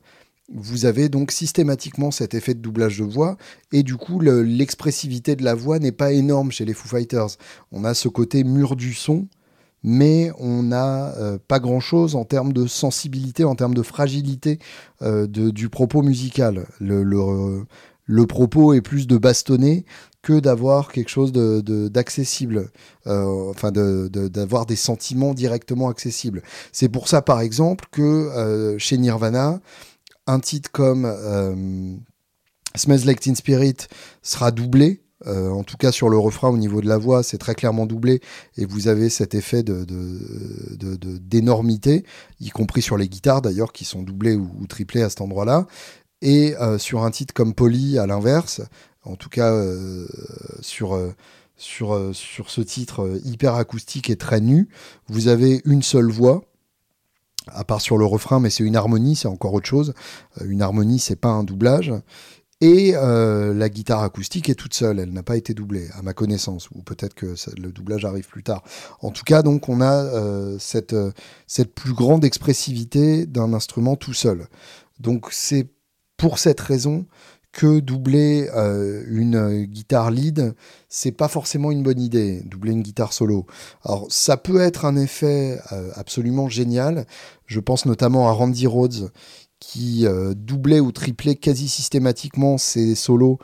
vous 0.54 0.86
avez 0.86 1.10
donc 1.10 1.32
systématiquement 1.32 2.12
cet 2.12 2.34
effet 2.34 2.54
de 2.54 2.60
doublage 2.60 2.98
de 2.98 3.04
voix, 3.04 3.38
et 3.72 3.84
du 3.84 3.96
coup, 3.96 4.20
l'expressivité 4.20 5.36
de 5.36 5.44
la 5.44 5.54
voix 5.54 5.80
n'est 5.80 5.92
pas 5.92 6.12
énorme 6.12 6.52
chez 6.52 6.66
les 6.66 6.74
Foo 6.74 6.88
Fighters. 6.88 7.38
On 7.72 7.86
a 7.86 7.94
ce 7.94 8.08
côté 8.08 8.44
mur 8.44 8.76
du 8.76 8.94
son, 8.94 9.28
mais 9.84 10.32
on 10.40 10.64
n'a 10.64 11.16
euh, 11.18 11.38
pas 11.48 11.60
grand-chose 11.60 12.16
en 12.16 12.26
termes 12.26 12.54
de 12.54 12.66
sensibilité, 12.68 13.44
en 13.44 13.56
termes 13.56 13.74
de 13.74 13.84
fragilité 13.84 14.60
du 15.02 15.70
propos 15.70 16.02
musical. 16.02 16.68
Le, 16.80 17.04
le, 17.04 18.28
propos 18.28 18.74
est 18.74 18.82
plus 18.82 19.08
de 19.08 19.18
bastonner 19.18 19.86
que 20.22 20.40
d'avoir 20.40 20.92
quelque 20.92 21.10
chose 21.10 21.32
d'accessible, 21.32 22.56
de, 22.56 23.12
euh, 23.12 23.50
enfin 23.50 23.72
d'avoir 23.72 24.66
des 24.66 24.76
sentiments 24.76 25.34
directement 25.34 25.90
accessibles. 25.90 26.44
C'est 26.72 26.90
pour 26.90 27.08
ça, 27.08 27.22
par 27.22 27.42
exemple, 27.42 27.86
que 27.92 28.02
euh, 28.02 28.78
chez 28.78 28.98
Nirvana, 28.98 29.60
un 30.28 30.40
titre 30.40 30.70
comme 30.72 31.06
euh, 31.06 31.96
Smells 32.76 33.06
Like 33.06 33.20
Teen 33.20 33.36
Spirit 33.36 33.78
sera 34.22 34.52
doublé. 34.52 35.02
en 35.26 35.64
tout 35.64 35.78
cas, 35.78 35.92
sur 35.92 36.10
le 36.10 36.18
refrain, 36.18 36.50
au 36.50 36.58
niveau 36.58 36.82
de 36.82 36.88
la 36.88 36.98
voix, 36.98 37.24
c'est 37.24 37.38
très 37.38 37.56
clairement 37.56 37.86
doublé 37.86 38.22
et 38.58 38.66
vous 38.66 38.88
avez 38.88 39.10
cet 39.10 39.36
effet 39.36 39.64
d'énormité, 39.64 42.00
de, 42.00 42.46
y 42.46 42.50
compris 42.50 42.82
sur 42.82 42.98
les 42.98 43.08
guitares 43.08 43.42
d'ailleurs, 43.42 43.72
qui 43.72 43.86
sont 43.86 44.04
doublées 44.04 44.36
ou, 44.36 44.50
ou 44.60 44.68
triplées 44.68 45.04
à 45.04 45.10
cet 45.10 45.22
endroit-là. 45.22 45.68
Et 46.24 46.54
sur 46.78 47.04
un 47.04 47.10
titre 47.10 47.34
comme 47.34 47.56
Polly, 47.56 47.98
à 47.98 48.06
l'inverse, 48.06 48.62
en 49.04 49.16
tout 49.16 49.30
cas 49.30 49.52
euh, 49.52 50.08
sur, 50.62 50.94
euh, 50.94 51.14
euh, 51.82 52.14
sur 52.14 52.50
ce 52.50 52.62
titre 52.62 53.20
hyper 53.24 53.56
acoustique 53.56 54.10
et 54.10 54.16
très 54.16 54.42
nu, 54.42 54.70
vous 55.08 55.28
avez 55.28 55.62
une 55.66 55.84
seule 55.84 56.10
voix 56.10 56.44
à 57.48 57.64
part 57.64 57.82
sur 57.82 57.98
le 57.98 58.06
refrain, 58.06 58.40
mais 58.40 58.52
c'est 58.52 58.64
une 58.64 58.76
harmonie, 58.76 59.16
c'est 59.16 59.28
encore 59.28 59.54
autre 59.56 59.66
chose. 59.66 59.96
une 60.46 60.62
harmonie, 60.62 61.00
c'est 61.00 61.16
pas 61.16 61.30
un 61.30 61.44
doublage. 61.44 61.92
Et 62.64 62.92
la 62.92 63.70
guitare 63.70 64.04
acoustique 64.04 64.48
est 64.48 64.54
toute 64.54 64.76
seule, 64.76 65.00
elle 65.00 65.12
n'a 65.12 65.24
pas 65.24 65.38
été 65.38 65.56
doublée, 65.56 65.90
à 65.96 66.04
ma 66.04 66.14
connaissance, 66.14 66.70
ou 66.70 66.84
peut-être 66.84 67.16
que 67.16 67.34
le 67.60 67.72
doublage 67.72 68.06
arrive 68.06 68.28
plus 68.28 68.44
tard. 68.44 68.64
En 69.00 69.10
tout 69.10 69.24
cas, 69.24 69.42
donc, 69.42 69.70
on 69.70 69.82
a 69.82 70.60
cette, 70.60 70.96
cette 71.48 71.74
plus 71.74 71.94
grande 71.94 72.24
expressivité 72.24 73.26
d'un 73.26 73.54
instrument 73.54 73.96
tout 73.96 74.14
seul. 74.14 74.48
Donc, 75.00 75.30
c'est 75.32 75.68
pour 76.22 76.38
cette 76.38 76.60
raison 76.60 77.08
que 77.52 77.80
doubler 77.80 78.50
une 79.08 79.66
guitare 79.66 80.12
lead, 80.12 80.56
c'est 80.88 81.12
pas 81.12 81.28
forcément 81.28 81.72
une 81.72 81.84
bonne 81.84 82.00
idée, 82.00 82.42
doubler 82.46 82.72
une 82.72 82.82
guitare 82.82 83.14
solo. 83.14 83.46
Alors, 83.84 84.08
ça 84.10 84.38
peut 84.38 84.62
être 84.62 84.86
un 84.86 84.96
effet 84.96 85.60
absolument 85.96 86.48
génial. 86.50 87.06
Je 87.46 87.60
pense 87.60 87.86
notamment 87.86 88.30
à 88.30 88.32
Randy 88.32 88.68
Rhodes, 88.68 89.12
qui 89.62 90.06
euh, 90.06 90.34
doublait 90.36 90.82
ou 90.82 90.92
triplait 90.92 91.36
quasi 91.36 91.70
systématiquement 91.70 92.58
ses 92.58 92.96
solos 92.96 93.38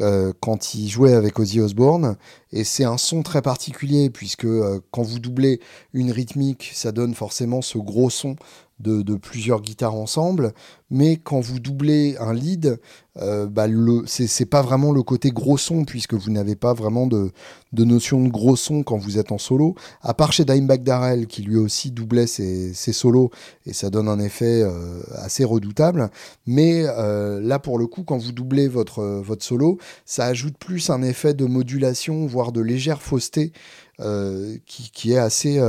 euh, 0.00 0.32
quand 0.40 0.74
il 0.74 0.88
jouait 0.88 1.12
avec 1.12 1.38
Ozzy 1.38 1.60
Osbourne. 1.60 2.16
Et 2.52 2.64
c'est 2.64 2.84
un 2.84 2.96
son 2.96 3.22
très 3.22 3.42
particulier, 3.42 4.08
puisque 4.08 4.44
euh, 4.44 4.80
quand 4.92 5.02
vous 5.02 5.18
doublez 5.18 5.60
une 5.92 6.12
rythmique, 6.12 6.70
ça 6.72 6.92
donne 6.92 7.14
forcément 7.14 7.60
ce 7.62 7.78
gros 7.78 8.10
son 8.10 8.36
de, 8.78 9.14
plusieurs 9.16 9.62
guitares 9.62 9.94
ensemble, 9.94 10.52
mais 10.90 11.16
quand 11.16 11.40
vous 11.40 11.60
doublez 11.60 12.16
un 12.20 12.34
lead, 12.34 12.78
euh, 13.16 13.46
bah 13.46 13.66
c'est, 14.06 14.44
pas 14.44 14.60
vraiment 14.60 14.92
le 14.92 15.02
côté 15.02 15.30
gros 15.30 15.56
son, 15.56 15.84
puisque 15.84 16.12
vous 16.12 16.30
n'avez 16.30 16.56
pas 16.56 16.74
vraiment 16.74 17.06
de, 17.06 17.32
notion 17.72 18.22
de 18.22 18.28
gros 18.28 18.54
son 18.54 18.82
quand 18.82 18.98
vous 18.98 19.18
êtes 19.18 19.32
en 19.32 19.38
solo, 19.38 19.74
à 20.02 20.12
part 20.12 20.32
chez 20.32 20.44
Dimebag 20.44 20.82
Darrell, 20.82 21.26
qui 21.26 21.42
lui 21.42 21.56
aussi 21.56 21.90
doublait 21.90 22.26
ses, 22.26 22.74
solos, 22.74 23.30
et 23.64 23.72
ça 23.72 23.88
donne 23.88 24.08
un 24.08 24.20
effet 24.20 24.62
euh, 24.62 25.00
assez 25.14 25.44
redoutable, 25.44 26.10
mais 26.46 26.84
euh, 26.84 27.40
là 27.40 27.58
pour 27.58 27.78
le 27.78 27.86
coup, 27.86 28.02
quand 28.02 28.18
vous 28.18 28.32
doublez 28.32 28.68
votre, 28.68 29.02
votre 29.02 29.44
solo, 29.44 29.78
ça 30.04 30.26
ajoute 30.26 30.58
plus 30.58 30.90
un 30.90 31.02
effet 31.02 31.32
de 31.32 31.46
modulation, 31.46 32.26
voire 32.26 32.52
de 32.52 32.60
légère 32.60 33.00
fausseté, 33.00 33.52
est 33.98 35.16
assez, 35.16 35.60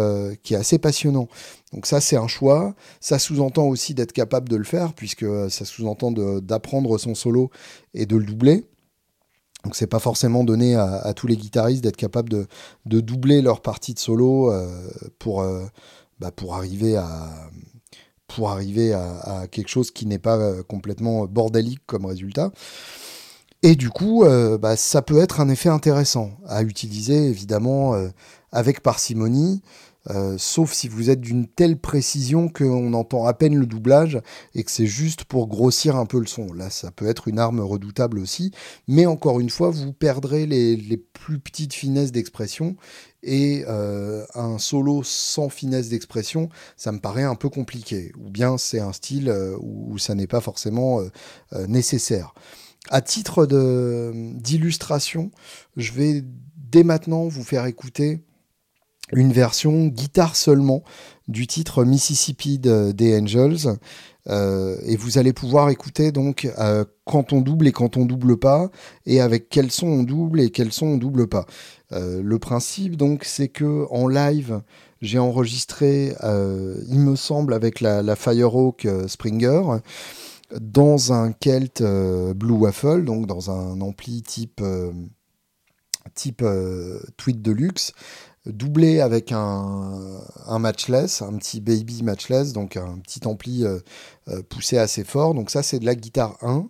qui 0.43 0.53
est 0.53 0.57
assez 0.57 0.79
passionnant. 0.79 1.27
Donc 1.73 1.85
ça, 1.85 1.99
c'est 1.99 2.15
un 2.15 2.27
choix. 2.27 2.75
Ça 2.99 3.19
sous-entend 3.19 3.65
aussi 3.67 3.93
d'être 3.93 4.13
capable 4.13 4.49
de 4.49 4.55
le 4.55 4.63
faire, 4.63 4.93
puisque 4.93 5.23
euh, 5.23 5.49
ça 5.49 5.65
sous-entend 5.65 6.11
d'apprendre 6.11 6.97
son 6.97 7.15
solo 7.15 7.49
et 7.93 8.05
de 8.05 8.15
le 8.15 8.25
doubler. 8.25 8.65
Donc 9.63 9.75
c'est 9.75 9.87
pas 9.87 9.99
forcément 9.99 10.43
donné 10.43 10.75
à, 10.75 11.13
tous 11.13 11.27
les 11.27 11.35
guitaristes 11.35 11.83
d'être 11.83 11.97
capables 11.97 12.29
de, 12.29 12.47
doubler 12.85 13.41
leur 13.41 13.61
partie 13.61 13.93
de 13.93 13.99
solo 13.99 14.49
euh, 14.51 14.89
pour, 15.19 15.41
euh, 15.41 15.65
bah, 16.19 16.31
pour 16.31 16.55
arriver 16.55 16.95
à 16.95 17.49
pour 18.27 18.49
arriver 18.49 18.93
à, 18.93 19.47
quelque 19.49 19.69
chose 19.69 19.89
qui 19.89 20.05
n'est 20.05 20.19
pas 20.19 20.61
complètement 20.63 21.25
bordélique 21.25 21.79
comme 21.85 22.05
résultat. 22.05 22.51
Et 23.63 23.75
du 23.75 23.89
coup, 23.89 24.23
bah, 24.59 24.75
ça 24.75 25.01
peut 25.01 25.17
être 25.17 25.41
un 25.41 25.49
effet 25.49 25.69
intéressant 25.69 26.31
à 26.47 26.63
utiliser 26.63 27.27
évidemment 27.27 27.95
avec 28.51 28.81
parcimonie. 28.81 29.61
Euh, 30.09 30.35
sauf 30.37 30.71
si 30.71 30.87
vous 30.87 31.09
êtes 31.09 31.19
d'une 31.19 31.47
telle 31.47 31.77
précision 31.77 32.47
qu'on 32.47 32.93
entend 32.93 33.25
à 33.25 33.33
peine 33.33 33.55
le 33.55 33.65
doublage 33.65 34.21
et 34.55 34.63
que 34.63 34.71
c'est 34.71 34.85
juste 34.85 35.25
pour 35.25 35.47
grossir 35.47 35.95
un 35.97 36.05
peu 36.05 36.19
le 36.19 36.27
son. 36.27 36.53
Là, 36.53 36.69
ça 36.69 36.91
peut 36.91 37.07
être 37.07 37.27
une 37.27 37.39
arme 37.39 37.59
redoutable 37.59 38.19
aussi, 38.19 38.51
mais 38.87 39.05
encore 39.05 39.39
une 39.39 39.49
fois, 39.49 39.69
vous 39.69 39.91
perdrez 39.91 40.45
les, 40.45 40.77
plus 40.97 41.39
petites 41.39 41.73
finesses 41.73 42.11
d'expression 42.11 42.77
et 43.23 43.65
euh, 43.67 44.23
un 44.33 44.57
solo 44.59 45.01
sans 45.03 45.49
finesse 45.49 45.89
d'expression, 45.89 46.49
ça 46.77 46.91
me 46.91 46.99
paraît 46.99 47.23
un 47.23 47.35
peu 47.35 47.49
compliqué. 47.49 48.13
Ou 48.17 48.29
bien 48.29 48.57
c'est 48.57 48.79
un 48.79 48.93
style 48.93 49.27
euh, 49.27 49.57
où, 49.59 49.97
ça 49.97 50.15
n'est 50.15 50.27
pas 50.27 50.41
forcément 50.41 51.01
nécessaire. 51.67 52.33
À 52.89 53.01
titre 53.01 53.45
d'illustration, 53.45 55.31
je 55.75 55.91
vais 55.91 56.23
dès 56.55 56.83
maintenant 56.83 57.27
vous 57.27 57.43
faire 57.43 57.65
écouter 57.65 58.23
une 59.13 59.31
version 59.31 59.87
guitare 59.87 60.35
seulement 60.35 60.83
du 61.27 61.47
titre 61.47 61.83
Mississippi 61.83 62.59
des 62.59 63.19
Angels. 63.19 63.77
Euh, 64.29 64.75
et 64.83 64.97
vous 64.97 65.17
allez 65.17 65.31
pouvoir 65.31 65.69
écouter 65.69 66.11
donc 66.11 66.51
euh, 66.59 66.83
quand 67.05 67.31
on 67.31 67.39
double 67.39 67.67
et 67.67 67.71
quand 67.71 67.95
on 67.95 68.05
double 68.05 68.37
pas, 68.37 68.69
et 69.05 69.21
avec 69.21 69.47
quel 69.49 69.71
son 69.71 69.87
on 69.87 70.03
double 70.03 70.41
et 70.41 70.49
quel 70.49 70.73
son 70.73 70.87
on 70.87 70.97
double 70.97 71.27
pas. 71.27 71.45
Euh, 71.93 72.21
le 72.21 72.39
principe 72.39 72.97
donc 72.97 73.23
c'est 73.23 73.47
que 73.47 73.85
en 73.89 74.07
live 74.07 74.61
j'ai 74.99 75.19
enregistré, 75.19 76.15
il 76.23 76.99
me 76.99 77.15
semble, 77.15 77.53
avec 77.53 77.81
la 77.81 78.15
Firehawk 78.15 78.87
Springer 79.07 79.61
dans 80.59 81.13
un 81.13 81.31
Kelt 81.31 81.83
Blue 82.35 82.53
Waffle, 82.53 83.03
donc 83.03 83.27
dans 83.27 83.51
un 83.51 83.81
ampli 83.81 84.21
type 84.21 84.61
type 86.15 86.43
Tweet 87.17 87.41
Deluxe, 87.41 87.93
doublé 88.51 89.01
avec 89.01 89.31
un, 89.31 90.21
matchless, 90.59 91.21
un 91.21 91.33
petit 91.37 91.61
baby 91.61 92.03
matchless, 92.03 92.53
donc 92.53 92.77
un 92.77 92.99
petit 92.99 93.25
ampli 93.25 93.65
euh, 93.65 93.79
euh, 94.29 94.41
poussé 94.47 94.77
assez 94.77 95.03
fort. 95.03 95.33
Donc 95.33 95.49
ça, 95.49 95.63
c'est 95.63 95.79
de 95.79 95.85
la 95.85 95.95
guitare 95.95 96.37
1. 96.41 96.67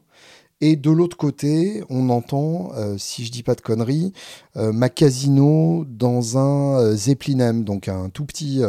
Et 0.60 0.76
de 0.76 0.90
l'autre 0.90 1.18
côté, 1.18 1.84
on 1.88 2.10
entend, 2.10 2.72
euh, 2.74 2.98
si 2.98 3.24
je 3.24 3.32
dis 3.32 3.44
pas 3.44 3.54
de 3.54 3.62
conneries, 3.62 4.12
ma 4.56 4.90
casino 4.90 5.86
dans 5.88 6.40
un 6.40 6.96
Zeppelin 6.96 7.54
donc 7.54 7.88
un 7.88 8.10
tout 8.10 8.26
petit 8.26 8.64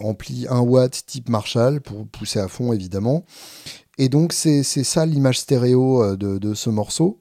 ampli 0.00 0.46
1 0.48 0.60
watt 0.60 1.04
type 1.04 1.28
Marshall 1.28 1.80
pour 1.80 2.06
pousser 2.06 2.38
à 2.38 2.46
fond 2.46 2.72
évidemment. 2.72 3.24
Et 3.98 4.08
donc 4.08 4.32
c'est 4.32 4.62
ça 4.62 5.06
l'image 5.06 5.38
stéréo 5.38 6.16
de, 6.16 6.38
de, 6.38 6.54
ce 6.54 6.70
morceau. 6.70 7.20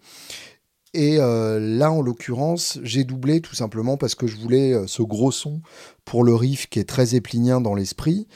Et 0.94 1.18
euh, 1.20 1.60
là, 1.60 1.92
en 1.92 2.02
l'occurrence, 2.02 2.80
j'ai 2.84 3.04
doublé 3.04 3.42
tout 3.42 3.56
simplement 3.56 3.98
parce 3.98 4.14
que 4.14 4.28
je 4.28 4.38
voulais 4.38 4.74
euh, 4.74 4.86
ce 4.86 5.02
gros 5.02 5.32
son 5.32 5.62
pour 6.06 6.24
le 6.24 6.36
riff 6.36 6.68
qui 6.70 6.80
est 6.80 6.88
très 6.88 7.16
éplinien 7.16 7.62
dans 7.62 7.74
l'esprit, 7.74 8.28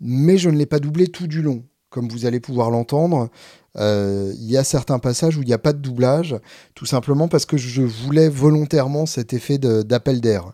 mais 0.00 0.38
je 0.38 0.48
ne 0.48 0.56
l'ai 0.56 0.66
pas 0.66 0.78
doublé 0.78 1.08
tout 1.08 1.26
du 1.26 1.42
long. 1.42 1.64
Comme 1.90 2.08
vous 2.08 2.24
allez 2.24 2.40
pouvoir 2.40 2.70
l'entendre, 2.70 3.28
euh, 3.76 4.32
il 4.38 4.50
y 4.50 4.56
a 4.56 4.64
certains 4.64 4.98
passages 4.98 5.36
où 5.36 5.42
il 5.42 5.46
n'y 5.46 5.52
a 5.52 5.58
pas 5.58 5.74
de 5.74 5.80
doublage, 5.80 6.36
tout 6.74 6.86
simplement 6.86 7.28
parce 7.28 7.44
que 7.44 7.58
je 7.58 7.82
voulais 7.82 8.28
volontairement 8.28 9.04
cet 9.04 9.34
effet 9.34 9.58
d'appel 9.58 10.20
d'air. 10.20 10.52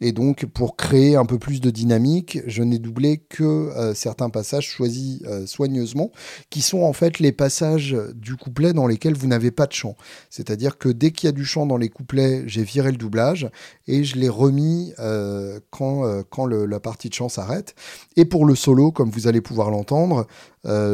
Et 0.00 0.12
donc, 0.12 0.46
pour 0.46 0.76
créer 0.76 1.16
un 1.16 1.24
peu 1.24 1.38
plus 1.38 1.60
de 1.60 1.70
dynamique, 1.70 2.40
je 2.46 2.62
n'ai 2.62 2.78
doublé 2.78 3.18
que 3.18 3.44
euh, 3.44 3.94
certains 3.94 4.28
passages 4.28 4.66
choisis 4.66 5.22
euh, 5.24 5.46
soigneusement, 5.46 6.10
qui 6.50 6.62
sont 6.62 6.82
en 6.82 6.92
fait 6.92 7.20
les 7.20 7.32
passages 7.32 7.96
du 8.14 8.36
couplet 8.36 8.72
dans 8.72 8.86
lesquels 8.86 9.14
vous 9.14 9.28
n'avez 9.28 9.50
pas 9.50 9.66
de 9.66 9.72
chant. 9.72 9.94
C'est-à-dire 10.30 10.78
que 10.78 10.88
dès 10.88 11.12
qu'il 11.12 11.28
y 11.28 11.30
a 11.30 11.32
du 11.32 11.44
chant 11.44 11.64
dans 11.66 11.76
les 11.76 11.88
couplets, 11.88 12.42
j'ai 12.46 12.64
viré 12.64 12.90
le 12.90 12.96
doublage 12.96 13.48
et 13.86 14.02
je 14.04 14.16
l'ai 14.16 14.28
remis 14.28 14.92
euh, 14.98 15.60
quand, 15.70 16.02
quand 16.28 16.46
la 16.46 16.80
partie 16.80 17.08
de 17.08 17.14
chant 17.14 17.28
s'arrête. 17.28 17.74
Et 18.16 18.24
pour 18.24 18.46
le 18.46 18.56
solo, 18.56 18.90
comme 18.90 19.10
vous 19.10 19.28
allez 19.28 19.40
pouvoir 19.40 19.70
l'entendre, 19.70 20.26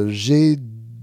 j'ai 0.09 0.59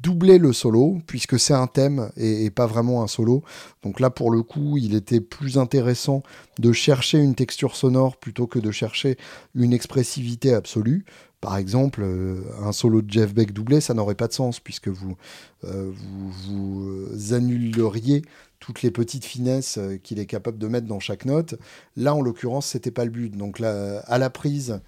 doubler 0.07 0.37
le 0.37 0.53
solo, 0.53 0.99
puisque 1.05 1.37
c'est 1.37 1.53
un 1.53 1.67
thème 1.67 2.09
et, 2.15 2.49
pas 2.49 2.65
vraiment 2.65 3.03
un 3.03 3.07
solo. 3.07 3.43
Donc 3.83 3.99
là, 3.99 4.09
pour 4.09 4.31
le 4.31 4.41
coup, 4.41 4.77
il 4.77 4.95
était 4.95 5.19
plus 5.19 5.57
intéressant 5.57 6.23
de 6.59 6.71
chercher 6.71 7.17
une 7.17 7.35
texture 7.35 7.75
sonore 7.75 8.15
plutôt 8.15 8.47
que 8.47 8.57
de 8.57 8.71
chercher 8.71 9.17
une 9.53 9.73
expressivité 9.73 10.53
absolue. 10.53 11.03
Par 11.41 11.57
exemple, 11.57 12.03
euh, 12.03 12.41
un 12.63 12.71
solo 12.71 13.01
de 13.01 13.11
Jeff 13.11 13.33
Beck 13.33 13.51
doublé, 13.51 13.81
ça 13.81 13.93
n'aurait 13.93 14.15
pas 14.15 14.29
de 14.29 14.33
sens, 14.33 14.61
puisque 14.61 14.87
vous, 14.87 15.17
euh, 15.65 15.91
vous, 15.91 17.33
annuleriez 17.33 18.21
toutes 18.61 18.83
les 18.83 18.91
petites 18.91 19.25
finesses 19.25 19.77
euh, 19.77 19.97
qu'il 19.97 20.19
est 20.19 20.25
capable 20.25 20.57
de 20.57 20.67
mettre 20.67 20.87
dans 20.87 21.01
chaque 21.01 21.25
note. 21.25 21.55
Là, 21.97 22.15
en 22.15 22.21
l'occurrence, 22.21 22.67
c'était 22.67 22.91
pas 22.91 23.03
le 23.03 23.11
but. 23.11 23.35
Donc 23.35 23.59
là, 23.59 23.99
à 24.07 24.17
la 24.17 24.29
prise, 24.29 24.79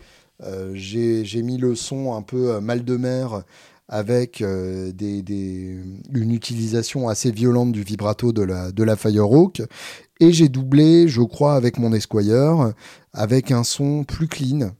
j'ai 0.73 1.41
mis 1.43 1.57
le 1.57 1.75
son 1.75 2.13
un 2.13 2.21
peu 2.21 2.61
mal 2.61 2.85
de 2.85 2.95
mer 2.95 3.43
avec 3.89 4.41
euh, 4.41 4.91
une 6.13 6.31
utilisation 6.31 7.09
assez 7.09 7.31
violente 7.31 7.71
du 7.71 7.83
vibrato 7.83 8.31
de 8.31 8.43
la, 8.43 8.71
de 8.71 8.95
Firehawk. 8.95 9.63
Et 10.19 10.31
j'ai 10.31 10.47
doublé, 10.47 11.07
je 11.07 11.21
crois, 11.21 11.55
avec 11.55 11.79
mon 11.79 11.91
Esquire, 11.93 12.73
avec 13.13 13.51
un 13.51 13.63
son 13.63 14.03
plus 14.03 14.27
clean, 14.27 14.71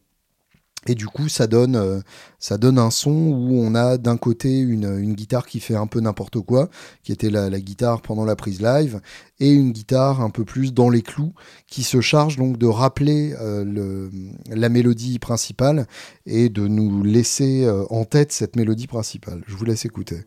et 0.88 0.96
du 0.96 1.08
coup, 1.08 1.28
ça 1.28 1.46
donne, 1.46 1.76
euh, 1.76 2.00
ça 2.40 2.58
donne 2.58 2.80
un 2.80 2.90
son 2.90 3.12
où 3.12 3.60
on 3.62 3.76
a 3.76 3.98
d'un 3.98 4.16
côté 4.16 4.60
une, 4.60 5.14
guitare 5.14 5.46
qui 5.46 5.60
fait 5.60 5.76
un 5.76 5.88
peu 5.88 6.00
n'importe 6.00 6.40
quoi, 6.40 6.70
qui 7.04 7.12
était 7.12 7.30
la, 7.30 7.50
guitare 7.60 8.02
pendant 8.02 8.24
la 8.24 8.38
prise 8.38 8.62
live, 8.62 9.02
et 9.42 9.52
une 9.52 9.72
guitare 9.72 10.22
un 10.22 10.30
peu 10.30 10.46
plus 10.46 10.74
dans 10.74 10.90
les 10.90 11.02
clous, 11.02 11.34
qui 11.68 11.84
se 11.84 12.00
charge 12.00 12.38
donc 12.38 12.58
de 12.58 12.68
rappeler 12.68 13.36
euh, 13.42 14.10
la 14.50 14.70
mélodie 14.70 15.20
principale 15.20 15.86
et 16.26 16.48
de 16.48 16.68
nous 16.68 17.04
laisser 17.04 17.66
euh, 17.66 17.84
en 17.90 18.06
tête 18.06 18.32
cette 18.32 18.56
mélodie 18.56 18.88
principale. 18.88 19.44
Je 19.48 19.56
vous 19.56 19.66
laisse 19.66 19.86
écouter. 19.86 20.24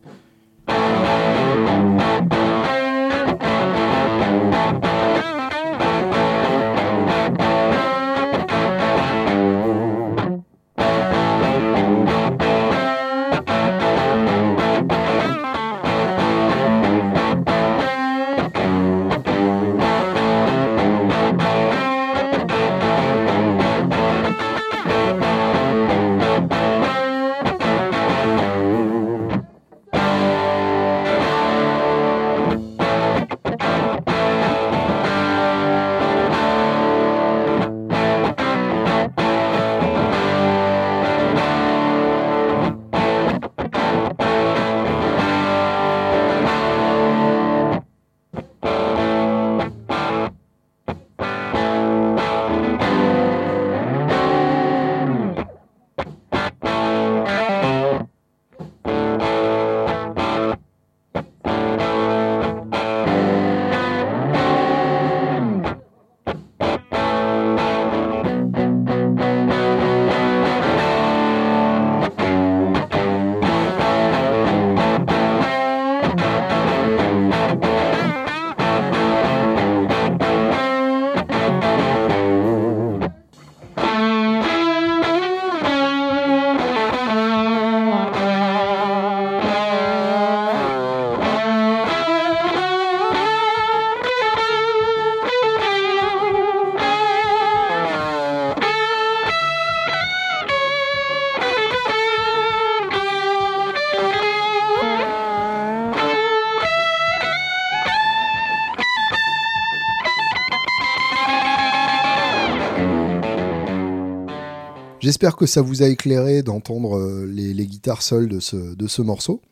J'espère 115.13 115.35
que 115.35 115.45
ça 115.45 115.61
vous 115.61 115.83
a 115.83 115.89
éclairé 115.89 116.41
d'entendre 116.41 117.23
les, 117.27 117.67
guitares 117.67 118.01
seules 118.01 118.27
de 118.27 118.39
ce 118.39 119.01
morceau. 119.03 119.43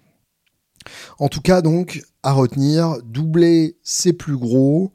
En 1.20 1.28
tout 1.28 1.42
cas, 1.42 1.62
donc, 1.62 2.02
à 2.24 2.32
retenir, 2.32 2.98
doubler, 3.04 3.78
c'est 3.84 4.14
plus 4.14 4.38
gros, 4.38 4.92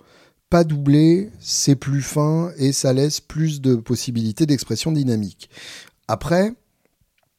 pas 0.50 0.64
doubler, 0.64 1.30
c'est 1.38 1.76
plus 1.76 2.02
fin 2.02 2.50
et 2.58 2.72
ça 2.72 2.92
laisse 2.92 3.20
plus 3.20 3.60
de 3.60 3.76
possibilités 3.76 4.44
d'expression 4.44 4.90
dynamique. 4.90 5.50
Après, 6.08 6.52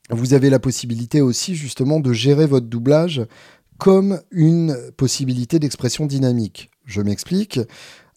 vous 0.09 0.33
avez 0.33 0.49
la 0.49 0.59
possibilité 0.59 1.19
aussi 1.19 1.53
justement 1.53 1.99
de 1.99 2.13
gérer 2.13 2.45
votre 2.45 2.67
doublage 2.67 3.25
comme 3.77 4.21
une 4.31 4.73
possibilité 4.95 5.59
d'expression 5.59 6.05
dynamique. 6.05 6.71
Je 6.85 7.01
m'explique. 7.01 7.59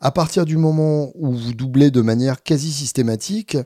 À 0.00 0.12
partir 0.12 0.44
du 0.44 0.56
moment 0.56 1.11
où 1.16 1.32
vous 1.32 1.52
doublez 1.52 1.90
de 1.90 2.00
manière 2.00 2.44
quasi 2.44 2.70
systématique, 2.70 3.56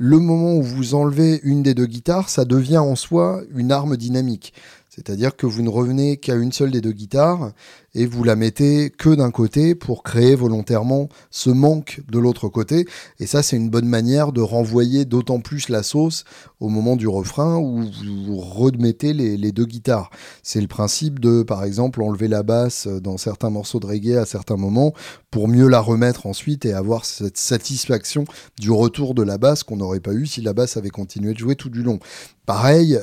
le 0.00 0.20
moment 0.20 0.54
où 0.54 0.62
vous 0.62 0.94
enlevez 0.94 1.40
une 1.42 1.64
des 1.64 1.74
deux 1.74 1.86
guitares, 1.86 2.28
ça 2.28 2.44
devient 2.44 2.78
en 2.78 2.94
soi 2.94 3.42
une 3.56 3.72
arme 3.72 3.96
dynamique. 3.96 4.54
C'est-à-dire 4.88 5.34
que 5.34 5.44
vous 5.44 5.60
ne 5.60 5.68
revenez 5.68 6.18
qu'à 6.18 6.36
une 6.36 6.52
seule 6.52 6.70
des 6.70 6.80
deux 6.80 6.92
guitares 6.92 7.50
et 7.94 8.06
vous 8.06 8.24
la 8.24 8.36
mettez 8.36 8.90
que 8.90 9.14
d'un 9.14 9.30
côté 9.30 9.74
pour 9.74 10.02
créer 10.02 10.34
volontairement 10.34 11.08
ce 11.30 11.50
manque 11.50 12.00
de 12.10 12.18
l'autre 12.18 12.48
côté. 12.48 12.86
Et 13.18 13.26
ça, 13.26 13.42
c'est 13.42 13.56
une 13.56 13.70
bonne 13.70 13.88
manière 13.88 14.32
de 14.32 14.40
renvoyer 14.40 15.04
d'autant 15.04 15.40
plus 15.40 15.68
la 15.68 15.82
sauce 15.82 16.24
au 16.60 16.68
moment 16.68 16.96
du 16.96 17.08
refrain 17.08 17.56
où 17.56 17.84
vous 18.26 18.36
remettez 18.36 19.12
les, 19.12 19.52
deux 19.52 19.64
guitares. 19.64 20.10
C'est 20.42 20.60
le 20.60 20.66
principe 20.66 21.18
de, 21.18 21.42
par 21.42 21.64
exemple, 21.64 22.02
enlever 22.02 22.28
la 22.28 22.42
basse 22.42 22.86
dans 22.86 23.16
certains 23.16 23.50
morceaux 23.50 23.80
de 23.80 23.86
reggae 23.86 24.18
à 24.18 24.26
certains 24.26 24.56
moments 24.56 24.92
pour 25.30 25.48
mieux 25.48 25.68
la 25.68 25.80
remettre 25.80 26.26
ensuite 26.26 26.64
et 26.66 26.72
avoir 26.72 27.04
cette 27.04 27.38
satisfaction 27.38 28.24
du 28.58 28.70
retour 28.70 29.14
de 29.14 29.22
la 29.22 29.38
basse 29.38 29.62
qu'on 29.62 29.76
n'aurait 29.76 30.00
pas 30.00 30.12
eu 30.12 30.26
si 30.26 30.40
la 30.40 30.52
basse 30.52 30.76
avait 30.76 30.90
continué 30.90 31.32
de 31.32 31.38
jouer 31.38 31.56
tout 31.56 31.70
du 31.70 31.82
long. 31.82 31.98
Pareil, 32.46 32.98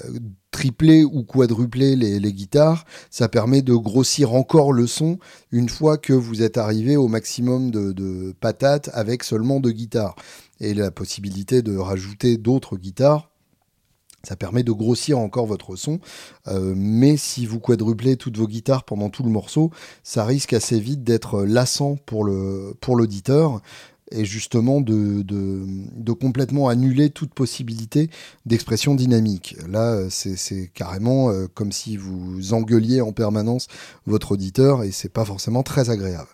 tripler 0.56 1.04
ou 1.04 1.24
quadrupler 1.24 1.98
les, 1.98 2.34
guitares, 2.34 2.86
ça 3.12 3.28
permet 3.28 3.62
de 3.62 3.76
grossir 3.76 4.34
encore 4.34 4.72
le 4.72 4.85
son 4.86 5.20
une 5.52 5.70
fois 5.70 5.98
que 5.98 6.14
vous 6.14 6.42
êtes 6.42 6.58
arrivé 6.58 6.98
au 6.98 7.08
maximum 7.08 7.72
de, 7.72 8.34
patates 8.40 8.90
avec 8.94 9.24
seulement 9.24 9.60
deux 9.60 9.72
guitares. 9.72 10.16
Et 10.60 10.74
la 10.74 10.92
possibilité 10.92 11.62
de 11.62 11.76
rajouter 11.76 12.38
d'autres 12.38 12.78
guitares, 12.78 13.30
ça 14.24 14.36
permet 14.36 14.64
de 14.64 14.72
grossir 14.72 15.20
encore 15.20 15.46
votre 15.46 15.76
son. 15.76 16.00
Euh, 16.48 16.74
mais 16.76 17.18
si 17.18 17.46
vous 17.46 17.60
quadruplez 17.60 18.18
toutes 18.18 18.38
vos 18.38 18.48
guitares 18.48 18.84
pendant 18.84 19.10
tout 19.10 19.24
le 19.24 19.30
morceau, 19.30 19.72
ça 20.04 20.26
risque 20.26 20.54
assez 20.54 20.80
vite 20.80 21.04
d'être 21.04 21.44
lassant 21.44 21.98
pour 22.06 22.24
l'auditeur. 22.26 23.52
Pour 23.52 23.62
et 24.12 24.26
justement 24.26 24.82
de, 24.82 25.24
complètement 26.14 26.70
annuler 26.70 27.10
toute 27.10 27.34
possibilité 27.34 28.10
d'expression 28.46 28.96
dynamique. 28.96 29.56
Là, 29.68 30.08
c'est 30.10 30.72
carrément 30.74 31.30
euh, 31.30 31.48
comme 31.54 31.72
si 31.72 31.98
vous 31.98 32.54
engueuliez 32.54 33.02
en 33.02 33.12
permanence 33.12 33.68
votre 34.06 34.34
auditeur 34.34 34.84
et 34.84 34.92
c'est 34.92 35.10
pas 35.10 35.26
forcément 35.26 35.64
très 35.64 35.90
agréable. 35.90 36.30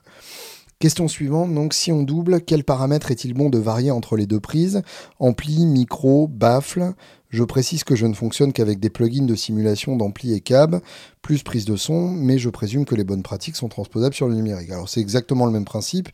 Question 0.82 1.08
suivante, 1.08 1.54
donc 1.54 1.76
si 1.76 1.92
on 1.92 2.02
double, 2.02 2.42
quel 2.42 2.64
paramètre 2.64 3.12
est-il 3.12 3.36
bon 3.36 3.52
de 3.52 3.60
varier 3.60 3.92
entre 3.92 4.18
les 4.18 4.26
deux 4.26 4.40
prises? 4.40 4.82
Ampli, 5.20 5.68
micro, 5.68 6.28
baffle 6.28 6.94
Je 7.30 7.44
précise 7.44 7.84
que 7.84 7.96
je 7.96 8.08
ne 8.08 8.16
fonctionne 8.16 8.52
qu'avec 8.52 8.80
des 8.80 8.90
plugins 8.90 9.28
de 9.28 9.36
simulation 9.36 9.96
d'ampli 9.96 10.34
et 10.34 10.42
cab, 10.42 10.82
plus 11.22 11.44
prise 11.44 11.66
de 11.66 11.76
son, 11.76 12.10
mais 12.10 12.40
je 12.40 12.50
présume 12.50 12.86
que 12.86 12.96
les 12.96 13.04
bonnes 13.04 13.22
pratiques 13.22 13.58
sont 13.58 13.70
transposables 13.70 14.16
sur 14.16 14.28
le 14.28 14.34
numérique. 14.34 14.72
Alors 14.72 14.90
c'est 14.90 15.02
exactement 15.02 15.46
le 15.46 15.52
même 15.52 15.66
principe, 15.66 16.10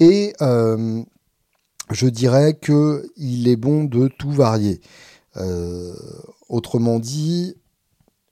et 0.00 0.32
euh, 0.40 1.02
je 1.90 2.06
dirais 2.06 2.58
qu'il 2.58 3.46
est 3.46 3.56
bon 3.56 3.84
de 3.84 4.08
tout 4.08 4.32
varier. 4.32 4.80
Euh, 5.36 5.94
autrement 6.48 6.98
dit, 6.98 7.54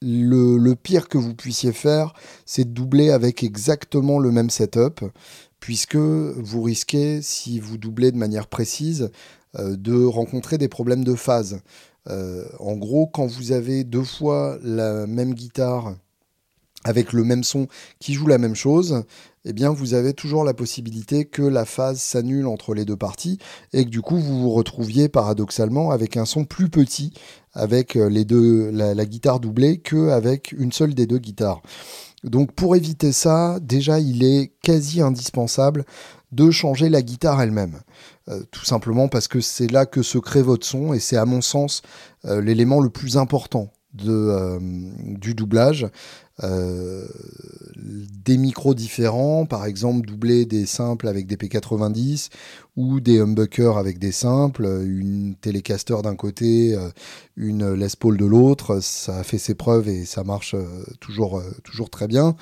le, 0.01 0.75
pire 0.75 1.09
que 1.09 1.19
vous 1.19 1.35
puissiez 1.35 1.73
faire, 1.73 2.15
c'est 2.47 2.65
de 2.65 2.71
doubler 2.71 3.11
avec 3.11 3.45
exactement 3.45 4.19
le 4.19 4.33
même 4.33 4.51
setup, 4.51 5.05
puisque 5.61 5.97
vous 5.97 6.63
risquez, 6.63 7.21
si 7.23 7.61
vous 7.61 7.77
doublez 7.77 8.11
de 8.11 8.17
manière 8.17 8.47
précise, 8.47 9.11
euh, 9.59 9.77
de 9.77 10.05
rencontrer 10.05 10.57
des 10.59 10.69
problèmes 10.69 11.05
de 11.05 11.15
phase. 11.15 11.61
en 12.59 12.75
gros, 12.77 13.07
quand 13.07 13.27
vous 13.27 13.53
avez 13.53 13.85
deux 13.85 14.05
fois 14.05 14.59
la 14.63 15.07
même 15.07 15.35
guitare 15.35 15.95
avec 16.85 17.13
le 17.13 17.25
même 17.25 17.45
son 17.45 17.67
qui 17.99 18.15
joue 18.15 18.27
la 18.27 18.39
même 18.39 18.55
chose, 18.55 19.03
eh 19.45 19.53
bien 19.53 19.71
vous 19.71 19.95
avez 19.95 20.15
toujours 20.15 20.45
la 20.45 20.55
possibilité 20.55 21.25
que 21.25 21.43
la 21.43 21.65
phase 21.65 22.01
s'annule 22.01 22.47
entre 22.47 22.75
les 22.75 22.85
deux 22.85 22.97
parties 22.97 23.39
et 23.73 23.85
que 23.85 23.91
du 23.91 24.01
coup 24.01 24.19
vous 24.19 24.41
vous 24.41 24.51
retrouviez 24.51 25.09
paradoxalement 25.09 25.91
avec 25.91 26.17
un 26.17 26.25
son 26.25 26.45
plus 26.45 26.69
petit 26.69 27.13
avec 27.55 27.97
euh, 27.97 28.09
les 28.09 28.25
deux, 28.25 28.71
la, 28.71 29.07
guitare 29.07 29.41
doublée 29.41 29.79
qu'avec 29.79 30.53
une 30.53 30.71
seule 30.71 30.95
des 30.95 31.07
deux 31.07 31.19
guitares. 31.19 31.61
Donc 32.25 32.53
pour 32.53 32.77
éviter 32.77 33.13
ça, 33.13 33.59
déjà 33.61 33.99
il 34.01 34.23
est 34.23 34.53
quasi 34.63 35.01
indispensable 35.01 35.85
de 36.31 36.51
changer 36.51 36.89
la 36.89 37.03
guitare 37.03 37.41
elle-même. 37.41 37.81
Euh, 38.29 38.43
tout 38.51 38.65
simplement 38.65 39.09
parce 39.09 39.29
que 39.29 39.41
c'est 39.41 39.71
là 39.71 39.87
que 39.87 40.03
se 40.03 40.19
crée 40.19 40.43
votre 40.43 40.67
son 40.67 40.93
et 40.93 41.01
c'est 41.01 41.17
à 41.17 41.25
mon 41.25 41.41
sens 41.41 41.83
euh, 42.27 42.41
l'élément 42.41 42.81
le 42.81 42.91
plus 42.91 43.17
important 43.17 43.73
de, 44.05 44.59
du 45.19 45.35
doublage. 45.35 45.89
Euh, 46.45 47.05
des 47.77 48.37
micros 48.37 48.75
différents, 48.75 49.45
par 49.45 49.65
exemple 49.67 50.07
doubler 50.07 50.47
des 50.47 50.67
simples 50.67 51.09
avec 51.09 51.27
des 51.27 51.37
P90 51.37 52.29
ou 52.77 53.01
des 53.01 53.19
humbuckers 53.19 53.77
avec 53.77 53.99
des 53.99 54.13
simples, 54.13 54.67
une 54.85 55.35
Telecaster 55.41 55.97
d'un 56.03 56.15
côté, 56.15 56.75
euh, 56.77 56.91
une 57.37 57.73
Les 57.73 57.89
Paul 57.99 58.17
de 58.17 58.25
l'autre, 58.25 58.81
ça 58.81 59.17
a 59.17 59.25
fait 59.25 59.39
ses 59.39 59.55
preuves 59.55 59.89
et 59.89 60.05
ça 60.05 60.23
marche 60.23 60.55
euh, 60.55 60.85
toujours, 61.01 61.43
toujours 61.65 61.91
très 61.91 62.07
bien. 62.07 62.37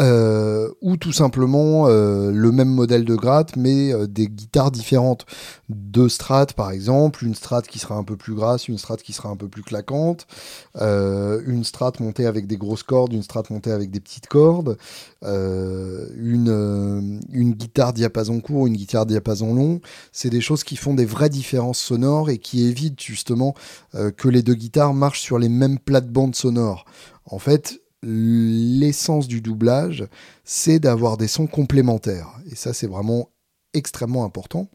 Euh, 0.00 0.70
ou 0.80 0.96
tout 0.96 1.12
simplement 1.12 1.86
euh, 1.86 2.30
le 2.32 2.50
même 2.50 2.70
modèle 2.70 3.04
de 3.04 3.14
gratte, 3.14 3.56
mais 3.56 3.92
euh, 3.92 4.06
des 4.06 4.26
guitares 4.26 4.70
différentes. 4.70 5.26
Deux 5.68 6.08
strates, 6.08 6.54
par 6.54 6.70
exemple, 6.70 7.26
une 7.26 7.34
strate 7.34 7.68
qui 7.68 7.78
sera 7.78 7.96
un 7.96 8.02
peu 8.02 8.16
plus 8.16 8.34
grasse, 8.34 8.68
une 8.68 8.78
strate 8.78 9.02
qui 9.02 9.12
sera 9.12 9.28
un 9.28 9.36
peu 9.36 9.48
plus 9.48 9.62
claquante, 9.62 10.26
une 10.74 11.64
strate 11.64 12.00
montée 12.00 12.26
avec 12.26 12.46
des 12.46 12.56
grosses 12.56 12.82
cordes, 12.82 13.12
une 13.12 13.22
strate 13.22 13.50
montée 13.50 13.70
avec 13.70 13.90
des 13.90 14.00
petites 14.00 14.26
cordes, 14.26 14.76
une, 15.22 17.20
une 17.30 17.52
guitare 17.52 17.92
diapason 17.92 18.40
court, 18.40 18.66
une 18.66 18.76
guitare 18.76 19.06
diapason 19.06 19.54
long. 19.54 19.80
C'est 20.12 20.30
des 20.30 20.40
choses 20.40 20.64
qui 20.64 20.76
font 20.76 20.94
des 20.94 21.06
vraies 21.06 21.30
différences 21.30 21.78
sonores 21.78 22.30
et 22.30 22.38
qui 22.38 22.66
évitent 22.66 23.00
justement 23.00 23.54
que 23.92 24.28
les 24.28 24.42
deux 24.42 24.54
guitares 24.54 24.94
marchent 24.94 25.22
sur 25.22 25.38
les 25.38 25.48
mêmes 25.48 25.78
plates-bandes 25.78 26.34
sonores. 26.34 26.84
En 27.24 27.38
fait, 27.38 27.82
l'essence 28.02 29.28
du 29.28 29.40
doublage, 29.40 30.06
c'est 30.44 30.78
d'avoir 30.78 31.16
des 31.16 31.28
sons 31.28 31.46
complémentaires. 31.46 32.40
Et 32.50 32.56
ça, 32.56 32.72
c'est 32.72 32.86
vraiment 32.86 33.30
extrêmement 33.74 34.24
important. 34.24 34.68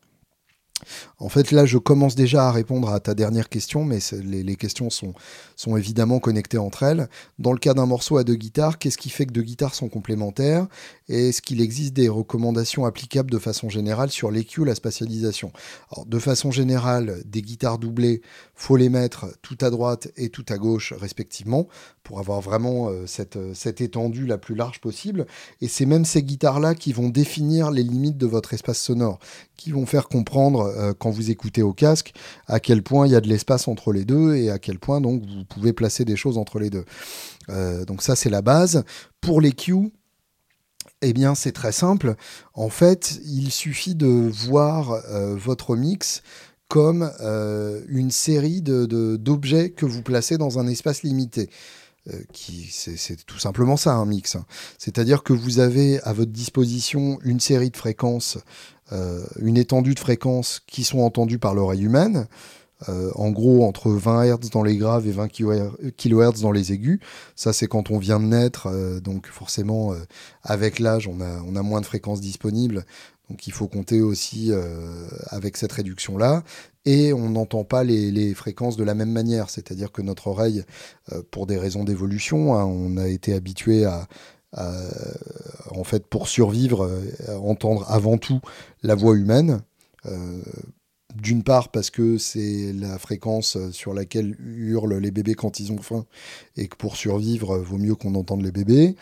En 1.18 1.30
fait, 1.30 1.52
là, 1.52 1.66
je 1.66 1.78
commence 1.78 2.16
déjà 2.16 2.48
à 2.48 2.52
répondre 2.52 2.90
à 2.90 3.00
ta 3.00 3.16
dernière 3.16 3.50
question, 3.50 3.84
mais 3.84 4.00
les, 4.12 4.56
questions 4.56 4.90
sont, 4.90 5.14
évidemment 5.76 6.20
connectées 6.20 6.60
entre 6.60 6.84
elles. 6.84 7.10
Dans 7.40 7.52
le 7.52 7.58
cas 7.58 7.74
d'un 7.74 7.88
morceau 7.88 8.18
à 8.18 8.24
deux 8.24 8.36
guitares, 8.36 8.78
qu'est-ce 8.78 8.98
qui 8.98 9.10
fait 9.10 9.26
que 9.26 9.32
deux 9.32 9.42
guitares 9.42 9.74
sont 9.74 9.90
complémentaires? 9.90 10.68
Est-ce 11.10 11.42
qu'il 11.42 11.62
existe 11.62 11.94
des 11.94 12.10
recommandations 12.10 12.86
applicables 12.86 13.32
de 13.32 13.40
façon 13.40 13.70
générale 13.70 14.10
sur 14.10 14.32
l'EQ, 14.32 14.66
la 14.66 14.76
spatialisation? 14.76 15.52
De 16.06 16.20
façon 16.20 16.52
générale, 16.52 17.22
des 17.26 17.42
guitares 17.42 17.78
doublées, 17.78 18.22
faut 18.56 18.76
les 18.76 18.90
mettre 18.90 19.28
tout 19.42 19.58
à 19.62 19.70
droite 19.70 20.10
et 20.18 20.30
tout 20.30 20.46
à 20.50 20.58
gauche 20.58 20.94
respectivement, 20.94 21.68
pour 22.04 22.20
avoir 22.20 22.42
vraiment 22.42 22.90
euh, 22.90 23.06
cette, 23.06 23.38
cette 23.54 23.82
étendue 23.82 24.26
la 24.26 24.38
plus 24.38 24.56
large 24.56 24.80
possible. 24.80 25.28
Et 25.62 25.68
c'est 25.68 25.86
même 25.86 26.06
ces 26.06 26.24
guitares-là 26.24 26.76
qui 26.76 26.94
vont 26.94 27.10
définir 27.10 27.72
les 27.72 27.84
limites 27.84 28.18
de 28.18 28.26
votre 28.26 28.54
espace 28.54 28.80
sonore, 28.80 29.20
qui 29.56 29.72
vont 29.72 29.86
faire 29.86 30.08
comprendre 30.08 30.62
euh, 30.62 30.94
quand 30.98 31.10
vous 31.10 31.32
écoutez 31.32 31.62
au 31.62 31.74
casque 31.74 32.14
à 32.48 32.60
quel 32.60 32.84
point 32.84 33.08
il 33.08 33.12
y 33.12 33.16
a 33.16 33.22
de 33.22 33.28
l'espace 33.28 33.68
entre 33.68 33.92
les 33.92 34.06
deux 34.06 34.36
et 34.36 34.50
à 34.50 34.60
quel 34.60 34.80
point 34.80 35.02
donc 35.02 35.22
vous 35.22 35.46
pouvez 35.46 35.74
placer 35.74 36.06
des 36.06 36.16
choses 36.16 36.38
entre 36.38 36.60
les 36.60 36.70
deux. 36.70 36.86
Euh, 37.50 37.86
donc 37.86 38.02
ça 38.02 38.16
c'est 38.16 38.30
la 38.30 38.42
base. 38.42 38.84
Pour 39.22 39.42
les 39.42 39.52
eh 41.02 41.14
bien, 41.14 41.36
c'est 41.36 41.52
très 41.52 41.72
simple. 41.72 42.16
En 42.54 42.70
fait, 42.70 43.20
il 43.26 43.52
suffit 43.52 43.96
de 43.96 44.08
voir 44.08 44.92
euh, 44.92 45.36
votre 45.36 45.76
mix 45.76 46.24
comme 46.68 47.10
une 47.88 48.12
série 48.12 48.62
d'objets 48.62 49.70
que 49.70 49.86
vous 49.86 50.02
placez 50.02 50.38
dans 50.38 50.60
un 50.60 50.68
espace 50.68 51.02
limité. 51.02 51.50
qui 52.34 52.68
c'est 52.70 53.26
tout 53.26 53.40
simplement 53.40 53.78
ça 53.78 53.94
un 53.94 54.06
mix. 54.06 54.36
Hein. 54.36 54.46
C'est-à-dire 54.78 55.24
que 55.24 55.32
vous 55.32 55.60
avez 55.60 56.02
à 56.02 56.12
votre 56.12 56.34
disposition 56.34 57.20
une 57.24 57.40
série 57.40 57.70
de 57.70 57.78
fréquences 57.78 58.38
euh, 58.94 59.26
une 59.40 59.58
étendue 59.58 59.94
de 59.94 60.00
fréquences 60.00 60.62
qui 60.66 60.86
sont 60.86 61.00
entendues 61.00 61.40
par 61.40 61.54
l'oreille 61.54 61.84
humaine, 61.84 62.28
euh, 62.90 63.12
en 63.16 63.32
gros 63.32 63.66
entre 63.66 63.90
20 63.90 64.26
Hz 64.26 64.50
dans 64.52 64.64
les 64.64 64.78
graves 64.78 65.08
et 65.08 65.12
20 65.12 65.28
kHz 65.30 66.42
dans 66.42 66.52
les 66.52 66.74
aigus. 66.74 67.00
Ça, 67.36 67.52
c'est 67.52 67.68
quand 67.68 67.90
on 67.90 67.98
vient 67.98 68.20
de 68.20 68.26
naître, 68.26 68.68
euh, 68.68 69.00
donc 69.00 69.28
forcément, 69.28 69.94
avec 70.44 70.80
l'âge, 70.80 71.08
on 71.08 71.20
a, 71.22 71.62
moins 71.64 71.82
de 71.82 71.86
fréquences 71.86 72.22
disponibles. 72.22 72.86
Donc 73.30 73.46
il 73.48 73.52
faut 73.52 73.68
compter 73.68 74.02
aussi 74.02 74.52
avec 75.28 75.58
cette 75.58 75.74
réduction-là. 75.74 76.44
et 76.86 77.12
on 77.12 77.30
n'entend 77.30 77.66
pas 77.66 77.84
les, 77.84 78.34
fréquences 78.34 78.78
de 78.78 78.84
la 78.84 78.94
même 78.94 79.12
manière. 79.12 79.50
C'est-à-dire 79.50 79.92
que 79.92 80.02
notre 80.02 80.28
oreille, 80.28 80.64
euh, 81.12 81.22
pour 81.32 81.46
des 81.48 81.58
raisons 81.58 81.84
d'évolution, 81.84 82.56
hein, 82.56 82.64
on 82.66 82.96
a 82.98 83.08
été 83.08 83.34
habitué 83.34 83.86
à, 83.86 84.08
en 85.72 85.84
fait, 85.84 86.08
pour 86.08 86.28
survivre, 86.30 86.90
entendre 87.42 87.86
avant 87.90 88.18
tout 88.18 88.40
la 88.82 88.96
voix 88.96 89.16
humaine. 89.16 89.62
D'une 91.22 91.44
part 91.44 91.70
parce 91.70 91.90
que 91.90 92.18
c'est 92.18 92.74
la 92.74 92.98
fréquence 92.98 93.58
sur 93.72 93.94
laquelle 93.94 94.36
hurlent 94.40 94.98
les 94.98 95.12
bébés 95.12 95.36
quand 95.36 95.60
ils 95.60 95.72
ont 95.72 95.78
faim 95.78 96.06
et 96.56 96.68
que 96.68 96.76
pour 96.76 96.96
survivre, 96.96 97.58
vaut 97.58 97.78
mieux 97.78 97.96
qu'on 97.96 98.16
entende 98.16 98.44
les 98.44 98.52
bébés. 98.52 98.96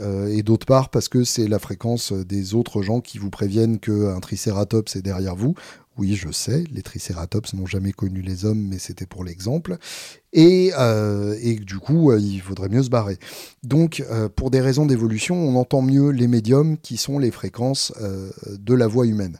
Euh, 0.00 0.28
et 0.28 0.42
d'autre 0.42 0.66
part 0.66 0.90
parce 0.90 1.08
que 1.08 1.24
c'est 1.24 1.48
la 1.48 1.58
fréquence 1.58 2.12
des 2.12 2.54
autres 2.54 2.82
gens 2.82 3.00
qui 3.00 3.18
vous 3.18 3.30
préviennent 3.30 3.78
qu'un 3.78 4.20
tricératops 4.20 4.94
est 4.96 5.02
derrière 5.02 5.36
vous. 5.36 5.54
Oui, 5.98 6.14
je 6.14 6.30
sais, 6.30 6.64
les 6.74 6.82
tricératops 6.82 7.54
n'ont 7.54 7.64
jamais 7.64 7.92
connu 7.92 8.20
les 8.20 8.44
hommes, 8.44 8.68
mais 8.68 8.78
c'était 8.78 9.06
pour 9.06 9.24
l'exemple. 9.24 9.78
Et, 10.34 10.72
euh, 10.78 11.34
du 11.64 11.78
coup, 11.78 12.10
euh, 12.10 12.20
il 12.20 12.42
faudrait 12.42 12.68
mieux 12.68 12.82
se 12.82 12.90
barrer. 12.90 13.18
Donc, 13.62 14.04
pour 14.36 14.50
des 14.50 14.60
raisons 14.60 14.84
d'évolution, 14.84 15.36
on 15.36 15.56
entend 15.56 15.80
mieux 15.80 16.10
les 16.10 16.28
médiums 16.28 16.76
qui 16.76 16.98
sont 16.98 17.18
les 17.18 17.30
fréquences 17.30 17.94
de 18.46 18.74
la 18.74 18.86
voix 18.86 19.06
humaine. 19.06 19.38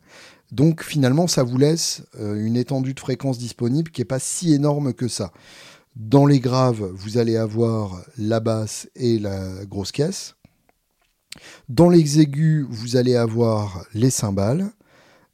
Donc, 0.53 0.83
finalement, 0.83 1.27
ça 1.27 1.43
vous 1.43 1.59
laisse 1.59 2.03
une 2.19 2.57
étendue 2.57 2.95
de 2.95 3.01
fréquences 3.01 3.39
disponible 3.39 3.91
qui 3.91 4.01
n'est 4.01 4.07
pas 4.07 4.19
si 4.19 4.53
énorme 4.55 4.93
que 4.93 5.09
ça. 5.09 5.33
Dans 5.97 6.27
les 6.27 6.41
graves, 6.41 6.85
vous 6.95 7.19
allez 7.19 7.37
avoir 7.37 8.03
la 8.19 8.41
basse 8.41 8.89
et 8.95 9.19
la 9.19 9.65
grosse 9.65 9.93
caisse. 9.93 10.35
Dans 11.69 11.89
les 11.89 12.21
aigus, 12.21 12.67
vous 12.69 12.97
allez 12.97 13.17
avoir 13.17 13.85
les 13.93 14.11
cymbales. 14.11 14.71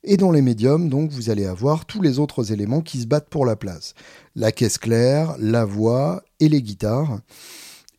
Et 0.05 0.17
dans 0.17 0.33
les 0.33 0.43
médiums, 0.43 0.89
donc, 0.89 1.11
vous 1.11 1.31
allez 1.31 1.47
avoir 1.47 1.85
tous 1.85 2.01
les 2.01 2.19
autres 2.19 2.53
éléments 2.53 2.81
qui 2.81 3.01
se 3.01 3.07
battent 3.07 3.29
pour 3.29 3.47
la 3.47 3.55
place. 3.55 3.95
La 4.35 4.51
caisse 4.51 4.79
claire, 4.79 5.37
la 5.39 5.65
voix 5.65 6.23
et 6.41 6.49
les 6.49 6.63
guitares. 6.63 7.21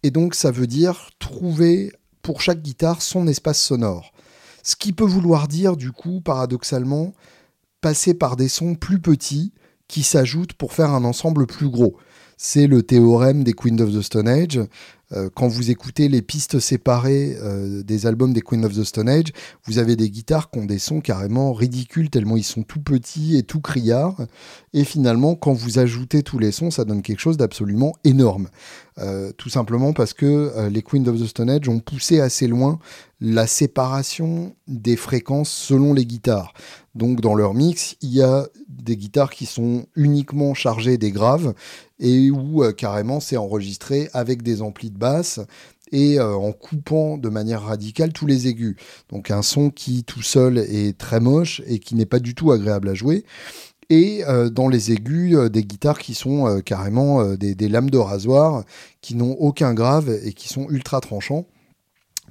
Et 0.01 0.11
donc, 0.11 0.35
ça 0.35 0.51
veut 0.51 0.67
dire 0.67 1.11
trouver 1.19 1.93
pour 2.21 2.41
chaque 2.41 2.61
guitare 2.61 3.01
son 3.01 3.27
espace 3.27 3.61
sonore. 3.61 4.11
Ce 4.63 4.75
qui 4.75 4.93
peut 4.93 5.05
vouloir 5.05 5.47
dire, 5.47 5.77
du 5.77 5.91
coup, 5.91 6.21
paradoxalement, 6.21 7.13
passer 7.81 8.13
par 8.13 8.37
des 8.37 8.47
sons 8.47 8.75
plus 8.75 8.99
petits 8.99 9.53
qui 9.87 10.03
s'ajoutent 10.03 10.53
pour 10.53 10.73
faire 10.73 10.91
un 10.91 11.03
ensemble 11.03 11.45
plus 11.45 11.69
gros. 11.69 11.97
C'est 12.37 12.67
le 12.67 12.81
théorème 12.81 13.43
des 13.43 13.53
Queens 13.53 13.79
of 13.79 13.93
the 13.93 14.01
Stone 14.01 14.27
Age. 14.27 14.61
Euh, 15.15 15.29
quand 15.33 15.47
vous 15.47 15.71
écoutez 15.71 16.07
les 16.07 16.21
pistes 16.21 16.59
séparées 16.59 17.37
euh, 17.41 17.83
des 17.83 18.05
albums 18.05 18.33
des 18.33 18.41
Queen 18.41 18.65
of 18.65 18.73
the 18.73 18.83
Stone 18.83 19.09
Age, 19.09 19.27
vous 19.65 19.77
avez 19.77 19.95
des 19.95 20.09
guitares 20.09 20.49
qui 20.49 20.59
ont 20.59 20.65
des 20.65 20.79
sons 20.79 21.01
carrément 21.01 21.53
ridicules, 21.53 22.09
tellement 22.09 22.37
ils 22.37 22.43
sont 22.43 22.63
tout 22.63 22.81
petits 22.81 23.37
et 23.37 23.43
tout 23.43 23.61
criards. 23.61 24.21
Et 24.73 24.83
finalement, 24.83 25.35
quand 25.35 25.53
vous 25.53 25.79
ajoutez 25.79 26.23
tous 26.23 26.39
les 26.39 26.51
sons, 26.51 26.71
ça 26.71 26.85
donne 26.85 27.01
quelque 27.01 27.19
chose 27.19 27.37
d'absolument 27.37 27.93
énorme. 28.03 28.49
Euh, 28.99 29.31
tout 29.37 29.49
simplement 29.49 29.93
parce 29.93 30.13
que 30.13 30.69
les 30.69 30.81
Queen 30.83 31.07
of 31.07 31.19
the 31.19 31.25
Stone 31.25 31.49
Age 31.49 31.67
ont 31.67 31.79
poussé 31.79 32.19
assez 32.19 32.47
loin 32.47 32.79
la 33.19 33.47
séparation 33.47 34.55
des 34.67 34.95
fréquences 34.95 35.49
selon 35.49 35.93
les 35.93 36.05
guitares. 36.05 36.53
Donc 36.93 37.21
dans 37.21 37.33
leur 37.35 37.53
mix, 37.53 37.95
il 38.01 38.13
y 38.13 38.21
a 38.21 38.47
des 38.67 38.97
guitares 38.97 39.31
qui 39.31 39.45
sont 39.45 39.85
uniquement 39.95 40.53
chargées 40.53 40.97
des 40.97 41.11
graves 41.11 41.53
et 41.99 42.29
où 42.29 42.63
carrément 42.73 43.19
c'est 43.19 43.37
enregistré 43.37 44.09
avec 44.13 44.43
des 44.43 44.61
amplis 44.61 44.91
de 44.91 44.97
et 45.93 46.19
euh, 46.19 46.33
en 46.33 46.51
coupant 46.51 47.17
de 47.17 47.29
manière 47.29 47.61
radicale 47.61 48.11
tous 48.11 48.25
les 48.25 48.47
aigus. 48.47 48.75
Donc 49.09 49.31
un 49.31 49.41
son 49.41 49.69
qui 49.69 50.03
tout 50.03 50.23
seul 50.23 50.57
est 50.57 50.97
très 50.97 51.19
moche 51.19 51.61
et 51.67 51.79
qui 51.79 51.95
n'est 51.95 52.07
pas 52.07 52.19
du 52.19 52.35
tout 52.35 52.51
agréable 52.51 52.89
à 52.89 52.93
jouer. 52.93 53.23
Et 53.89 54.23
euh, 54.25 54.49
dans 54.49 54.69
les 54.69 54.91
aigus, 54.91 55.35
euh, 55.35 55.49
des 55.49 55.63
guitares 55.63 55.99
qui 55.99 56.15
sont 56.15 56.61
carrément 56.65 57.35
des, 57.35 57.53
des, 57.53 57.69
lames 57.69 57.89
de 57.89 57.97
rasoir, 57.97 58.63
qui 59.01 59.15
n'ont 59.15 59.33
aucun 59.33 59.73
grave 59.73 60.09
et 60.23 60.33
qui 60.33 60.49
sont 60.49 60.67
ultra 60.69 60.99
tranchants. 60.99 61.45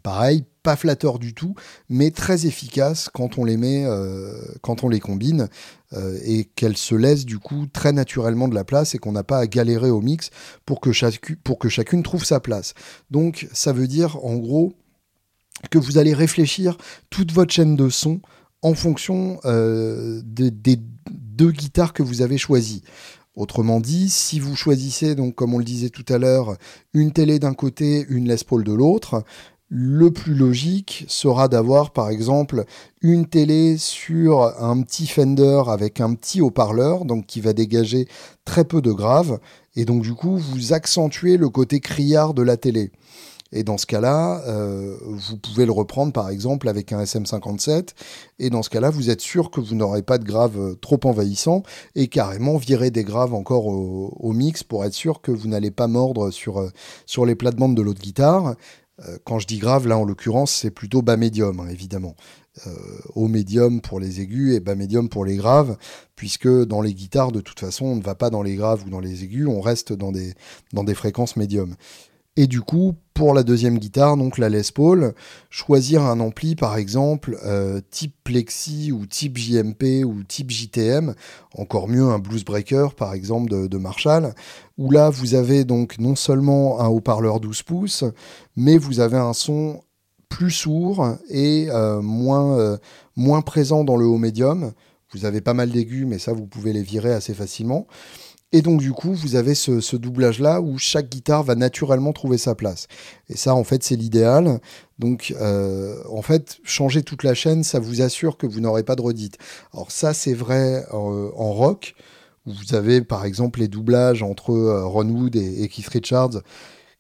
Pareil, 0.03 0.45
pas 0.63 0.77
flatteur 0.77 1.19
du 1.19 1.35
tout, 1.35 1.55
mais 1.89 2.11
très 2.11 2.47
efficace 2.47 3.09
quand 3.13 3.39
on 3.39 3.45
les 3.45 3.57
met, 3.57 3.85
euh, 3.85 4.33
quand 4.61 4.85
on 4.85 4.89
les 4.89 5.01
combine, 5.01 5.49
euh, 5.93 6.19
et 6.25 6.45
qu'elles 6.45 6.77
se 6.77 6.95
laissent 6.95 7.27
du 7.27 7.39
coup 7.39 7.67
très 7.73 7.93
naturellement 7.93 8.49
de 8.49 8.55
la 8.55 8.65
place 8.65 8.95
et 8.95 8.99
qu'on 8.99 9.13
n'a 9.13 9.25
pas 9.25 9.39
à 9.39 9.47
galérer 9.47 9.91
au 9.91 10.01
mix 10.01 10.31
pour 10.65 10.81
que, 10.81 10.93
chacune 10.93 12.03
trouve 12.03 12.25
sa 12.25 12.41
place. 12.41 12.75
Donc 13.11 13.49
ça 13.53 13.73
veut 13.73 13.89
dire 13.89 14.25
en 14.25 14.37
gros 14.37 14.75
que 15.71 15.79
vous 15.79 15.99
allez 15.99 16.15
réfléchir 16.15 16.77
toute 17.11 17.33
votre 17.33 17.53
chaîne 17.53 17.77
de 17.77 17.89
son 17.89 18.21
en 18.63 18.75
fonction 18.75 19.41
euh, 19.45 20.23
des, 20.25 20.51
des 20.51 20.79
deux 21.11 21.51
guitares 21.51 21.93
que 21.93 22.03
vous 22.03 22.23
avez 22.23 22.39
choisies. 22.39 22.83
Autrement 23.35 23.81
dit, 23.81 24.11
si 24.11 24.39
vous 24.39 24.55
choisissez, 24.55 25.15
donc 25.15 25.35
comme 25.35 25.55
on 25.55 25.59
le 25.59 25.65
disait 25.65 25.89
tout 25.89 26.05
à 26.11 26.19
l'heure, 26.19 26.57
une 26.93 27.13
télé 27.13 27.39
d'un 27.39 27.55
côté, 27.55 28.05
une 28.11 28.29
Les 28.29 28.45
Paul 28.47 28.63
de 28.63 28.73
l'autre, 28.73 29.25
le 29.75 30.11
plus 30.11 30.35
logique 30.35 31.07
sera 31.09 31.49
d'avoir 31.49 31.93
par 31.93 32.11
exemple 32.11 32.67
une 33.01 33.25
télé 33.25 33.79
sur 33.79 34.43
un 34.63 34.83
petit 34.83 35.07
Fender 35.07 35.63
avec 35.67 35.99
un 36.03 36.13
petit 36.13 36.43
haut-parleur, 36.43 37.07
donc 37.07 37.25
qui 37.25 37.41
va 37.41 37.55
dégager 37.55 38.07
très 38.45 38.65
peu 38.65 38.83
de 38.83 38.93
graves, 38.93 39.41
et 39.75 39.87
donc 39.87 40.03
du 40.03 40.13
coup 40.13 40.37
vous 40.37 40.75
accentuez 40.75 41.39
le 41.39 41.49
côté 41.49 41.81
criard 41.81 42.35
de 42.35 42.43
la 42.43 42.59
télé. 42.59 42.91
Et 43.55 43.65
dans 43.65 43.77
ce 43.77 43.87
cas-là, 43.87 44.43
euh, 44.47 44.97
vous 45.05 45.37
pouvez 45.37 45.67
le 45.67 45.73
reprendre 45.73 46.13
par 46.13 46.31
exemple 46.31 46.69
avec 46.69 46.93
un 46.93 47.03
SM57. 47.03 47.91
Et 48.39 48.49
dans 48.49 48.63
ce 48.63 48.71
cas-là, 48.71 48.89
vous 48.89 49.11
êtes 49.11 49.21
sûr 49.21 49.51
que 49.51 49.61
vous 49.61 49.75
n'aurez 49.75 50.01
pas 50.01 50.17
de 50.17 50.25
graves 50.25 50.77
trop 50.81 50.99
envahissants 51.05 51.63
et 51.95 52.09
carrément 52.09 52.57
virer 52.57 52.91
des 52.91 53.05
graves 53.05 53.35
encore 53.35 53.67
au, 53.67 54.33
mix 54.33 54.63
pour 54.63 54.87
être 54.87 54.95
sûr 54.95 55.21
que 55.21 55.31
vous 55.31 55.49
n'allez 55.49 55.71
pas 55.71 55.87
mordre 55.87 56.31
sur, 56.31 56.59
euh, 56.59 56.71
sur 57.05 57.27
les 57.27 57.35
plates-bandes 57.35 57.77
de 57.77 57.83
l'autre 57.83 58.01
guitare. 58.01 58.55
Euh, 59.07 59.19
quand 59.25 59.39
je 59.39 59.47
dis 59.47 59.59
grave, 59.59 59.87
là 59.87 59.99
en 59.99 60.05
l'occurrence, 60.05 60.53
c'est 60.53 60.71
plutôt 60.71 61.03
bas 61.03 61.17
médium, 61.17 61.61
hein, 61.61 61.69
évidemment. 61.71 62.17
Euh, 62.67 62.71
haut 63.15 63.29
médium 63.29 63.81
pour 63.81 63.99
les 63.99 64.21
aigus 64.21 64.55
et 64.55 64.61
bas 64.61 64.75
médium 64.75 65.09
pour 65.09 65.25
les 65.25 65.37
graves, 65.37 65.77
puisque 66.17 66.49
dans 66.49 66.83
les 66.83 66.93
guitares, 66.93 67.33
de 67.33 67.41
toute 67.41 67.59
façon, 67.59 67.87
on 67.87 67.97
ne 67.97 68.03
va 68.03 68.15
pas 68.15 68.31
dans 68.31 68.43
les 68.43 68.57
graves 68.57 68.85
ou 68.87 68.91
dans 68.91 69.01
les 69.01 69.25
aigus, 69.25 69.47
on 69.47 69.61
reste 69.61 69.93
dans 69.93 70.13
des, 70.13 70.35
dans 70.73 70.85
des 70.85 70.95
fréquences 70.95 71.37
médium. 71.37 71.75
Et 72.37 72.47
du 72.47 72.63
coup, 72.63 72.95
pour 73.13 73.35
la 73.35 73.43
deuxième 73.43 73.79
guitare, 73.79 74.17
donc 74.17 74.39
la 74.39 74.49
Les 74.49 74.63
Paul, 74.75 75.13
choisir 75.51 76.01
un 76.01 76.19
ampli 76.19 76.57
par 76.57 76.79
exemple 76.79 77.39
euh, 77.45 77.83
type 77.91 78.15
Plexi 78.25 78.91
ou 78.91 79.05
type 79.05 79.37
JMP 79.37 80.03
ou 80.05 80.23
type 80.25 80.51
JTM, 80.51 81.15
encore 81.59 81.89
mieux 81.89 82.05
un 82.05 82.19
Blues 82.19 82.43
Breaker 82.43 82.89
par 82.97 83.13
exemple 83.13 83.69
de, 83.69 83.77
Marshall, 83.77 84.35
où 84.79 84.91
là 84.91 85.11
vous 85.11 85.35
avez 85.35 85.65
donc 85.65 85.99
non 85.99 86.17
seulement 86.17 86.81
un 86.81 86.89
haut-parleur 86.89 87.39
12 87.39 87.63
pouces, 87.65 88.05
mais 88.57 88.79
vous 88.79 89.01
avez 89.01 89.19
un 89.19 89.35
son 89.35 89.83
plus 90.31 90.51
sourd 90.51 91.07
et 91.29 91.67
euh, 91.69 92.01
moins, 92.01 92.59
euh, 92.59 92.79
moins 93.15 93.43
présent 93.43 93.85
dans 93.85 93.97
le 93.97 94.07
haut 94.07 94.17
médium. 94.17 94.73
Vous 95.13 95.27
avez 95.27 95.43
pas 95.43 95.53
mal 95.53 95.71
d'aigus, 95.71 96.07
mais 96.07 96.19
ça 96.19 96.33
vous 96.33 96.47
pouvez 96.47 96.73
les 96.73 96.83
virer 96.83 97.13
assez 97.13 97.35
facilement. 97.35 97.87
Et 98.53 98.61
donc 98.61 98.81
du 98.81 98.93
coup, 98.93 99.15
vous 99.15 99.35
avez 99.35 99.55
ce, 99.55 99.97
doublage-là 99.97 100.61
où 100.61 100.77
chaque 100.77 101.09
guitare 101.09 101.43
va 101.43 101.55
naturellement 101.55 102.13
trouver 102.13 102.37
sa 102.37 102.55
place. 102.55 102.87
Et 103.31 103.37
ça, 103.37 103.55
en 103.55 103.65
fait, 103.65 103.83
c'est 103.83 103.97
l'idéal. 103.97 104.61
Donc, 104.99 105.35
euh, 105.41 105.97
en 106.11 106.21
fait, 106.21 106.59
changer 106.63 107.03
toute 107.03 107.25
la 107.25 107.35
chaîne, 107.35 107.65
ça 107.65 107.81
vous 107.81 108.03
assure 108.03 108.37
que 108.37 108.47
vous 108.47 108.61
n'aurez 108.61 108.83
pas 108.83 108.95
de 108.95 109.03
redite. 109.03 109.39
Alors 109.73 109.91
ça, 109.91 110.13
c'est 110.13 110.35
vrai 110.35 110.85
euh, 110.93 111.31
en 111.35 111.53
rock, 111.53 111.95
où 112.47 112.53
vous 112.53 112.75
avez 112.75 113.01
par 113.01 113.25
exemple 113.25 113.61
les 113.61 113.69
doublages 113.69 114.23
entre 114.23 114.51
euh, 114.51 114.85
Ron 114.85 115.09
Wood 115.09 115.35
et, 115.35 115.69
Keith 115.69 115.89
Richards, 115.89 116.43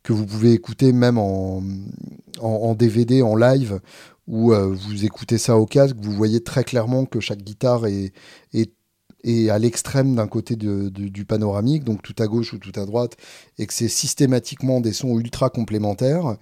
que 0.02 0.14
vous 0.14 0.24
pouvez 0.24 0.52
écouter 0.52 0.92
même 0.92 1.18
en, 1.18 1.62
en, 2.40 2.74
DVD, 2.74 3.22
en 3.22 3.36
live, 3.36 3.80
où 4.26 4.52
vous 4.52 5.04
écoutez 5.04 5.38
ça 5.38 5.56
au 5.56 5.66
casque, 5.66 5.96
vous 6.00 6.12
voyez 6.12 6.42
très 6.42 6.64
clairement 6.64 7.04
que 7.04 7.20
chaque 7.20 7.42
guitare 7.42 7.86
est, 7.86 8.12
est 8.52 8.72
et 9.24 9.50
à 9.50 9.58
l'extrême 9.58 10.14
d'un 10.14 10.26
côté 10.26 10.56
du 10.56 11.24
panoramique, 11.24 11.84
donc 11.84 12.02
tout 12.02 12.16
à 12.18 12.26
gauche 12.26 12.52
ou 12.52 12.58
tout 12.58 12.72
à 12.80 12.86
droite, 12.86 13.16
et 13.58 13.66
que 13.66 13.74
c'est 13.74 13.88
systématiquement 13.88 14.80
des 14.80 14.92
sons 14.92 15.18
ultra 15.18 15.50
complémentaires 15.50 16.36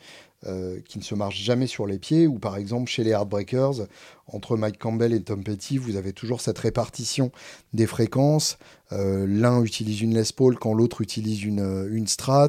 euh, 0.47 0.81
qui 0.89 0.99
ne 0.99 1.05
se 1.05 1.15
marchent 1.15 1.43
jamais 1.43 1.67
sur 1.67 1.87
les 1.87 1.99
pieds, 1.99 2.27
ou 2.27 2.39
par 2.39 2.57
exemple 2.57 2.91
chez 2.91 3.05
les 3.05 3.11
Heartbreakers, 3.11 3.87
entre 4.27 4.57
Mike 4.57 4.79
Campbell 4.79 5.13
et 5.13 5.21
Tom 5.21 5.45
Petty, 5.45 5.77
vous 5.77 5.97
avez 5.97 6.15
toujours 6.15 6.41
cette 6.41 6.59
répartition 6.59 7.31
des 7.75 7.87
fréquences. 7.87 8.57
Euh, 8.93 9.27
l'un 9.29 9.63
utilise 9.63 10.01
une 10.01 10.15
Les 10.15 10.33
Paul 10.35 10.57
quand 10.59 10.73
l'autre 10.73 11.03
utilise 11.03 11.45
une, 11.45 11.61
euh, 11.61 11.95
une 11.95 12.07
Strat, 12.07 12.49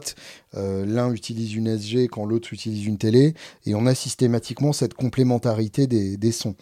l'un 0.54 1.12
utilise 1.12 1.54
une 1.54 1.68
SG 1.68 2.08
quand 2.08 2.24
l'autre 2.24 2.54
utilise 2.54 2.86
une 2.86 2.98
télé, 2.98 3.34
et 3.66 3.76
on 3.76 3.86
a 3.86 3.94
systématiquement 3.94 4.72
cette 4.72 4.94
complémentarité 4.94 5.86
des, 5.86 6.16
des 6.16 6.32
sons. 6.32 6.56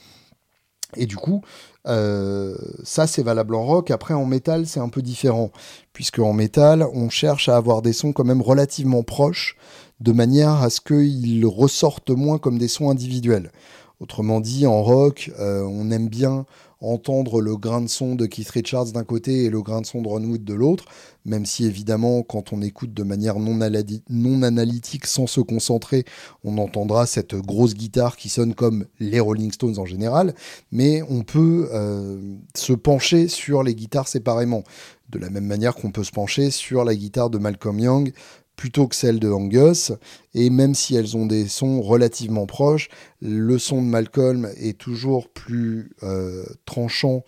Et 0.95 1.05
du 1.05 1.15
coup, 1.15 1.43
euh, 1.87 2.55
ça 2.83 3.07
c'est 3.07 3.23
valable 3.23 3.55
en 3.55 3.65
rock. 3.65 3.91
Après 3.91 4.13
en 4.13 4.25
métal 4.25 4.65
c'est 4.65 4.79
un 4.79 4.89
peu 4.89 5.01
différent, 5.01 5.51
puisque 5.93 6.19
en 6.19 6.33
métal 6.33 6.85
on 6.93 7.09
cherche 7.09 7.49
à 7.49 7.57
avoir 7.57 7.81
des 7.81 7.93
sons 7.93 8.13
quand 8.13 8.25
même 8.25 8.41
relativement 8.41 9.03
proches, 9.03 9.55
de 9.99 10.11
manière 10.11 10.61
à 10.61 10.69
ce 10.69 10.81
qu'ils 10.81 11.45
ressortent 11.45 12.11
moins 12.11 12.37
comme 12.37 12.57
des 12.57 12.67
sons 12.67 12.89
individuels. 12.89 13.51
Autrement 13.99 14.39
dit, 14.39 14.65
en 14.65 14.81
rock, 14.81 15.29
euh, 15.39 15.61
on 15.63 15.91
aime 15.91 16.07
bien 16.07 16.45
entendre 16.81 17.41
le 17.41 17.57
grain 17.57 17.81
de 17.81 17.87
son 17.87 18.15
de 18.15 18.25
Keith 18.25 18.49
Richards 18.49 18.91
d'un 18.91 19.03
côté 19.03 19.45
et 19.45 19.49
le 19.49 19.61
grain 19.61 19.81
de 19.81 19.85
son 19.85 20.01
de 20.01 20.07
Ron 20.07 20.23
Wood 20.23 20.43
de 20.43 20.53
l'autre, 20.53 20.85
même 21.25 21.45
si 21.45 21.65
évidemment 21.65 22.23
quand 22.23 22.53
on 22.53 22.61
écoute 22.61 22.93
de 22.93 23.03
manière 23.03 23.37
non, 23.39 24.41
analytique 24.43 25.05
sans 25.05 25.27
se 25.27 25.41
concentrer, 25.41 26.05
on 26.43 26.57
entendra 26.57 27.05
cette 27.05 27.35
grosse 27.35 27.73
guitare 27.73 28.15
qui 28.15 28.29
sonne 28.29 28.55
comme 28.55 28.85
les 28.99 29.19
Rolling 29.19 29.51
Stones 29.51 29.77
en 29.77 29.85
général, 29.85 30.33
mais 30.71 31.01
on 31.09 31.23
peut 31.23 31.69
euh, 31.73 32.35
se 32.55 32.73
pencher 32.73 33.27
sur 33.27 33.63
les 33.63 33.75
guitares 33.75 34.07
séparément, 34.07 34.63
de 35.09 35.19
la 35.19 35.29
même 35.29 35.45
manière 35.45 35.75
qu'on 35.75 35.91
peut 35.91 36.03
se 36.03 36.11
pencher 36.11 36.51
sur 36.51 36.85
la 36.85 36.95
guitare 36.95 37.29
de 37.29 37.37
Malcolm 37.37 37.79
Young 37.79 38.13
plutôt 38.59 38.89
que 38.89 38.95
celle 38.95 39.21
de 39.21 39.29
Angus. 39.29 39.93
Et 40.33 40.49
même 40.49 40.75
si 40.75 40.93
elles 40.93 41.15
ont 41.15 41.25
des 41.25 41.47
sons 41.47 41.81
relativement 41.81 42.45
proches, 42.45 42.89
le 43.21 43.57
son 43.57 43.81
de 43.81 43.87
Malcolm 43.87 44.49
est 44.57 44.77
toujours 44.77 45.29
plus 45.29 45.91
euh, 46.03 46.43
tranchant 46.65 47.23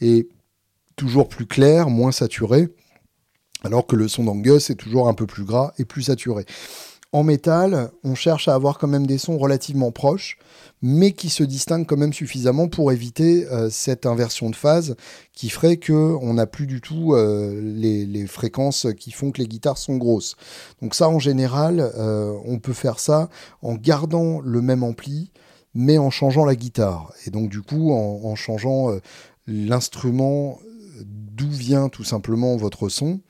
et 0.00 0.28
toujours 0.96 1.28
plus 1.28 1.46
clair, 1.46 1.88
moins 1.88 2.10
saturé, 2.10 2.68
alors 3.62 3.86
que 3.86 3.94
le 3.94 4.08
son 4.08 4.24
d'Angus 4.24 4.70
est 4.70 4.74
toujours 4.74 5.06
un 5.06 5.14
peu 5.14 5.24
plus 5.24 5.44
gras 5.44 5.72
et 5.78 5.84
plus 5.84 6.02
saturé. 6.02 6.46
En 7.14 7.24
métal, 7.24 7.90
on 8.04 8.14
cherche 8.14 8.48
à 8.48 8.54
avoir 8.54 8.78
quand 8.78 8.88
même 8.88 9.06
des 9.06 9.18
sons 9.18 9.36
relativement 9.36 9.92
proches, 9.92 10.38
mais 10.80 11.12
qui 11.12 11.28
se 11.28 11.44
distinguent 11.44 11.84
quand 11.84 11.98
même 11.98 12.14
suffisamment 12.14 12.68
pour 12.68 12.90
éviter 12.90 13.46
euh, 13.48 13.68
cette 13.68 14.06
inversion 14.06 14.48
de 14.48 14.56
phase 14.56 14.96
qui 15.34 15.50
ferait 15.50 15.76
qu'on 15.76 16.32
n'a 16.32 16.46
plus 16.46 16.66
du 16.66 16.80
tout 16.80 17.12
euh, 17.12 17.60
les, 17.62 18.26
fréquences 18.26 18.86
qui 18.98 19.10
font 19.10 19.30
que 19.30 19.42
les 19.42 19.46
guitares 19.46 19.76
sont 19.76 19.98
grosses. 19.98 20.36
Donc 20.80 20.94
ça, 20.94 21.06
en 21.10 21.18
général, 21.18 21.80
euh, 21.98 22.34
on 22.46 22.58
peut 22.58 22.72
faire 22.72 22.98
ça 22.98 23.28
en 23.60 23.74
gardant 23.74 24.40
le 24.40 24.62
même 24.62 24.82
ampli, 24.82 25.32
mais 25.74 25.98
en 25.98 26.08
changeant 26.08 26.46
la 26.46 26.56
guitare. 26.56 27.12
Et 27.26 27.30
donc 27.30 27.50
du 27.50 27.60
coup, 27.60 27.92
en 27.92 28.34
changeant 28.36 28.88
l'instrument 29.46 30.58
d'où 31.04 31.50
vient 31.50 31.88
tout 31.88 32.04
simplement 32.04 32.56
votre 32.56 32.88
son 32.88 33.20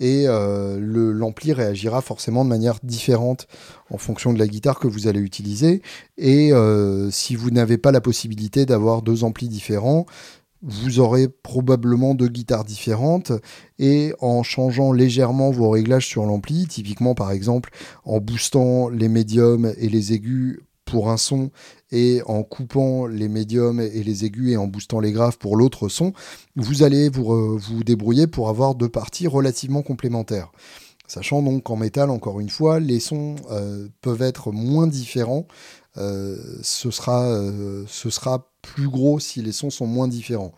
et 0.00 0.24
euh, 0.26 0.78
l'ampli 0.80 1.52
réagira 1.52 2.00
forcément 2.00 2.44
de 2.44 2.48
manière 2.48 2.78
différente 2.82 3.46
en 3.90 3.98
fonction 3.98 4.32
de 4.32 4.38
la 4.38 4.48
guitare 4.48 4.80
que 4.80 4.88
vous 4.88 5.06
allez 5.06 5.20
utiliser. 5.20 5.82
Et 6.16 6.52
euh, 6.52 7.10
si 7.10 7.36
vous 7.36 7.50
n'avez 7.50 7.78
pas 7.78 7.92
la 7.92 8.00
possibilité 8.00 8.66
d'avoir 8.66 9.02
deux 9.02 9.22
amplis 9.22 9.48
différents, 9.48 10.06
vous 10.62 11.00
aurez 11.00 11.28
probablement 11.28 12.14
deux 12.14 12.28
guitares 12.28 12.64
différentes 12.64 13.32
et 13.78 14.12
en 14.20 14.42
changeant 14.42 14.92
légèrement 14.92 15.50
vos 15.50 15.70
réglages 15.70 16.06
sur 16.06 16.24
l'ampli, 16.26 16.66
typiquement 16.66 17.14
par 17.14 17.30
exemple 17.30 17.70
en 18.04 18.20
boostant 18.20 18.88
les 18.88 19.08
médiums 19.08 19.72
et 19.78 19.88
les 19.88 20.12
aigus 20.12 20.60
pour 20.84 21.10
un 21.10 21.16
son 21.16 21.50
et 21.92 22.22
en 22.26 22.42
coupant 22.42 23.06
les 23.06 23.28
médiums 23.28 23.80
et 23.80 24.02
les 24.02 24.24
aigus 24.24 24.52
et 24.52 24.56
en 24.56 24.66
boostant 24.66 25.00
les 25.00 25.12
graves 25.12 25.38
pour 25.38 25.56
l'autre 25.56 25.88
son, 25.88 26.12
vous 26.56 26.82
allez 26.82 27.08
vous, 27.08 27.58
vous 27.58 27.84
débrouiller 27.84 28.26
pour 28.26 28.48
avoir 28.48 28.74
deux 28.74 28.88
parties 28.88 29.26
relativement 29.26 29.82
complémentaires. 29.82 30.52
Sachant 31.10 31.42
donc 31.42 31.64
qu'en 31.64 31.74
métal, 31.74 32.08
encore 32.08 32.38
une 32.38 32.50
fois, 32.50 32.78
les 32.78 33.00
sons 33.00 33.34
euh, 33.50 33.88
peuvent 34.00 34.22
être 34.22 34.52
moins 34.52 34.86
différents. 34.86 35.48
Euh, 35.96 36.36
ce, 36.62 36.92
sera, 36.92 37.24
euh, 37.24 37.84
ce 37.88 38.10
sera 38.10 38.48
plus 38.62 38.88
gros 38.88 39.18
si 39.18 39.42
les 39.42 39.50
sons 39.50 39.70
sont 39.70 39.88
moins 39.88 40.06
différents. 40.06 40.52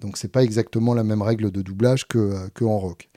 donc 0.00 0.18
c'est 0.18 0.28
pas 0.28 0.44
exactement 0.44 0.94
la 0.94 1.02
même 1.02 1.22
règle 1.22 1.50
de 1.50 1.62
doublage 1.62 2.06
que, 2.06 2.48
que 2.50 2.64
en 2.64 2.78
rock. 2.78 3.08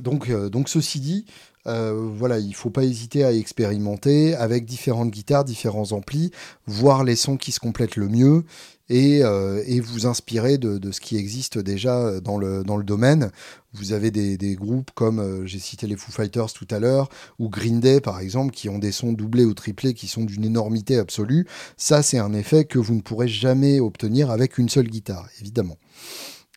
Donc, 0.00 0.30
donc 0.30 0.70
ceci 0.70 1.00
dit, 1.00 1.26
euh, 1.66 1.92
voilà, 2.14 2.38
il 2.38 2.54
faut 2.54 2.70
pas 2.70 2.84
hésiter 2.84 3.24
à 3.24 3.32
expérimenter 3.32 4.34
avec 4.34 4.64
différentes 4.64 5.10
guitares, 5.10 5.44
différents 5.44 5.92
amplis, 5.92 6.30
voir 6.66 7.04
les 7.04 7.16
sons 7.16 7.36
qui 7.36 7.52
se 7.52 7.60
complètent 7.60 7.96
le 7.96 8.08
mieux 8.08 8.44
et, 8.88 9.20
euh, 9.22 9.62
vous 9.82 10.06
inspirer 10.06 10.58
de, 10.58 10.90
ce 10.90 11.00
qui 11.00 11.16
existe 11.16 11.58
déjà 11.58 12.20
dans 12.20 12.38
le, 12.38 12.82
domaine. 12.82 13.30
Vous 13.72 13.92
avez 13.92 14.10
des, 14.10 14.56
groupes 14.56 14.90
comme, 14.94 15.20
euh, 15.20 15.46
j'ai 15.46 15.60
cité 15.60 15.86
les 15.86 15.96
Foo 15.96 16.10
Fighters 16.10 16.52
tout 16.52 16.66
à 16.70 16.80
l'heure, 16.80 17.08
ou 17.38 17.48
Green 17.48 17.78
Day 17.78 18.00
par 18.00 18.20
exemple, 18.20 18.52
qui 18.52 18.68
ont 18.68 18.78
des 18.78 18.92
sons 18.92 19.12
doublés 19.12 19.44
ou 19.44 19.54
triplés 19.54 19.94
qui 19.94 20.08
sont 20.08 20.24
d'une 20.24 20.44
énormité 20.44 20.98
absolue. 20.98 21.46
Ça, 21.76 22.02
c'est 22.02 22.18
un 22.18 22.32
effet 22.32 22.64
que 22.64 22.78
vous 22.78 22.94
ne 22.94 23.00
pourrez 23.00 23.28
jamais 23.28 23.80
obtenir 23.80 24.30
avec 24.30 24.58
une 24.58 24.68
seule 24.68 24.88
guitare, 24.88 25.28
évidemment. 25.40 25.76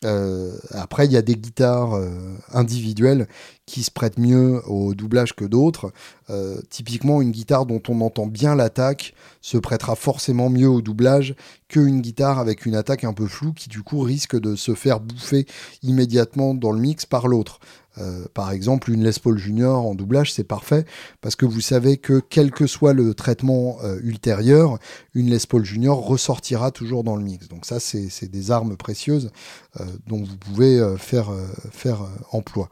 Euh, 0.05 0.57
après, 0.71 1.05
il 1.05 1.11
y 1.11 1.17
a 1.17 1.21
des 1.21 1.35
guitares 1.35 1.95
euh, 1.95 2.09
individuelles 2.51 3.27
qui 3.65 3.83
se 3.83 3.91
prêtent 3.91 4.17
mieux 4.17 4.61
au 4.67 4.93
doublage 4.93 5.35
que 5.35 5.45
d'autres. 5.45 5.93
Euh, 6.29 6.59
typiquement, 6.69 7.21
une 7.21 7.31
guitare 7.31 7.65
dont 7.65 7.81
on 7.87 8.01
entend 8.01 8.27
bien 8.27 8.55
l'attaque 8.55 9.13
se 9.41 9.57
prêtera 9.57 9.95
forcément 9.95 10.49
mieux 10.49 10.69
au 10.69 10.81
doublage 10.81 11.35
qu'une 11.69 12.01
guitare 12.01 12.39
avec 12.39 12.65
une 12.65 12.75
attaque 12.75 13.03
un 13.03 13.13
peu 13.13 13.27
floue 13.27 13.53
qui 13.53 13.69
du 13.69 13.81
coup 13.81 13.99
risque 14.01 14.39
de 14.39 14.55
se 14.55 14.75
faire 14.75 14.99
bouffer 14.99 15.45
immédiatement 15.81 16.53
dans 16.53 16.71
le 16.71 16.79
mix 16.79 17.05
par 17.05 17.27
l'autre. 17.27 17.59
Euh, 17.99 18.25
par 18.33 18.51
exemple, 18.51 18.91
une 18.91 19.03
Les 19.03 19.19
Paul 19.21 19.37
Junior 19.37 19.85
en 19.85 19.95
doublage, 19.95 20.33
c'est 20.33 20.43
parfait 20.43 20.85
parce 21.21 21.35
que 21.35 21.45
vous 21.45 21.61
savez 21.61 21.97
que 21.97 22.19
quel 22.19 22.51
que 22.51 22.67
soit 22.67 22.93
le 22.93 23.13
traitement 23.13 23.77
euh, 23.83 23.99
ultérieur, 24.01 24.79
une 25.13 25.29
Les 25.29 25.39
Paul 25.47 25.63
Junior 25.63 25.99
ressortira 26.05 26.71
toujours 26.71 27.03
dans 27.03 27.15
le 27.15 27.23
mix. 27.23 27.47
Donc 27.47 27.65
ça, 27.65 27.79
c'est 27.79 28.27
des 28.27 28.51
armes 28.51 28.77
précieuses 28.77 29.31
euh, 29.79 29.85
dont 30.07 30.23
vous 30.23 30.37
pouvez 30.37 30.97
faire, 30.97 31.31
faire 31.71 31.99
emploi 32.31 32.69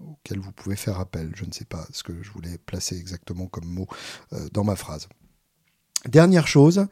auquel 0.00 0.40
vous 0.40 0.52
pouvez 0.52 0.76
faire 0.76 0.98
appel. 0.98 1.30
Je 1.34 1.44
ne 1.44 1.52
sais 1.52 1.64
pas 1.64 1.86
ce 1.92 2.02
que 2.02 2.12
je 2.22 2.30
voulais 2.30 2.58
placer 2.66 2.96
exactement 2.96 3.46
comme 3.46 3.66
mot 3.66 3.86
dans 4.52 4.64
ma 4.64 4.76
phrase. 4.76 5.08
Dernière 6.08 6.48
chose, 6.48 6.86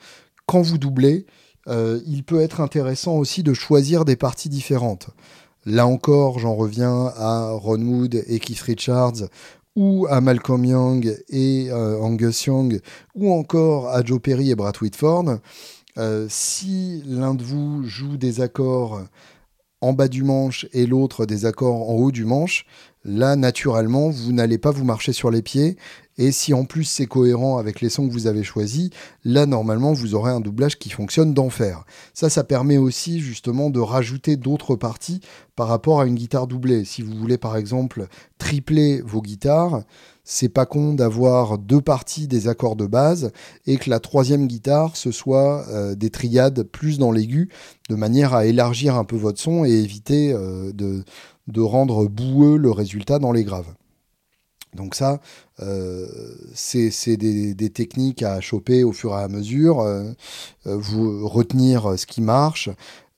quand 0.47 0.63
vous 0.63 0.79
doublez, 0.79 1.27
il 1.67 2.23
peut 2.25 2.41
être 2.41 2.61
intéressant 2.61 3.17
aussi 3.17 3.43
de 3.43 3.55
choisir 3.55 4.05
des 4.05 4.17
parties 4.17 4.49
différentes. 4.49 5.11
Là 5.67 5.87
encore, 5.87 6.39
j'en 6.39 6.55
reviens 6.55 7.13
à 7.17 7.51
Ron 7.51 7.83
Wood 7.83 8.25
et 8.27 8.39
Keith 8.39 8.61
Richards, 8.61 9.29
ou 9.77 10.07
à 10.11 10.21
Malcolm 10.21 10.65
Young 10.65 11.17
et 11.29 11.69
euh, 11.71 12.01
Angus 12.01 12.45
Young, 12.45 12.81
ou 13.15 13.33
encore 13.33 13.89
à 13.89 14.05
Joe 14.05 14.21
Perry 14.21 14.51
et 14.51 14.55
Brad 14.55 14.75
Whitford. 14.81 15.39
Euh, 15.99 16.27
si 16.29 17.03
l'un 17.07 17.35
de 17.35 17.43
vous 17.43 17.85
joue 17.85 18.17
des 18.17 18.41
accords 18.41 19.03
en 19.81 19.93
bas 19.93 20.09
du 20.09 20.23
manche 20.23 20.67
et 20.73 20.87
l'autre 20.87 21.27
des 21.27 21.47
accords 21.47 21.89
en 21.89 21.95
haut 21.95 22.11
du 22.11 22.25
manche, 22.25 22.67
là, 23.05 23.37
naturellement, 23.37 24.11
vous 24.11 24.33
n'allez 24.33 24.59
pas 24.59 24.71
vous 24.71 24.85
marcher 24.85 25.13
sur 25.13 25.31
les 25.31 25.43
pieds 25.43 25.77
et 26.21 26.33
si 26.33 26.53
en 26.53 26.67
plus 26.67 26.85
c'est 26.85 27.07
cohérent 27.07 27.57
avec 27.57 27.81
les 27.81 27.89
sons 27.89 28.07
que 28.07 28.13
vous 28.13 28.27
avez 28.27 28.45
choisis, 28.45 28.91
là 29.25 29.47
normalement 29.47 29.95
vous 29.95 30.15
aurez 30.15 30.31
un 30.31 30.41
doublage 30.41 30.79
qui 30.79 30.91
fonctionne 30.91 31.33
d'enfer. 31.33 31.87
Ça, 32.13 32.29
ça 32.29 32.45
permet 32.45 32.77
aussi 32.77 33.21
justement 33.21 33.71
de 33.71 33.81
rajouter 33.81 34.37
d'autres 34.37 34.77
parties 34.77 35.23
par 35.57 35.67
rapport 35.67 35.99
à 35.99 36.07
une 36.07 36.17
guitare 36.17 36.47
doublée. 36.47 36.85
Si 36.85 37.01
vous 37.01 37.15
voulez 37.15 37.39
par 37.39 37.57
exemple 37.57 38.07
tripler 38.37 39.01
vos 39.01 39.23
guitares, 39.23 39.83
c'est 40.23 40.51
pas 40.51 40.67
con 40.67 40.93
d'avoir 40.93 41.57
deux 41.57 41.81
parties 41.81 42.29
des 42.29 42.49
accords 42.49 42.77
de 42.77 42.87
base 42.87 43.33
et 43.67 43.79
que 43.79 43.89
la 43.89 43.99
troisième 43.99 44.47
guitare 44.47 44.99
ce 44.99 45.13
soit 45.13 45.67
euh, 45.71 45.95
des 45.95 46.11
triades 46.11 46.65
plus 46.65 46.99
dans 46.99 47.13
l'aigu 47.13 47.49
de 47.89 47.95
manière 47.95 48.35
à 48.35 48.45
élargir 48.45 48.95
un 48.95 49.05
peu 49.05 49.17
votre 49.17 49.41
son 49.41 49.65
et 49.65 49.71
éviter 49.71 50.35
euh, 50.35 50.71
de, 50.75 51.03
de 51.49 51.61
rendre 51.63 52.07
boueux 52.09 52.59
le 52.59 52.71
résultat 52.71 53.19
dans 53.19 53.33
les 53.33 53.43
graves. 53.43 53.73
Donc 54.75 54.95
ça, 54.95 55.21
euh, 55.61 56.07
c'est 56.55 57.17
des, 57.17 57.71
techniques 57.71 58.23
à 58.23 58.41
choper 58.41 58.85
au 58.85 58.93
fur 58.93 59.13
et 59.13 59.23
à 59.23 59.29
mesure, 59.29 59.81
euh, 59.81 60.13
euh, 60.67 60.77
vous 60.77 61.27
retenir 61.29 61.99
ce 61.99 62.07
qui 62.07 62.21
marche, 62.21 62.71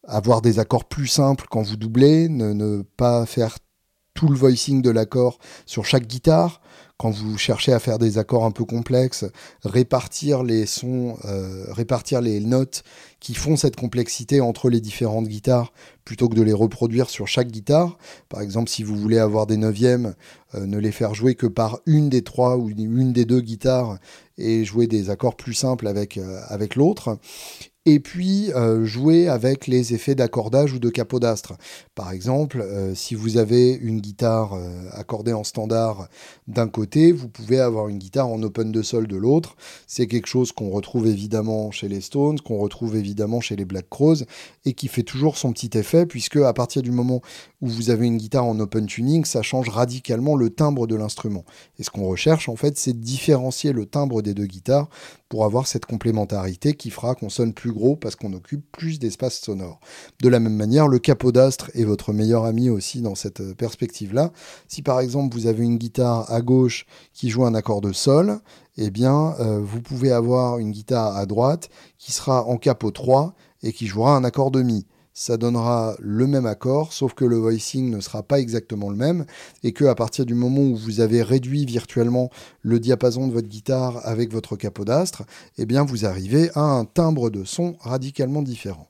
avoir 0.05 0.41
des 0.41 0.59
accords 0.59 0.87
plus 0.87 1.07
simples 1.07 1.47
quand 1.51 1.63
vous 1.63 1.77
doublez, 1.77 2.29
ne 2.29 2.83
pas 2.97 3.27
faire 3.27 3.59
tout 4.15 4.29
le 4.29 4.35
voicing 4.35 4.83
de 4.83 4.91
l'accord 4.91 5.39
sur 5.67 5.85
chaque 5.85 6.07
guitare, 6.07 6.62
quand 7.03 7.11
vous 7.11 7.37
cherchez 7.37 7.73
à 7.73 7.81
faire 7.81 7.99
des 7.99 8.17
accords 8.17 8.45
un 8.45 8.53
peu 8.53 8.65
complexes, 8.65 9.25
répartir 9.65 10.45
les 10.45 10.67
sons, 10.67 11.17
euh, 11.25 11.65
répartir 11.73 12.21
les 12.21 12.39
notes 12.39 12.85
qui 13.19 13.35
font 13.35 13.57
cette 13.57 13.75
complexité 13.75 14.41
entre 14.41 14.71
les 14.71 14.81
différentes 14.81 15.27
guitares 15.27 15.73
plutôt 16.05 16.29
que 16.29 16.37
de 16.37 16.43
les 16.43 16.53
reproduire 16.53 17.11
sur 17.11 17.27
chaque 17.27 17.49
guitare. 17.49 17.99
Par 18.29 18.41
exemple, 18.41 18.71
si 18.71 18.85
vous 18.85 18.95
voulez 18.95 19.19
avoir 19.19 19.49
des 19.49 19.57
neuvièmes, 19.57 20.15
euh, 20.55 20.65
ne 20.65 20.79
les 20.79 20.93
faire 20.93 21.13
jouer 21.13 21.35
que 21.35 21.49
par 21.49 21.81
une 21.87 22.09
des 22.09 22.23
trois 22.23 22.57
ou 22.57 22.71
une 22.71 23.13
des 23.13 23.25
deux 23.25 23.41
guitares 23.41 23.99
et 24.39 24.65
jouer 24.65 24.87
des 24.87 25.11
accords 25.11 25.37
plus 25.37 25.55
simples 25.55 25.89
avec, 25.89 26.19
euh, 26.19 26.41
avec 26.49 26.77
l'autre 26.77 27.19
et 27.85 27.99
puis 27.99 28.53
euh, 28.53 28.85
jouer 28.85 29.29
avec 29.29 29.67
les 29.67 29.93
effets 29.93 30.15
d'accordage 30.15 30.73
ou 30.73 30.79
de 30.79 30.89
capodastre. 30.89 31.55
Par 31.95 32.13
exemple, 32.13 32.61
euh, 32.61 32.95
si 32.95 33.15
vous 33.17 33.39
avez 33.39 33.73
une 33.73 34.01
guitare 34.01 34.55
euh, 34.55 34.89
accordée 34.93 35.33
en 35.33 35.43
standard 35.43 36.09
d'un 36.47 36.69
côté, 36.69 37.11
vous 37.11 37.29
pouvez 37.29 37.59
avoir 37.59 37.89
une 37.89 37.99
guitare 37.99 38.29
en 38.29 38.41
open 38.43 38.71
de 38.71 38.83
sol 38.83 39.09
de 39.09 39.17
l'autre. 39.17 39.57
C'est 39.89 40.07
quelque 40.07 40.29
chose 40.29 40.53
qu'on 40.53 40.71
retrouve 40.71 41.09
évidemment 41.09 41.73
chez 41.73 41.89
les 41.89 42.01
Stones, 42.01 42.41
qu'on 42.41 42.59
retrouve 42.59 42.95
évidemment 42.95 43.41
chez 43.41 43.57
les 43.57 43.65
Black 43.65 43.89
Crowes, 43.91 44.25
et 44.65 44.75
qui 44.75 44.87
fait 44.87 45.03
toujours 45.03 45.37
son 45.37 45.53
petit 45.53 45.77
effet, 45.77 46.07
puisque 46.07 46.37
à 46.37 46.53
partir 46.53 46.83
du 46.83 46.93
moment 46.93 47.21
où 47.61 47.69
vous 47.69 47.91
avez 47.91 48.07
une 48.07 48.17
guitare 48.17 48.45
en 48.45 48.59
open 48.61 48.87
tuning, 48.87 49.25
ça 49.25 49.43
change 49.43 49.69
radicalement 49.69 50.37
le 50.37 50.51
timbre 50.51 50.87
de 50.87 50.95
l'instrument. 50.95 51.45
Et 51.79 51.83
ce 51.83 51.91
qu'on 51.91 52.07
recherche 52.07 52.49
en 52.49 52.57
fait, 52.57 52.79
c'est 52.79 52.93
de 52.93 53.03
différencier 53.03 53.73
le 53.73 53.87
timbre 53.87 54.23
des 54.23 54.35
deux 54.35 54.47
guitares 54.47 54.89
pour 55.33 55.47
avoir 55.47 55.67
cette 55.67 55.87
complémentarité 55.87 56.75
qui 56.75 56.91
fera 56.91 57.15
qu'on 57.15 57.31
sonne 57.31 57.55
plus 57.55 57.73
gros 57.73 57.97
parce 57.97 58.17
qu'on 58.17 58.35
occupe 58.35 58.71
plus 58.71 58.99
d'espace 58.99 59.41
sonore. 59.41 59.81
De 60.21 60.29
la 60.29 60.41
même 60.41 60.55
manière, 60.55 60.89
le 60.89 60.99
capodastre 60.99 61.71
est 61.73 61.85
votre 61.85 62.13
meilleur 62.13 62.45
ami 62.45 62.69
aussi 62.69 63.01
dans 63.01 63.15
cette 63.15 63.55
perspective-là. 63.55 64.31
Si 64.69 64.83
par 64.83 65.01
exemple 65.01 65.35
vous 65.35 65.47
avez 65.47 65.65
une 65.65 65.79
guitare 65.79 66.31
à 66.31 66.43
gauche 66.43 66.85
qui 67.15 67.31
joue 67.31 67.47
un 67.47 67.55
accord 67.55 67.81
de 67.81 67.95
sol, 67.95 68.41
eh 68.77 68.91
bien 68.91 69.35
euh, 69.41 69.59
vous 69.59 69.81
pouvez 69.81 70.13
avoir 70.13 70.59
une 70.59 70.71
guitare 70.71 71.17
à 71.17 71.25
droite 71.25 71.71
qui 71.97 72.13
sera 72.13 72.45
en 72.45 72.59
capot 72.59 72.91
3 72.91 73.35
et 73.63 73.73
qui 73.73 73.87
jouera 73.87 74.15
un 74.15 74.25
accord 74.25 74.51
de 74.51 74.61
mi 74.61 74.85
ça 75.23 75.37
donnera 75.37 75.95
le 76.01 76.27
même 76.27 76.47
accord, 76.47 76.93
sauf 76.93 77.15
que 77.15 77.25
le 77.25 77.37
voicing 77.37 77.91
ne 77.91 78.01
sera 78.01 78.25
pas 78.25 78.41
exactement 78.41 78.91
le 78.91 78.97
même, 78.97 79.25
et 79.63 79.73
que 79.73 79.85
à 79.85 79.95
partir 79.95 80.27
du 80.27 80.35
moment 80.35 80.63
où 80.63 80.75
vous 80.75 80.99
avez 80.99 81.23
réduit 81.23 81.65
virtuellement 81.65 82.29
le 82.63 82.81
diapason 82.81 83.29
de 83.29 83.33
votre 83.33 83.47
guitare 83.47 84.01
avec 84.05 84.33
votre 84.33 84.57
capodastre, 84.57 85.23
eh 85.59 85.65
bien 85.65 85.85
vous 85.85 86.07
arrivez 86.07 86.51
à 86.57 86.63
un 86.63 86.85
timbre 86.85 87.31
de 87.31 87.45
son 87.45 87.77
radicalement 87.79 88.43
différent. 88.43 88.89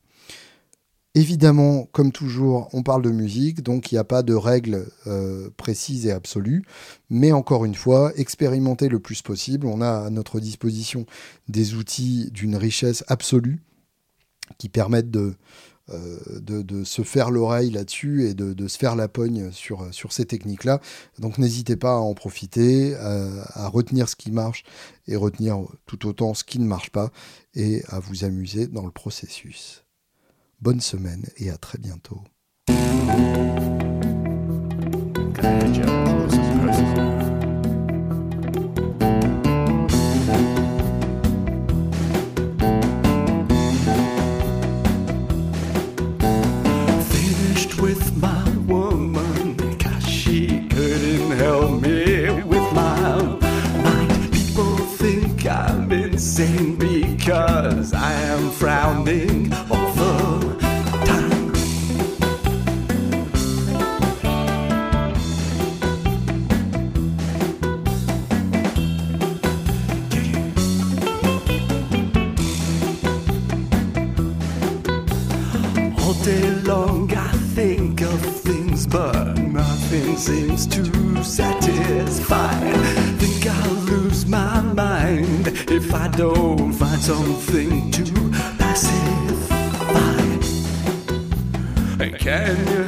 Évidemment, 1.15 1.87
comme 1.93 2.13
toujours, 2.13 2.71
on 2.73 2.83
parle 2.83 3.03
de 3.03 3.11
musique, 3.11 3.63
donc 3.63 3.93
il 3.93 3.97
n'y 3.97 3.99
a 3.99 4.05
pas 4.05 4.23
de 4.23 4.33
règles 4.33 4.87
euh, 5.07 5.51
précises 5.59 6.07
et 6.07 6.13
absolues, 6.13 6.65
mais 7.11 7.33
encore 7.33 7.67
une 7.67 7.75
fois, 7.75 8.11
expérimentez 8.17 8.89
le 8.89 9.01
plus 9.01 9.21
possible. 9.21 9.67
On 9.67 9.83
a 9.83 10.07
à 10.07 10.09
notre 10.09 10.41
disposition 10.41 11.05
des 11.51 11.75
outils 11.75 12.31
d'une 12.33 12.57
richesse 12.57 13.05
absolue 13.09 13.61
qui 14.57 14.71
permettent 14.71 15.11
de, 15.11 15.35
euh, 15.91 16.19
de, 16.41 16.85
se 16.85 17.03
faire 17.03 17.31
l'oreille 17.31 17.71
là-dessus 17.71 18.27
et 18.29 18.35
de, 18.35 18.69
se 18.69 18.79
faire 18.79 18.97
la 18.97 19.09
pogne 19.09 19.51
sur, 19.51 19.89
ces 20.11 20.25
techniques-là. 20.25 20.81
Donc 21.19 21.39
n'hésitez 21.39 21.77
pas 21.77 21.93
à 21.93 21.99
en 21.99 22.15
profiter, 22.15 22.95
à, 22.97 23.69
retenir 23.69 24.09
ce 24.09 24.17
qui 24.17 24.31
marche 24.31 24.65
et 25.07 25.17
retenir 25.17 25.59
tout 25.87 26.07
autant 26.07 26.35
ce 26.35 26.45
qui 26.45 26.59
ne 26.59 26.67
marche 26.67 26.91
pas 26.91 27.11
et 27.55 27.83
à 27.89 27.99
vous 27.99 28.25
amuser 28.25 28.67
dans 28.67 28.85
le 28.85 28.93
processus. 28.93 29.85
Bonne 30.61 30.81
semaine 30.81 31.27
et 31.39 31.51
à 31.51 31.57
très 31.57 31.79
bientôt. 31.79 32.23
Frowning 58.63 59.53
all 59.73 59.93
the 59.93 60.57
time. 61.05 61.53
All 75.99 76.15
day 76.23 76.51
long 76.63 77.13
I 77.13 77.33
think 77.57 78.01
of 78.03 78.21
things, 78.45 78.87
but 78.87 79.39
nothing 79.39 80.17
seems 80.17 80.69
to 80.69 80.85
satisfy. 81.25 82.61
Think 83.19 83.45
I'll 83.45 83.73
lose 83.91 84.25
my 84.27 84.61
mind 84.61 85.49
if 85.69 85.93
I 85.93 86.07
don't 86.07 86.73
find 86.73 87.03
something 87.03 87.91
to 87.91 88.32
pacify. 88.73 89.53
And 92.01 92.19
can 92.19 92.57
you 92.69 92.82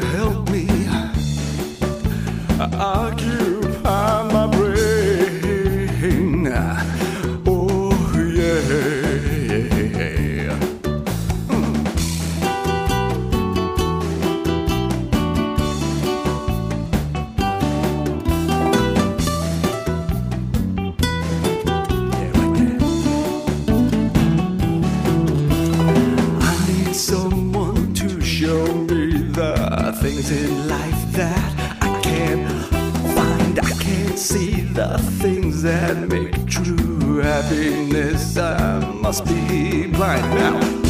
see 34.17 34.61
the 34.61 34.99
things 35.21 35.63
that 35.63 35.97
make 36.09 36.47
true 36.47 37.19
happiness. 37.19 38.37
I 38.37 38.79
must 38.93 39.25
be 39.27 39.87
blind 39.89 40.31
now. 40.31 40.84